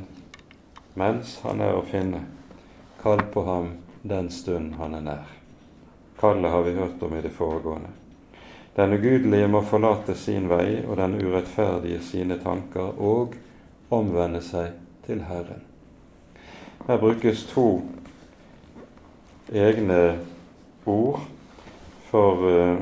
mens 1.00 1.40
han 1.46 1.62
er 1.62 1.78
å 1.78 1.86
finne. 1.88 2.26
Kall 3.02 3.24
på 3.34 3.44
ham 3.48 3.74
den 4.04 4.30
stund 4.32 4.76
han 4.80 4.96
er 4.98 5.06
nær. 5.06 5.34
Kallet 6.20 6.52
har 6.52 6.64
vi 6.64 6.76
hørt 6.78 7.04
om 7.04 7.16
i 7.18 7.22
det 7.22 7.34
foregående. 7.36 7.90
Den 8.76 8.94
ugudelige 8.94 9.48
må 9.48 9.62
forlate 9.62 10.16
sin 10.18 10.48
vei 10.50 10.82
og 10.86 10.98
den 10.98 11.18
urettferdige 11.22 12.00
sine 12.02 12.40
tanker 12.42 12.96
og 12.98 13.36
omvende 13.94 14.42
seg 14.42 14.74
til 15.06 15.22
Herren. 15.28 15.73
Her 16.88 16.98
brukes 16.98 17.46
to 17.46 17.82
egne 19.54 20.20
ord 20.86 21.20
for 22.10 22.44
uh, 22.44 22.78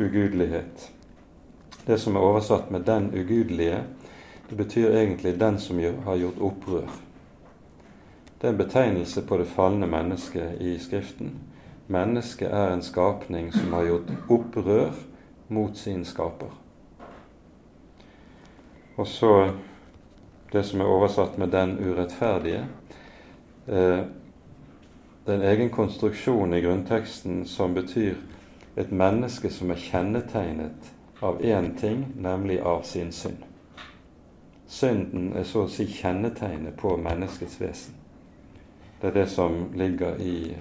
ugudelighet. 0.00 0.92
Det 1.86 2.00
som 2.00 2.16
er 2.16 2.20
oversatt 2.20 2.70
med 2.70 2.80
'den 2.80 3.14
ugudelige', 3.14 3.84
det 4.50 4.56
betyr 4.56 4.90
egentlig 4.90 5.40
'den 5.40 5.58
som 5.58 5.78
har 5.78 6.16
gjort 6.16 6.38
opprør'. 6.40 6.90
Det 8.40 8.48
er 8.48 8.52
en 8.52 8.58
betegnelse 8.58 9.22
på 9.22 9.38
det 9.38 9.46
falne 9.46 9.86
mennesket 9.86 10.60
i 10.60 10.78
Skriften. 10.78 11.38
Mennesket 11.86 12.48
er 12.54 12.74
en 12.74 12.82
skapning 12.82 13.52
som 13.52 13.72
har 13.72 13.84
gjort 13.84 14.12
opprør 14.30 14.90
mot 15.48 15.76
sin 15.76 16.04
skaper. 16.04 16.60
Og 18.96 19.06
så 19.06 19.50
det 20.52 20.64
som 20.64 20.80
er 20.80 20.84
oversatt 20.84 21.38
med 21.38 21.48
'den 21.48 21.78
urettferdige'. 21.78 22.79
Eh, 23.70 24.00
en 25.24 25.42
egen 25.42 25.70
konstruksjon 25.70 26.54
i 26.54 26.60
grunnteksten 26.60 27.44
som 27.46 27.74
betyr 27.74 28.16
et 28.74 28.90
menneske 28.90 29.50
som 29.50 29.70
er 29.70 29.78
kjennetegnet 29.78 30.88
av 31.22 31.38
én 31.42 31.74
ting, 31.78 32.06
nemlig 32.16 32.58
av 32.60 32.82
sin 32.82 33.12
synd. 33.12 33.44
Synden 34.66 35.32
er 35.38 35.46
så 35.46 35.66
å 35.66 35.70
si 35.70 35.86
kjennetegnet 35.86 36.74
på 36.80 36.96
menneskets 36.96 37.60
vesen. 37.60 37.94
Det 39.00 39.12
er 39.12 39.14
det 39.20 39.28
som 39.30 39.68
ligger 39.74 40.18
i 40.18 40.56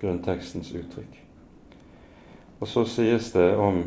grunntekstens 0.00 0.72
uttrykk. 0.72 1.20
Og 2.60 2.68
så 2.68 2.84
sies 2.88 3.28
det 3.32 3.50
om, 3.56 3.82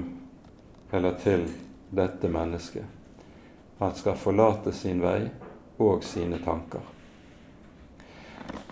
eller 0.92 1.18
til, 1.24 1.48
dette 1.90 2.30
mennesket 2.30 3.80
at 3.80 3.98
skal 3.98 4.18
forlate 4.20 4.74
sin 4.74 5.02
vei 5.02 5.30
og 5.80 6.04
sine 6.04 6.40
tanker. 6.46 6.97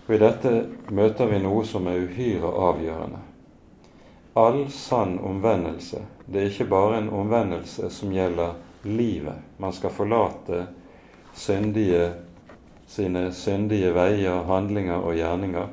Og 0.08 0.16
I 0.16 0.22
dette 0.22 0.52
møter 0.94 1.32
vi 1.32 1.40
noe 1.42 1.64
som 1.66 1.88
er 1.90 2.04
uhyre 2.06 2.52
avgjørende 2.70 3.24
all 4.36 4.70
sann 4.70 5.20
omvendelse 5.20 6.02
det 6.26 6.42
er 6.42 6.50
ikke 6.50 6.66
bare 6.68 6.98
en 6.98 7.10
omvendelse 7.10 7.90
som 7.90 8.12
gjelder 8.12 8.58
livet. 8.84 9.38
Man 9.58 9.74
skal 9.74 9.94
forlate 9.96 10.66
syndige, 11.34 12.10
sine 12.88 13.30
syndige 13.34 13.94
veier, 13.96 14.44
handlinger 14.44 15.06
og 15.06 15.16
gjerninger. 15.16 15.70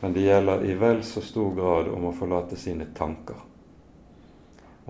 Men 0.00 0.16
det 0.16 0.24
gjelder 0.24 0.64
i 0.66 0.74
vel 0.80 1.04
så 1.06 1.22
stor 1.22 1.54
grad 1.54 1.92
om 1.92 2.08
å 2.08 2.14
forlate 2.16 2.58
sine 2.58 2.88
tanker. 2.96 3.38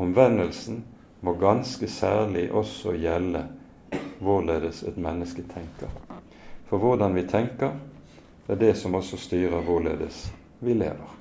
Omvendelsen 0.01 0.81
må 1.21 1.35
ganske 1.37 1.91
særlig 1.91 2.49
også 2.55 2.95
gjelde 2.97 3.45
hvorledes 4.23 4.81
et 4.89 4.97
menneske 4.97 5.45
tenker. 5.51 5.93
For 6.71 6.81
hvordan 6.81 7.19
vi 7.19 7.27
tenker, 7.29 7.77
det 8.53 8.67
er 8.67 8.73
det 8.73 8.75
som 8.77 8.95
også 8.95 9.17
styrer 9.17 9.63
hvorledes 9.65 10.27
vi 10.61 10.75
lever. 10.75 11.13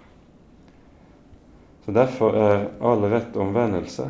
Så 1.86 1.92
Derfor 1.96 2.36
er 2.36 2.66
all 2.84 3.06
rett 3.08 3.36
omvendelse 3.40 4.10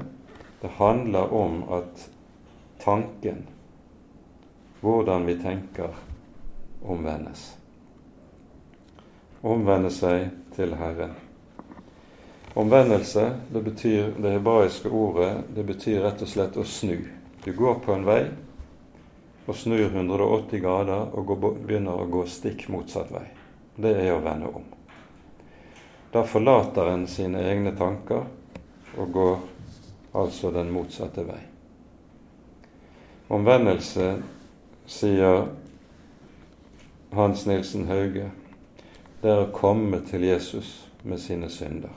det 0.62 0.72
handler 0.80 1.34
om 1.34 1.64
at 1.70 2.10
tanken, 2.82 3.44
hvordan 4.82 5.26
vi 5.26 5.36
tenker, 5.38 5.94
omvendes. 6.82 7.58
Omvende 9.42 9.94
seg 9.94 10.32
til 10.56 10.74
Herren. 10.82 11.14
Omvendelse, 12.58 13.28
det 13.54 13.62
betyr 13.64 14.16
det 14.18 14.34
hebraiske 14.40 14.90
ordet, 14.90 15.44
det 15.54 15.66
betyr 15.70 16.02
rett 16.08 16.26
og 16.26 16.30
slett 16.30 16.58
å 16.58 16.66
snu. 16.66 16.98
Du 17.46 17.54
går 17.54 17.84
på 17.86 17.94
en 17.94 18.06
vei 18.10 18.24
og 19.52 19.58
snur 19.60 19.90
180 19.90 20.62
grader 20.64 21.10
og 21.12 21.26
går, 21.28 21.56
begynner 21.68 22.00
å 22.00 22.08
gå 22.08 22.24
stikk 22.30 22.70
motsatt 22.72 23.12
vei. 23.12 23.26
Det 23.76 23.92
er 24.00 24.14
å 24.16 24.22
vende 24.24 24.48
om. 24.48 24.64
Da 26.12 26.24
forlater 26.28 26.92
en 26.92 27.04
sine 27.08 27.42
egne 27.52 27.74
tanker 27.76 28.30
og 29.00 29.12
går 29.12 29.42
altså 30.16 30.52
den 30.56 30.72
motsatte 30.72 31.26
vei. 31.28 31.40
Omvendelse, 33.32 34.14
sier 34.88 35.46
Hans 37.16 37.44
Nilsen 37.48 37.88
Hauge, 37.92 38.30
det 39.22 39.32
er 39.32 39.44
å 39.46 39.52
komme 39.56 40.00
til 40.08 40.24
Jesus 40.28 40.72
med 41.04 41.20
sine 41.20 41.52
synder. 41.52 41.92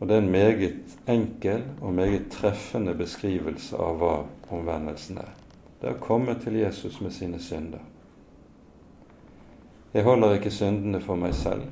Og 0.00 0.08
Det 0.08 0.16
er 0.16 0.22
en 0.26 0.30
meget 0.30 0.98
enkel 1.08 1.62
og 1.80 1.94
meget 1.94 2.28
treffende 2.34 2.94
beskrivelse 2.98 3.78
av 3.78 3.98
hva 4.02 4.14
omvendelsen 4.50 5.22
er. 5.22 5.43
Det 5.84 5.90
er 5.90 5.98
å 5.98 6.00
komme 6.00 6.32
til 6.40 6.54
Jesus 6.56 6.94
med 7.04 7.12
sine 7.12 7.36
synder. 7.44 7.80
Jeg 9.92 10.06
holder 10.06 10.38
ikke 10.38 10.52
syndene 10.56 10.96
for 11.04 11.20
meg 11.20 11.34
selv. 11.36 11.66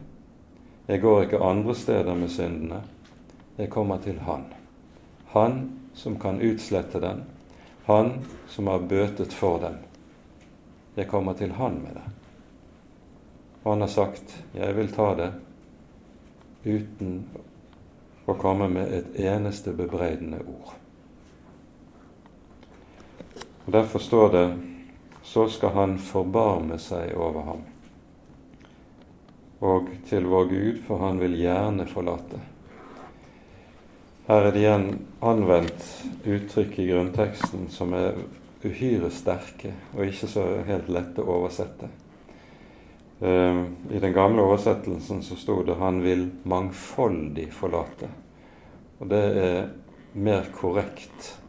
Jeg 0.84 1.00
går 1.00 1.22
ikke 1.22 1.40
andre 1.40 1.72
steder 1.80 2.18
med 2.20 2.28
syndene. 2.28 2.82
Jeg 3.56 3.70
kommer 3.72 4.02
til 4.04 4.18
Han. 4.26 4.44
Han 5.32 5.56
som 5.96 6.18
kan 6.20 6.42
utslette 6.44 7.00
dem. 7.00 7.22
Han 7.86 8.12
som 8.52 8.68
har 8.68 8.84
bøtet 8.84 9.32
for 9.32 9.56
dem. 9.64 9.80
Jeg 10.96 11.08
kommer 11.08 11.32
til 11.32 11.56
Han 11.56 11.80
med 11.80 11.96
det. 11.96 12.04
Og 13.64 13.72
han 13.72 13.80
har 13.80 13.88
sagt 13.96 14.44
'Jeg 14.54 14.76
vil 14.76 14.92
ta 14.92 15.14
det 15.14 15.32
uten 16.64 17.24
å 18.26 18.34
komme 18.34 18.68
med 18.68 18.92
et 18.92 19.16
eneste 19.16 19.72
bebreidende 19.72 20.44
ord. 20.44 20.81
Og 23.64 23.72
Derfor 23.72 23.98
står 23.98 24.30
det 24.32 24.46
så 25.22 25.48
skal 25.48 25.70
han 25.76 25.98
forbarme 26.02 26.78
seg 26.82 27.14
over 27.14 27.44
ham. 27.46 27.60
Og 29.62 29.90
til 30.08 30.26
vår 30.26 30.48
Gud, 30.50 30.80
for 30.86 30.98
han 31.04 31.20
vil 31.22 31.36
gjerne 31.38 31.86
forlate. 31.86 32.40
Her 34.26 34.48
er 34.48 34.54
det 34.54 34.62
igjen 34.62 34.86
anvendt 35.22 35.86
uttrykk 36.26 36.78
i 36.78 36.88
grunnteksten 36.90 37.68
som 37.70 37.94
er 37.94 38.18
uhyre 38.62 39.10
sterke 39.10 39.72
og 39.96 40.06
ikke 40.06 40.30
så 40.30 40.46
helt 40.66 40.90
lette 40.90 41.22
å 41.22 41.38
oversette. 41.38 41.88
Eh, 43.22 43.62
I 43.94 44.02
den 44.02 44.14
gamle 44.14 44.42
oversettelsen 44.46 45.22
så 45.22 45.36
sto 45.36 45.62
det 45.62 45.78
'Han 45.78 46.02
vil 46.02 46.30
mangfoldig 46.44 47.50
forlate'. 47.52 48.10
Og 49.00 49.08
det 49.08 49.24
er 49.36 49.70
mer 50.14 50.46
korrekt 50.54 51.41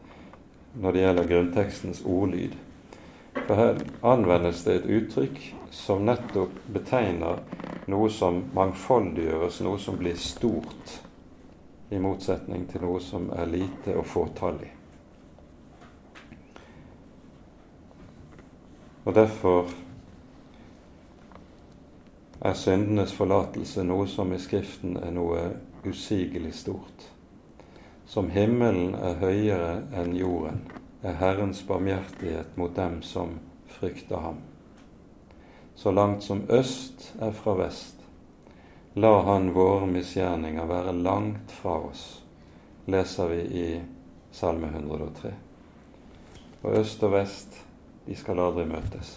når 0.80 0.92
det 0.92 1.02
gjelder 1.04 1.28
grunntekstens 1.28 2.02
ordlyd. 2.04 2.54
For 3.34 3.54
her 3.58 3.80
anvendes 4.02 4.62
det 4.64 4.78
et 4.80 4.90
uttrykk 4.98 5.40
som 5.74 6.04
nettopp 6.06 6.54
betegner 6.74 7.42
noe 7.90 8.10
som 8.10 8.40
mangfoldiggjøres, 8.56 9.60
noe 9.66 9.80
som 9.82 9.98
blir 10.00 10.16
stort, 10.18 11.00
i 11.90 11.98
motsetning 12.00 12.64
til 12.70 12.82
noe 12.82 13.00
som 13.02 13.28
er 13.36 13.46
lite 13.50 13.94
og 13.94 14.06
fåtallig. 14.08 14.70
Og 19.04 19.14
derfor 19.14 19.68
er 22.40 22.56
syndenes 22.56 23.12
forlatelse 23.12 23.84
noe 23.84 24.08
som 24.08 24.32
i 24.32 24.40
Skriften 24.40 24.96
er 24.96 25.12
noe 25.14 25.44
usigelig 25.84 26.54
stort. 26.56 27.10
Som 28.06 28.28
himmelen 28.30 28.94
er 28.94 29.16
høyere 29.20 29.70
enn 29.96 30.12
jorden, 30.16 30.60
er 31.02 31.16
Herrens 31.20 31.62
barmhjertighet 31.66 32.56
mot 32.60 32.74
dem 32.76 33.00
som 33.02 33.38
frykter 33.78 34.20
ham. 34.20 34.42
Så 35.74 35.90
langt 35.90 36.22
som 36.22 36.44
øst 36.48 37.12
er 37.20 37.32
fra 37.32 37.56
vest, 37.58 37.96
la 38.94 39.22
Han 39.22 39.50
våre 39.54 39.86
misgjerninger 39.90 40.66
være 40.66 40.92
langt 40.92 41.50
fra 41.50 41.78
oss, 41.88 42.22
leser 42.86 43.28
vi 43.28 43.40
i 43.40 43.66
Salme 44.32 44.68
103. 44.68 45.32
Og 46.62 46.76
øst 46.78 47.02
og 47.02 47.12
vest, 47.12 47.56
de 48.06 48.16
skal 48.16 48.40
aldri 48.40 48.66
møtes. 48.68 49.16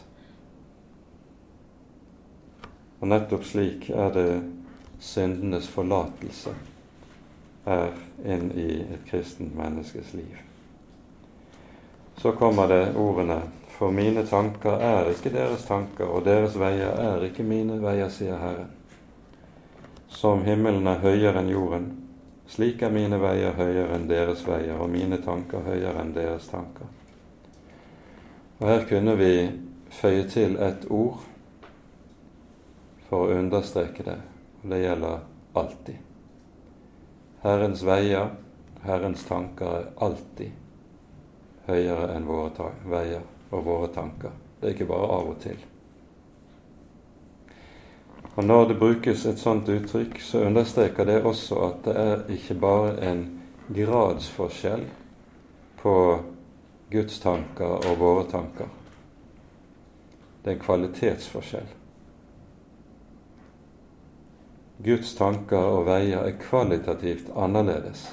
Og 3.01 3.11
nettopp 3.11 3.45
slik 3.45 3.89
er 3.89 4.09
det 4.15 4.31
syndenes 4.99 5.67
forlatelse 5.69 6.55
er 7.67 7.91
inn 8.25 8.51
i 8.55 8.69
et 8.81 9.03
kristent 9.09 9.55
menneskes 9.57 10.13
liv. 10.13 10.37
Så 12.17 12.31
kommer 12.31 12.67
det 12.67 12.95
ordene 12.95 13.41
For 13.77 13.91
mine 13.93 14.23
tanker 14.25 14.79
er 14.81 15.11
ikke 15.11 15.29
deres 15.29 15.67
tanker, 15.67 16.09
og 16.09 16.23
deres 16.25 16.55
veier 16.57 16.97
er 16.97 17.21
ikke 17.27 17.43
mine 17.45 17.75
veier, 17.77 18.09
sier 18.09 18.39
Herren. 18.41 18.71
Som 20.09 20.41
himmelen 20.47 20.87
er 20.89 21.03
høyere 21.03 21.43
enn 21.43 21.51
jorden, 21.51 21.85
slik 22.49 22.81
er 22.81 22.89
mine 22.95 23.19
veier 23.21 23.53
høyere 23.53 23.93
enn 23.99 24.09
deres 24.09 24.41
veier, 24.47 24.79
og 24.81 24.89
mine 24.89 25.21
tanker 25.21 25.61
høyere 25.61 26.01
enn 26.01 26.15
deres 26.15 26.49
tanker. 26.49 26.89
Og 28.57 28.65
Her 28.65 28.89
kunne 28.89 29.13
vi 29.21 29.31
føye 29.93 30.25
til 30.25 30.57
et 30.57 30.89
ord 30.89 31.21
for 33.11 33.27
å 33.27 33.37
understreke 33.37 34.09
det, 34.09 34.19
og 34.63 34.73
det 34.73 34.83
gjelder 34.87 35.25
alltid. 35.53 36.06
Herrens 37.43 37.83
veier, 37.85 38.29
Herrens 38.83 39.23
tanker 39.27 39.73
er 39.79 39.89
alltid 40.01 40.51
høyere 41.67 42.13
enn 42.15 42.27
våre 42.27 42.71
veier 42.87 43.25
og 43.51 43.65
våre 43.65 43.89
tanker. 43.93 44.33
Det 44.59 44.69
er 44.69 44.75
ikke 44.75 44.89
bare 44.89 45.09
av 45.17 45.31
og 45.33 45.41
til. 45.43 45.57
Og 48.37 48.43
Når 48.45 48.65
det 48.69 48.79
brukes 48.79 49.25
et 49.25 49.39
sånt 49.39 49.69
uttrykk, 49.69 50.19
så 50.21 50.43
understreker 50.45 51.05
det 51.05 51.23
også 51.25 51.61
at 51.67 51.79
det 51.85 51.95
er 51.97 52.25
ikke 52.33 52.59
bare 52.61 52.91
en 53.09 53.23
gradsforskjell 53.73 54.85
på 55.81 55.95
Guds 56.91 57.19
tanker 57.19 57.81
og 57.89 57.97
våre 57.99 58.27
tanker. 58.31 58.69
Det 60.43 60.51
er 60.51 60.55
en 60.55 60.63
kvalitetsforskjell. 60.63 61.67
Guds 64.83 65.15
tanker 65.17 65.57
og 65.57 65.87
veier 65.87 66.21
er 66.21 66.37
kvalitativt 66.41 67.31
annerledes. 67.35 68.05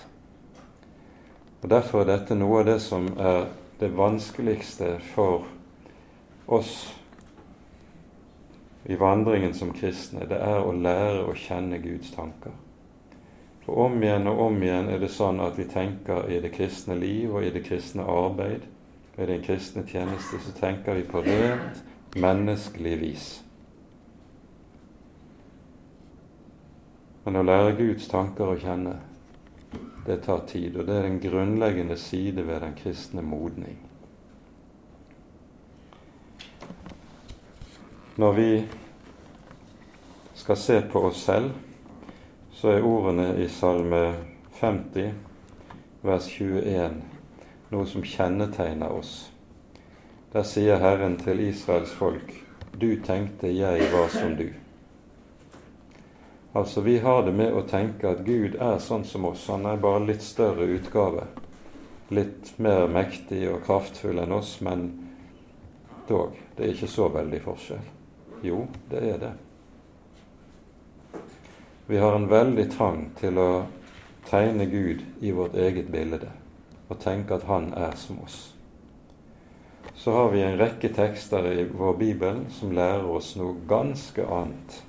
Og 1.62 1.70
Derfor 1.70 2.02
er 2.02 2.12
dette 2.14 2.36
noe 2.36 2.60
av 2.62 2.68
det 2.68 2.80
som 2.84 3.08
er 3.20 3.46
det 3.80 3.90
vanskeligste 3.96 4.98
for 5.14 5.46
oss 6.46 6.74
i 8.84 8.96
vandringen 9.00 9.54
som 9.54 9.72
kristne. 9.72 10.26
Det 10.28 10.40
er 10.40 10.60
å 10.60 10.72
lære 10.72 11.24
å 11.24 11.36
kjenne 11.36 11.80
Guds 11.84 12.12
tanker. 12.16 12.52
For 13.64 13.86
om 13.86 13.96
igjen 14.02 14.28
og 14.28 14.40
om 14.46 14.60
igjen 14.62 14.90
er 14.92 15.00
det 15.00 15.12
sånn 15.12 15.40
at 15.40 15.56
vi 15.56 15.64
tenker 15.68 16.28
i 16.28 16.40
det 16.44 16.52
kristne 16.52 16.96
liv 17.00 17.32
og 17.32 17.44
i 17.44 17.52
det 17.52 17.64
kristne 17.64 18.04
arbeid 18.04 18.66
og 19.14 19.22
i 19.24 19.30
den 19.30 19.44
kristne 19.44 19.86
tjeneste, 19.88 20.40
så 20.42 20.52
tenker 20.58 20.98
vi 20.98 21.06
på 21.08 21.22
rent 21.24 21.80
menneskelig 22.20 22.96
vis. 23.00 23.28
Men 27.24 27.40
å 27.40 27.42
lære 27.42 27.76
Guds 27.78 28.08
tanker 28.10 28.52
å 28.52 28.58
kjenne, 28.60 28.98
det 30.04 30.18
tar 30.26 30.42
tid, 30.48 30.76
og 30.76 30.84
det 30.86 30.98
er 30.98 31.06
den 31.08 31.20
grunnleggende 31.22 31.96
side 31.96 32.44
ved 32.44 32.60
den 32.60 32.74
kristne 32.76 33.22
modning. 33.24 33.78
Når 38.20 38.32
vi 38.36 38.50
skal 40.34 40.56
se 40.60 40.76
på 40.92 41.00
oss 41.08 41.22
selv, 41.24 41.54
så 42.52 42.74
er 42.74 42.84
ordene 42.86 43.32
i 43.42 43.48
Salme 43.48 44.02
50, 44.60 45.14
vers 46.04 46.28
21, 46.30 47.00
noe 47.72 47.86
som 47.88 48.04
kjennetegner 48.04 48.92
oss. 48.92 49.14
Der 50.34 50.44
sier 50.46 50.78
Herren 50.82 51.16
til 51.18 51.40
Israels 51.48 51.94
folk, 51.96 52.36
du 52.76 52.92
tenkte 53.02 53.48
jeg 53.54 53.88
var 53.92 54.12
som 54.12 54.36
du. 54.36 54.50
Altså, 56.56 56.80
vi 56.80 56.98
har 56.98 57.22
det 57.22 57.32
med 57.34 57.50
å 57.50 57.64
tenke 57.66 58.06
at 58.06 58.20
Gud 58.22 58.54
er 58.62 58.76
sånn 58.78 59.02
som 59.04 59.24
oss. 59.26 59.48
Han 59.50 59.66
er 59.66 59.80
bare 59.82 60.04
litt 60.06 60.22
større 60.22 60.68
utgave. 60.70 61.24
Litt 62.14 62.52
mer 62.62 62.86
mektig 62.86 63.40
og 63.50 63.64
kraftfull 63.66 64.20
enn 64.22 64.36
oss, 64.36 64.60
men 64.62 64.84
dog, 66.06 66.38
det 66.54 66.62
er 66.62 66.76
ikke 66.76 66.90
så 66.92 67.08
veldig 67.10 67.40
forskjell. 67.42 67.90
Jo, 68.46 68.60
det 68.92 69.02
er 69.02 69.18
det. 69.24 69.32
Vi 71.90 71.98
har 71.98 72.14
en 72.14 72.30
veldig 72.30 72.68
trang 72.70 73.02
til 73.18 73.42
å 73.42 73.50
tegne 74.30 74.70
Gud 74.70 75.02
i 75.26 75.34
vårt 75.34 75.58
eget 75.58 75.90
bilde 75.90 76.30
og 76.86 77.02
tenke 77.02 77.34
at 77.34 77.50
Han 77.50 77.72
er 77.74 77.98
som 77.98 78.22
oss. 78.22 78.54
så 79.94 80.12
har 80.12 80.30
vi 80.30 80.42
en 80.42 80.58
rekke 80.58 80.94
tekster 80.94 81.46
i 81.50 81.64
vår 81.64 81.94
bibel 81.98 82.44
som 82.50 82.72
lærer 82.72 83.10
oss 83.10 83.34
noe 83.36 83.58
ganske 83.66 84.22
annet. 84.22 84.82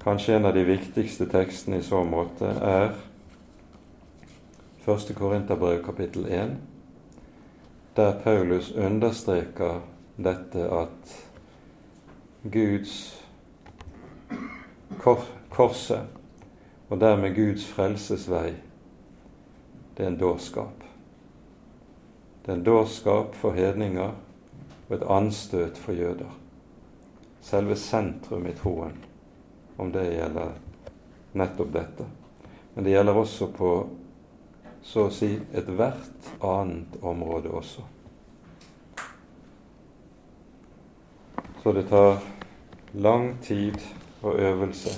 Kanskje 0.00 0.36
en 0.36 0.46
av 0.48 0.54
de 0.54 0.64
viktigste 0.64 1.26
tekstene 1.28 1.76
i 1.76 1.84
så 1.84 1.98
måte 2.08 2.48
er 2.64 2.94
1. 4.88 5.10
Korinterbrev 5.12 5.82
kapittel 5.84 6.24
1, 6.24 6.54
der 7.96 8.14
Paulus 8.22 8.70
understreker 8.72 9.82
dette 10.16 10.64
at 10.72 11.12
Guds 12.48 12.94
korset, 15.50 16.08
og 16.88 17.00
dermed 17.00 17.36
Guds 17.36 17.68
frelsesvei, 17.68 18.54
det 19.98 20.06
er 20.06 20.14
en 20.14 20.18
dårskap. 20.18 20.80
Det 22.40 22.54
er 22.54 22.56
en 22.56 22.64
dårskap 22.64 23.36
for 23.36 23.52
hedninger 23.52 24.16
og 24.88 24.96
et 24.96 25.04
anstøt 25.04 25.76
for 25.78 25.92
jøder. 25.92 26.32
Selve 27.44 27.76
sentrum 27.76 28.48
i 28.48 28.56
troen, 28.56 28.96
om 29.80 29.92
det 29.92 30.04
gjelder 30.12 30.52
nettopp 31.32 31.72
dette. 31.72 32.04
Men 32.74 32.84
det 32.84 32.90
gjelder 32.90 33.16
også 33.16 33.48
på 33.56 33.70
så 34.82 35.06
å 35.08 35.12
si 35.12 35.30
ethvert 35.56 36.28
annet 36.44 37.00
område 37.00 37.52
også. 37.52 37.84
Så 41.62 41.72
det 41.76 41.86
tar 41.88 42.20
lang 42.92 43.34
tid 43.44 43.76
og 44.22 44.40
øvelse 44.40 44.96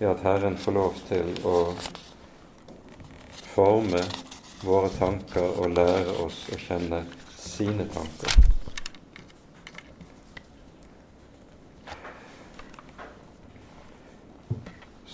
i 0.00 0.08
at 0.08 0.24
Herren 0.24 0.56
får 0.56 0.76
lov 0.76 1.00
til 1.08 1.30
å 1.48 1.58
forme 3.54 4.00
våre 4.64 4.90
tanker 4.98 5.60
og 5.60 5.76
lære 5.76 6.18
oss 6.24 6.44
å 6.52 6.60
kjenne 6.60 7.04
sine 7.36 7.88
tanker. 7.92 8.53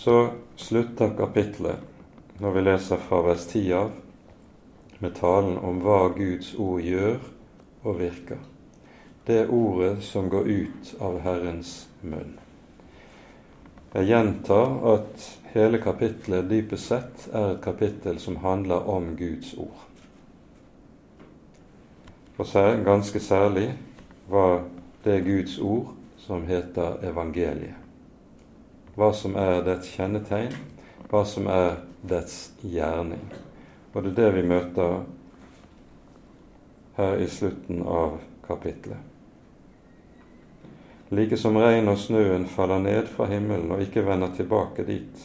Så 0.01 0.31
slutter 0.57 1.11
kapitlet, 1.17 1.77
når 2.39 2.51
vi 2.51 2.61
leser 2.61 2.97
fra 2.97 3.19
vers 3.21 3.43
10 3.51 3.73
av, 3.77 3.91
med 4.99 5.13
talen 5.19 5.59
om 5.61 5.83
hva 5.85 6.07
Guds 6.15 6.55
ord 6.57 6.81
gjør 6.81 7.19
og 7.83 7.99
virker. 7.99 8.39
Det 9.29 9.43
ordet 9.53 9.99
som 10.07 10.31
går 10.33 10.49
ut 10.49 10.93
av 11.05 11.19
Herrens 11.21 11.75
munn. 12.01 12.39
Jeg 13.93 14.09
gjentar 14.09 14.73
at 14.95 15.27
hele 15.53 15.83
kapitlet 15.85 16.49
dypest 16.49 16.89
sett 16.95 17.27
er 17.35 17.51
et 17.51 17.61
kapittel 17.65 18.23
som 18.25 18.41
handler 18.41 18.89
om 18.89 19.13
Guds 19.21 19.53
ord. 19.61 19.85
Og 22.41 22.57
ganske 22.89 23.21
særlig 23.21 23.69
var 24.33 24.63
det 25.05 25.21
Guds 25.29 25.59
ord 25.59 25.93
som 26.25 26.49
heter 26.49 27.05
evangeliet. 27.05 27.80
Hva 29.01 29.15
som 29.17 29.33
er 29.41 29.63
dets 29.65 29.95
kjennetegn, 29.97 30.53
hva 31.09 31.23
som 31.25 31.47
er 31.49 31.79
dets 32.05 32.51
gjerning. 32.61 33.23
Og 33.95 34.05
det 34.05 34.11
er 34.11 34.17
det 34.19 34.33
vi 34.35 34.43
møter 34.51 34.99
her 36.99 37.17
i 37.17 37.29
slutten 37.33 37.81
av 37.81 38.19
kapitlet. 38.45 38.99
Like 41.17 41.39
som 41.41 41.57
regn 41.57 41.89
og 41.89 41.97
snøen 41.99 42.45
faller 42.47 42.83
ned 42.85 43.09
fra 43.11 43.27
himmelen 43.31 43.73
og 43.73 43.81
ikke 43.83 44.05
vender 44.07 44.35
tilbake 44.37 44.85
dit, 44.87 45.23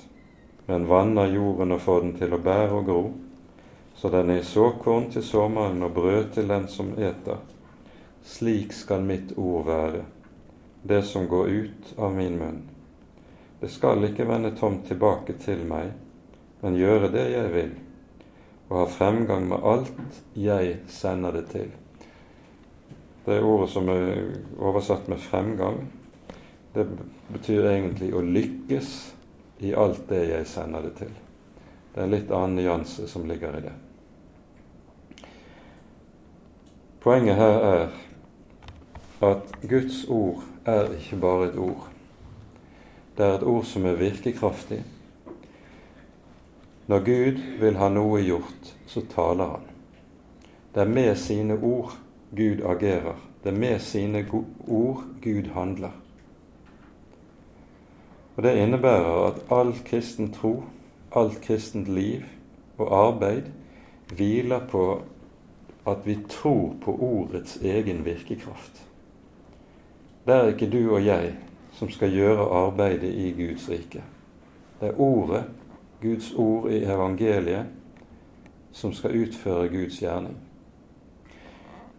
men 0.65 0.87
vanner 0.89 1.29
jorden 1.35 1.75
og 1.75 1.83
får 1.83 1.99
den 2.05 2.13
til 2.17 2.33
å 2.33 2.39
bære 2.41 2.77
og 2.79 2.87
gro, 2.87 3.03
så 3.95 4.09
den 4.13 4.31
er 4.33 4.47
såkorn 4.47 5.11
til 5.11 5.23
sommeren 5.23 5.83
og 5.83 5.93
brød 5.99 6.31
til 6.37 6.47
den 6.49 6.65
som 6.71 6.95
eter. 6.95 7.43
Slik 8.23 8.73
skal 8.73 9.03
mitt 9.03 9.35
ord 9.37 9.67
være, 9.67 10.05
det 10.87 11.03
som 11.05 11.27
går 11.27 11.51
ut 11.51 11.93
av 11.99 12.15
min 12.15 12.39
munn. 12.39 12.63
Det 13.59 13.69
skal 13.71 14.03
ikke 14.03 14.27
vende 14.27 14.51
tomt 14.57 14.87
tilbake 14.87 15.37
til 15.41 15.63
meg, 15.67 15.93
men 16.61 16.77
gjøre 16.77 17.11
det 17.13 17.25
jeg 17.31 17.51
vil, 17.53 17.73
og 18.69 18.77
ha 18.81 18.85
fremgang 18.89 19.47
med 19.49 19.63
alt 19.63 20.21
jeg 20.35 20.79
sender 20.91 21.37
det 21.39 21.45
til. 21.53 21.71
Det 23.25 23.41
ordet 23.41 23.69
som 23.73 23.89
er 23.89 24.35
oversatt 24.59 25.07
med 25.07 25.17
'fremgang', 25.17 25.87
det 26.73 26.87
betyr 27.33 27.69
egentlig 27.69 28.13
å 28.13 28.21
lykkes 28.21 29.13
i 29.59 29.73
alt 29.73 30.09
det 30.09 30.27
jeg 30.29 30.47
sender 30.47 30.81
det 30.81 30.95
til. 30.99 31.11
Det 31.93 32.01
er 32.01 32.03
en 32.03 32.11
litt 32.11 32.31
annen 32.31 32.55
nyanse 32.55 33.07
som 33.07 33.25
ligger 33.27 33.57
i 33.57 33.61
det. 33.61 33.73
Poenget 36.99 37.35
her 37.35 37.59
er 37.63 37.87
at 39.21 39.51
Guds 39.69 40.05
ord 40.09 40.43
er 40.65 40.89
ikke 40.97 41.19
bare 41.21 41.47
et 41.47 41.57
ord. 41.57 41.94
Det 43.17 43.25
er 43.25 43.37
et 43.37 43.43
ord 43.47 43.63
som 43.63 43.85
er 43.85 43.95
virkekraftig. 43.99 44.81
Når 46.87 46.99
Gud 47.05 47.39
vil 47.59 47.77
ha 47.79 47.87
noe 47.89 48.19
gjort, 48.21 48.73
så 48.85 49.01
taler 49.09 49.55
han. 49.55 49.69
Det 50.75 50.83
er 50.83 50.91
med 50.91 51.15
sine 51.15 51.55
ord 51.55 51.95
Gud 52.35 52.61
agerer. 52.67 53.15
Det 53.43 53.53
er 53.53 53.59
med 53.59 53.79
sine 53.79 54.25
ord 54.67 55.03
Gud 55.23 55.49
handler. 55.53 55.95
Og 58.35 58.43
Det 58.43 58.57
innebærer 58.59 59.27
at 59.27 59.41
all 59.51 59.73
kristen 59.85 60.33
tro, 60.33 60.63
alt 61.15 61.41
kristent 61.41 61.87
liv 61.87 62.25
og 62.77 62.91
arbeid 63.07 63.43
hviler 64.15 64.67
på 64.67 65.01
at 65.87 66.03
vi 66.05 66.17
tror 66.29 66.75
på 66.81 66.97
ordets 66.99 67.57
egen 67.57 68.05
virkekraft. 68.05 68.83
Det 70.25 70.35
er 70.35 70.47
ikke 70.47 70.69
du 70.69 70.95
og 70.95 71.05
jeg 71.05 71.35
som 71.75 71.89
skal 71.91 72.13
gjøre 72.15 72.47
arbeidet 72.65 73.11
i 73.13 73.31
Guds 73.35 73.69
rike. 73.69 74.03
Det 74.79 74.89
er 74.89 75.01
ordet, 75.01 75.43
Guds 76.01 76.33
ord 76.33 76.69
i 76.71 76.83
evangeliet, 76.83 77.65
som 78.71 78.93
skal 78.93 79.15
utføre 79.15 79.69
Guds 79.69 79.99
gjerning. 79.99 80.35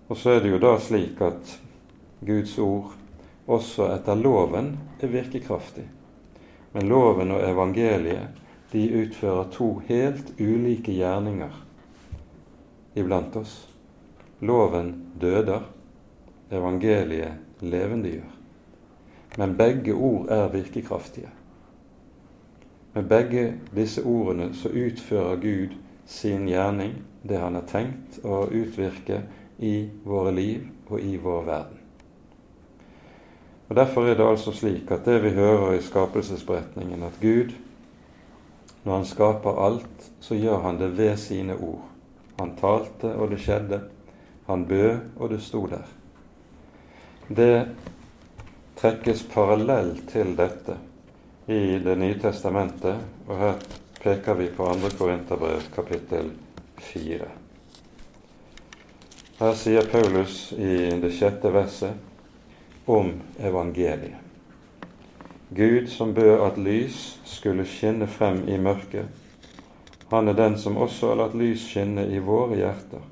Og 0.09 0.17
så 0.17 0.37
er 0.37 0.45
det 0.45 0.53
jo 0.53 0.63
da 0.63 0.77
slik 0.81 1.21
at 1.25 1.57
Guds 2.27 2.59
ord 2.59 2.95
også 3.47 3.91
etter 3.95 4.19
loven 4.19 4.75
er 5.01 5.13
virkekraftig. 5.13 5.85
Men 6.73 6.89
loven 6.89 7.33
og 7.33 7.45
evangeliet 7.45 8.43
de 8.73 8.85
utfører 9.03 9.51
to 9.53 9.71
helt 9.89 10.33
ulike 10.41 10.93
gjerninger 10.93 11.63
iblant 12.97 13.37
oss. 13.37 13.59
Loven 14.41 14.93
døder, 15.21 15.63
evangeliet 16.53 17.63
levendegjør. 17.65 18.36
Men 19.37 19.57
begge 19.57 19.95
ord 19.95 20.29
er 20.29 20.49
virkekraftige. 20.49 21.29
Med 22.95 23.09
begge 23.09 23.55
disse 23.77 24.03
ordene 24.05 24.55
så 24.55 24.69
utfører 24.69 25.37
Gud 25.37 25.75
sin 26.07 26.49
gjerning, 26.49 26.95
det 27.29 27.39
han 27.39 27.59
har 27.59 27.67
tenkt 27.69 28.21
å 28.25 28.47
utvirke 28.49 29.23
i 29.59 29.89
våre 30.05 30.33
liv 30.33 30.69
og 30.89 31.01
i 31.01 31.17
vår 31.21 31.43
verden. 31.45 31.83
Og 33.69 33.77
Derfor 33.77 34.07
er 34.07 34.15
det 34.15 34.29
altså 34.29 34.53
slik 34.55 34.91
at 34.95 35.05
det 35.05 35.19
vi 35.25 35.35
hører 35.35 35.75
i 35.75 35.83
skapelsesberetningen, 35.83 37.03
at 37.03 37.19
Gud, 37.21 37.53
når 38.85 38.93
Han 38.93 39.05
skaper 39.05 39.61
alt, 39.67 40.11
så 40.21 40.35
gjør 40.35 40.63
Han 40.63 40.79
det 40.79 40.99
ved 40.99 41.17
sine 41.17 41.57
ord. 41.57 41.85
Han 42.39 42.57
talte, 42.57 43.15
og 43.15 43.31
det 43.31 43.41
skjedde. 43.41 43.81
Han 44.47 44.67
bød, 44.67 44.99
og 45.17 45.31
det 45.31 45.43
sto 45.43 45.67
der. 45.67 45.85
Det 47.29 47.69
trekkes 48.77 49.23
parallell 49.33 49.95
til 50.11 50.35
dette 50.37 50.77
i 51.47 51.79
Det 51.79 51.95
nye 51.99 52.19
testamentet, 52.21 52.99
og 53.29 53.39
her 53.39 53.55
peker 54.03 54.35
vi 54.35 54.49
på 54.53 54.67
2. 54.67 54.91
Korinterbrev 54.99 55.63
kapittel 55.75 56.33
4. 56.83 57.29
Her 59.39 59.57
sier 59.57 59.87
Paulus 59.93 60.53
i 60.53 60.91
det 61.01 61.13
sjette 61.15 61.53
verset 61.55 62.87
om 62.87 63.13
evangeliet. 63.39 64.23
Gud 65.49 65.87
som 65.89 66.15
bød 66.15 66.41
at 66.43 66.59
lys 66.59 67.19
skulle 67.25 67.65
skinne 67.71 68.09
frem 68.11 68.43
i 68.49 68.59
mørket, 68.59 69.07
han 70.11 70.29
er 70.29 70.35
den 70.39 70.59
som 70.59 70.77
også 70.77 71.13
har 71.13 71.21
latt 71.23 71.37
lys 71.39 71.65
skinne 71.71 72.05
i 72.11 72.19
våre 72.23 72.59
hjerter, 72.59 73.03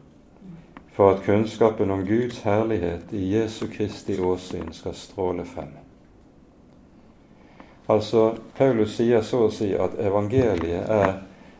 for 0.94 1.14
at 1.14 1.24
kunnskapen 1.26 1.90
om 1.90 2.06
Guds 2.06 2.38
herlighet 2.46 3.12
i 3.12 3.24
Jesu 3.34 3.66
Kristi 3.66 4.20
åsyn 4.20 4.72
skal 4.72 4.94
stråle 4.94 5.44
frem. 5.44 5.72
Altså, 7.90 8.36
Paulus 8.56 8.94
sier 8.96 9.22
så 9.26 9.42
å 9.48 9.52
si 9.52 9.72
at 9.76 9.98
evangeliet 10.00 10.86
er 10.88 11.16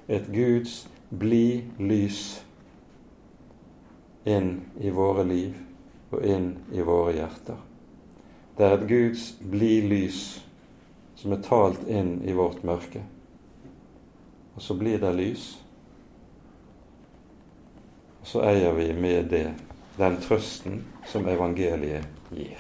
et 0.09 0.31
Guds 0.33 0.85
bli 1.11 1.65
lys 1.83 2.21
inn 4.25 4.55
i 4.81 4.95
våre 4.95 5.27
liv 5.29 5.59
og 6.15 6.23
inn 6.25 6.49
i 6.73 6.87
våre 6.87 7.17
hjerter. 7.19 7.59
Det 8.57 8.65
er 8.65 8.79
et 8.79 8.87
Guds 8.89 9.27
bli 9.43 9.81
lys 9.91 10.23
som 11.19 11.35
er 11.35 11.43
talt 11.43 11.83
inn 11.91 12.21
i 12.23 12.33
vårt 12.37 12.63
mørke. 12.63 13.03
Og 14.55 14.63
så 14.63 14.79
blir 14.79 15.03
det 15.03 15.11
lys. 15.19 15.47
Så 18.25 18.43
eier 18.43 18.73
vi 18.73 18.93
med 18.93 19.31
det 19.31 19.47
den 19.97 20.17
trøsten 20.21 20.83
som 21.07 21.29
evangeliet 21.29 22.07
gir. 22.35 22.59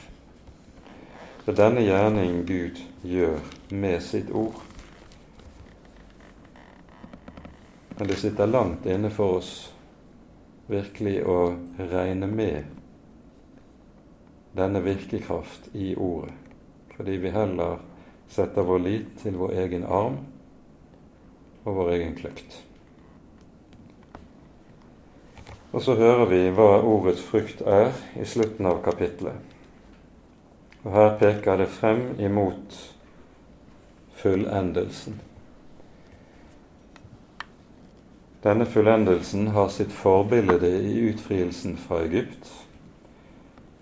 Så 1.45 1.53
denne 1.53 1.83
gjerning 1.85 2.45
Gud 2.47 2.79
gjør 3.03 3.41
med 3.69 4.03
sitt 4.03 4.31
ord. 4.31 4.61
Men 7.99 8.09
det 8.09 8.17
sitter 8.21 8.47
langt 8.47 8.87
inne 8.87 9.11
for 9.13 9.41
oss 9.41 9.53
virkelig 10.67 11.19
å 11.29 11.39
regne 11.79 12.27
med 12.27 12.65
denne 14.55 14.81
virkekraft 14.85 15.69
i 15.75 15.93
ordet, 15.97 16.33
fordi 16.97 17.17
vi 17.21 17.35
heller 17.35 17.83
setter 18.31 18.67
vår 18.67 18.85
lit 18.87 19.17
til 19.23 19.37
vår 19.39 19.57
egen 19.65 19.85
arm 19.85 20.21
og 21.65 21.75
vår 21.81 21.93
egen 21.99 22.15
kløkt. 22.17 22.63
Og 25.75 25.83
så 25.83 25.97
hører 25.99 26.29
vi 26.31 26.41
hva 26.55 26.77
ordets 26.87 27.23
frukt 27.27 27.65
er 27.67 27.89
i 28.15 28.25
slutten 28.31 28.67
av 28.71 28.79
kapittelet. 28.85 29.35
Og 30.85 30.93
her 30.95 31.17
peker 31.19 31.59
det 31.59 31.67
frem 31.75 32.13
imot 32.23 32.77
fullendelsen. 34.21 35.19
Denne 38.45 38.69
fullendelsen 38.71 39.51
har 39.57 39.73
sitt 39.75 39.91
forbilde 39.91 40.71
i 40.79 40.95
utfrielsen 41.09 41.75
fra 41.81 42.05
Egypt 42.07 42.53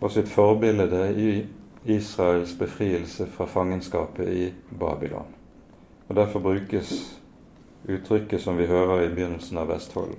og 0.00 0.14
sitt 0.16 0.32
forbilde 0.32 1.04
i 1.12 1.30
Israels 1.92 2.56
befrielse 2.56 3.28
fra 3.36 3.44
fangenskapet 3.44 4.32
i 4.32 4.52
Babylon. 4.70 5.28
Og 6.08 6.16
Derfor 6.16 6.40
brukes 6.40 7.18
uttrykket 7.84 8.40
som 8.40 8.56
vi 8.56 8.70
hører 8.70 9.02
i 9.04 9.14
begynnelsen 9.14 9.58
av 9.58 9.74
Vestfold. 9.74 10.14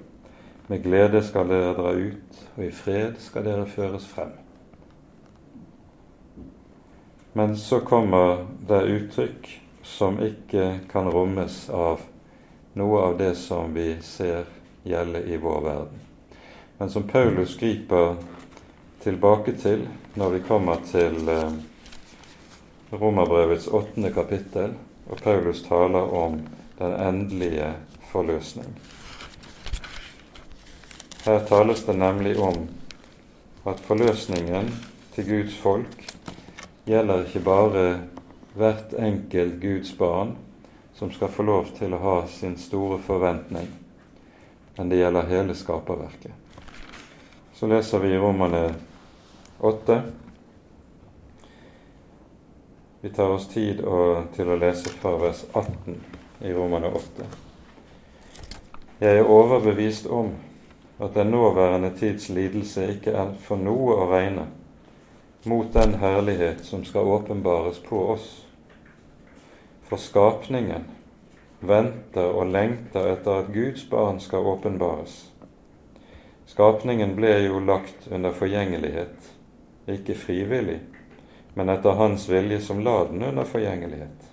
Med 0.68 0.84
glede 0.84 1.24
skal 1.24 1.50
dere 1.52 1.74
dra 1.76 1.92
ut, 1.92 2.40
og 2.56 2.64
i 2.64 2.72
fred 2.72 3.18
skal 3.20 3.44
dere 3.48 3.66
føres 3.68 4.06
frem. 4.08 4.32
Men 7.34 7.58
så 7.58 7.82
kommer 7.84 8.46
det 8.68 8.84
uttrykk 8.94 9.50
som 9.84 10.22
ikke 10.24 10.80
kan 10.92 11.10
rommes 11.12 11.66
av 11.74 12.06
noe 12.80 13.02
av 13.10 13.18
det 13.18 13.34
som 13.36 13.74
vi 13.74 13.98
ser 14.02 14.46
gjelde 14.84 15.24
i 15.28 15.38
vår 15.38 15.62
verden, 15.62 16.00
men 16.78 16.90
som 16.90 17.08
Paulus 17.10 17.58
griper 17.60 18.16
tilbake 19.04 19.58
til 19.60 19.86
når 20.16 20.38
vi 20.38 20.42
kommer 20.48 20.82
til 20.88 21.30
eh, 21.30 21.54
Romerbrevets 22.94 23.68
åttende 23.74 24.14
kapittel, 24.14 24.76
og 25.10 25.22
Paulus 25.26 25.64
taler 25.66 26.14
om 26.14 26.38
den 26.78 26.94
endelige 26.94 27.72
forløsning. 28.12 28.70
Her 31.24 31.40
tales 31.40 31.86
det 31.86 31.94
nemlig 31.94 32.40
om 32.40 32.68
at 33.64 33.80
forløsningen 33.80 34.68
til 35.16 35.28
Guds 35.30 35.56
folk 35.58 36.04
gjelder 36.84 37.24
ikke 37.24 37.40
bare 37.46 37.86
hvert 38.60 38.92
enkelt 39.00 39.56
Guds 39.62 39.94
barn 39.96 40.36
som 41.00 41.12
skal 41.16 41.32
få 41.32 41.48
lov 41.48 41.72
til 41.80 41.96
å 41.96 42.02
ha 42.04 42.18
sin 42.28 42.58
store 42.60 43.00
forventning, 43.08 43.72
men 44.76 44.92
det 44.92 45.00
gjelder 45.00 45.32
hele 45.32 45.56
skaperverket. 45.56 46.36
Så 47.56 47.72
leser 47.72 48.04
vi 48.04 48.12
i 48.12 48.20
Romane 48.20 48.66
8. 49.64 50.00
Vi 53.02 53.16
tar 53.16 53.32
oss 53.32 53.48
tid 53.48 53.80
til 54.36 54.52
å 54.52 54.60
lese 54.60 54.92
fra 55.00 55.16
vers 55.24 55.48
18 55.54 56.02
i 56.44 56.52
Romane 56.52 56.92
8. 56.92 57.36
Jeg 59.00 59.22
er 59.22 59.38
overbevist 59.40 60.12
om 60.12 60.36
at 61.04 61.14
den 61.18 61.34
nåværende 61.34 61.92
tids 62.00 62.30
lidelse 62.30 62.88
ikke 62.96 63.12
er 63.12 63.34
for 63.44 63.60
noe 63.60 63.98
å 64.00 64.10
regne 64.14 64.48
mot 65.46 65.74
den 65.76 65.98
herlighet 66.00 66.64
som 66.64 66.86
skal 66.88 67.10
åpenbares 67.18 67.82
på 67.84 68.00
oss. 68.14 68.28
For 69.90 70.00
skapningen 70.00 70.86
venter 71.60 72.32
og 72.32 72.52
lengter 72.52 73.10
etter 73.14 73.44
at 73.44 73.52
Guds 73.54 73.84
barn 73.92 74.22
skal 74.24 74.48
åpenbares. 74.54 75.18
Skapningen 76.48 77.16
ble 77.16 77.34
jo 77.46 77.60
lagt 77.64 78.08
under 78.12 78.32
forgjengelighet, 78.36 79.32
ikke 79.90 80.16
frivillig, 80.16 80.80
men 81.56 81.72
etter 81.72 81.98
Hans 82.00 82.28
vilje 82.30 82.60
som 82.64 82.84
la 82.84 83.04
den 83.10 83.24
under 83.24 83.48
forgjengelighet, 83.48 84.30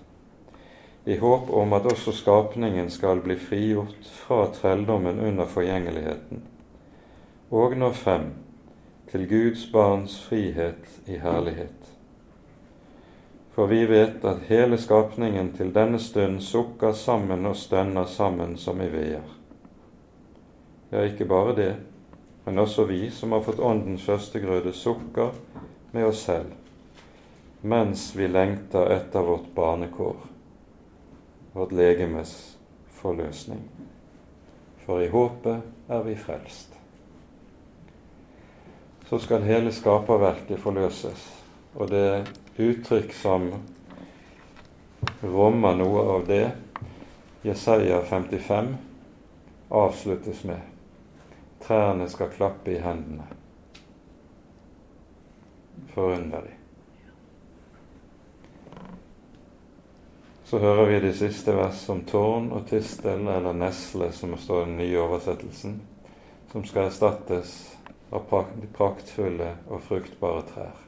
i 1.05 1.17
håp 1.17 1.49
om 1.49 1.73
at 1.73 1.87
også 1.89 2.13
skapningen 2.13 2.91
skal 2.93 3.23
bli 3.25 3.35
frigjort 3.39 4.09
fra 4.21 4.45
trelldommen 4.53 5.19
under 5.19 5.49
forgjengeligheten, 5.49 6.43
og 7.51 7.75
nå 7.75 7.89
frem 7.91 8.29
til 9.11 9.25
Guds 9.27 9.65
barns 9.73 10.15
frihet 10.23 10.87
i 11.11 11.17
herlighet. 11.19 11.89
For 13.51 13.67
vi 13.67 13.83
vet 13.89 14.23
at 14.23 14.45
hele 14.47 14.79
skapningen 14.79 15.51
til 15.57 15.73
denne 15.75 15.99
stund 15.99 16.39
sukker 16.41 16.95
sammen 16.95 17.45
og 17.45 17.59
stønner 17.59 18.07
sammen 18.07 18.55
som 18.57 18.79
i 18.79 18.87
veer. 18.87 19.27
Ja, 20.91 21.03
ikke 21.03 21.27
bare 21.27 21.55
det, 21.55 21.75
men 22.45 22.59
også 22.59 22.87
vi 22.87 23.09
som 23.11 23.35
har 23.35 23.43
fått 23.43 23.59
Åndens 23.59 24.07
førstegrøde, 24.07 24.71
sukker 24.71 25.35
med 25.91 26.07
oss 26.07 26.23
selv, 26.23 26.55
mens 27.61 28.13
vi 28.15 28.31
lengter 28.31 28.95
etter 28.95 29.27
vårt 29.27 29.51
barnekår, 29.55 30.27
vårt 31.53 31.75
legemes 31.75 32.35
forløsning. 33.01 33.65
For 34.85 35.03
i 35.03 35.11
håpet 35.11 35.91
er 35.91 36.07
vi 36.07 36.15
frelst 36.15 36.80
så 39.11 39.19
skal 39.19 39.43
hele 39.43 39.73
skaperverket 39.75 40.59
forløses. 40.63 41.23
Og 41.75 41.89
det 41.91 42.29
uttrykk 42.55 43.09
som 43.11 43.49
rommer 45.19 45.75
noe 45.75 46.03
av 46.13 46.21
det, 46.29 46.45
Jesaja 47.43 47.97
55, 48.07 48.69
avsluttes 49.67 50.45
med 50.47 50.61
trærne 51.65 52.07
skal 52.07 52.31
klappe 52.31 52.71
i 52.71 52.77
hendene. 52.79 53.27
Forunderlig. 55.91 56.55
Så 60.47 60.63
hører 60.63 60.87
vi 60.87 61.01
de 61.09 61.11
siste 61.19 61.57
vers 61.59 61.83
om 61.91 62.05
tårn 62.07 62.47
og 62.55 62.63
tistel, 62.71 63.27
eller 63.27 63.59
nesle, 63.59 64.07
som 64.15 64.39
står 64.39 64.63
i 64.63 64.71
den 64.71 64.81
nye 64.85 65.03
oversettelsen, 65.03 65.77
som 66.55 66.63
skal 66.63 66.87
erstattes 66.87 67.59
av 68.11 68.45
praktfulle 68.75 69.53
og 69.71 69.81
fruktbare 69.87 70.45
trær. 70.51 70.79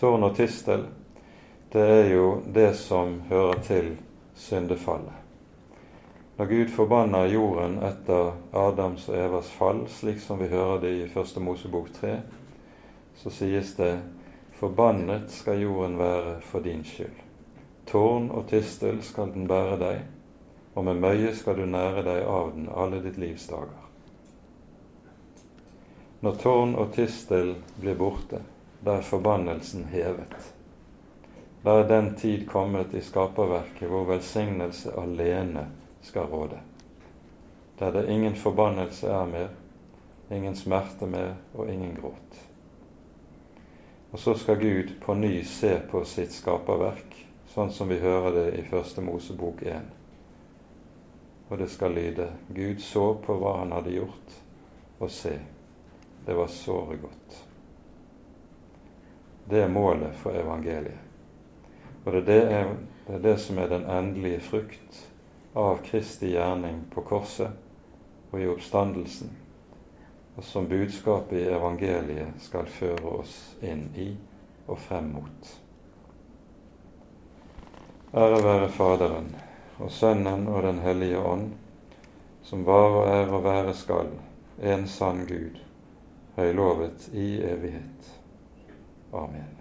Tårn 0.00 0.24
og 0.24 0.36
tistel, 0.36 0.86
det 1.72 1.82
er 1.84 2.06
jo 2.14 2.28
det 2.48 2.72
som 2.80 3.18
hører 3.28 3.60
til 3.66 3.90
syndefallet. 4.34 5.16
Når 6.40 6.48
Gud 6.48 6.70
forbanner 6.72 7.28
jorden 7.28 7.74
etter 7.84 8.30
Adams 8.56 9.10
og 9.10 9.18
Evas 9.20 9.50
fall, 9.52 9.82
slik 9.92 10.22
som 10.24 10.40
vi 10.40 10.48
hører 10.48 10.80
det 10.80 10.94
i 10.96 11.08
Første 11.12 11.40
Mosebok 11.40 11.92
3, 12.00 12.14
så 13.20 13.32
sies 13.34 13.74
det 13.76 13.92
Forbannet 14.56 15.28
skal 15.32 15.60
jorden 15.60 15.98
være 16.00 16.38
for 16.44 16.64
din 16.64 16.80
skyld. 16.84 17.20
Tårn 17.88 18.30
og 18.30 18.48
tistel 18.48 19.02
skal 19.04 19.32
den 19.36 19.48
bære 19.48 19.76
deg, 19.80 20.02
og 20.74 20.84
med 20.88 21.00
møye 21.04 21.36
skal 21.36 21.60
du 21.60 21.68
nære 21.68 22.04
deg 22.08 22.24
av 22.24 22.52
den 22.56 22.68
alle 22.72 23.04
ditt 23.04 23.20
livs 23.20 23.48
dager. 23.52 23.89
Når 26.20 26.34
tårn 26.42 26.74
og 26.76 26.90
tistel 26.92 27.54
blir 27.80 27.96
borte, 27.96 28.42
da 28.84 28.98
er 28.98 29.06
forbannelsen 29.06 29.86
hevet. 29.88 30.34
Da 31.64 31.78
er 31.80 31.88
den 31.88 32.14
tid 32.16 32.46
kommet 32.48 32.92
i 32.94 33.00
skaperverket 33.04 33.88
hvor 33.88 34.04
velsignelse 34.08 34.92
alene 35.00 35.66
skal 36.04 36.28
råde. 36.28 36.60
Der 37.78 37.92
det 37.92 38.08
ingen 38.12 38.36
forbannelse 38.36 39.08
er 39.08 39.26
mer, 39.26 39.48
ingen 40.30 40.56
smerte 40.56 41.06
mer 41.06 41.34
og 41.54 41.72
ingen 41.72 41.94
gråt. 41.96 42.40
Og 44.12 44.18
så 44.18 44.34
skal 44.34 44.60
Gud 44.60 44.92
på 45.00 45.14
ny 45.14 45.42
se 45.44 45.78
på 45.90 46.02
sitt 46.04 46.32
skaperverk, 46.36 47.16
sånn 47.54 47.72
som 47.72 47.88
vi 47.88 48.00
hører 48.02 48.34
det 48.34 48.46
i 48.58 48.66
Første 48.68 49.00
Mosebok 49.00 49.62
1. 49.62 49.88
Og 51.48 51.58
det 51.58 51.70
skal 51.70 51.96
lyde 51.96 52.28
Gud 52.52 52.82
så 52.84 53.14
på 53.24 53.38
hva 53.40 53.56
han 53.62 53.72
hadde 53.72 53.96
gjort, 53.96 54.36
og 54.98 55.10
se, 55.10 55.38
det 56.30 56.36
var 56.38 56.46
såre 56.46 56.96
godt. 56.96 57.44
Det 59.50 59.62
er 59.64 59.68
målet 59.68 60.14
for 60.14 60.30
evangeliet. 60.38 60.98
Og 62.04 62.12
det 62.12 62.18
er 62.18 62.24
det, 62.24 62.76
det 63.06 63.14
er 63.14 63.22
det, 63.24 63.32
som 63.42 63.58
er 63.58 63.66
den 63.66 63.82
endelige 63.90 64.38
frukt 64.40 65.00
av 65.58 65.80
Kristi 65.82 66.28
gjerning 66.30 66.84
på 66.94 67.02
korset 67.02 67.50
og 68.30 68.36
i 68.38 68.46
oppstandelsen, 68.46 69.32
og 70.36 70.46
som 70.46 70.68
budskapet 70.70 71.40
i 71.40 71.48
evangeliet 71.50 72.38
skal 72.44 72.70
føre 72.70 73.16
oss 73.18 73.34
inn 73.66 73.88
i 73.98 74.12
og 74.68 74.78
frem 74.78 75.08
mot. 75.16 75.50
Ære 78.14 78.38
være 78.44 78.68
Faderen 78.76 79.34
og 79.80 79.90
Sønnen 79.90 80.46
og 80.46 80.62
Den 80.62 80.78
hellige 80.86 81.18
ånd, 81.18 81.50
som 82.46 82.62
var 82.70 83.00
og 83.00 83.10
er 83.16 83.34
og 83.34 83.42
være 83.50 83.74
skal, 83.74 84.14
en 84.62 84.86
sann 84.86 85.26
Gud, 85.26 85.58
høylovet 86.40 87.08
i 87.12 87.30
evighet. 87.44 88.12
Amen. 89.12 89.59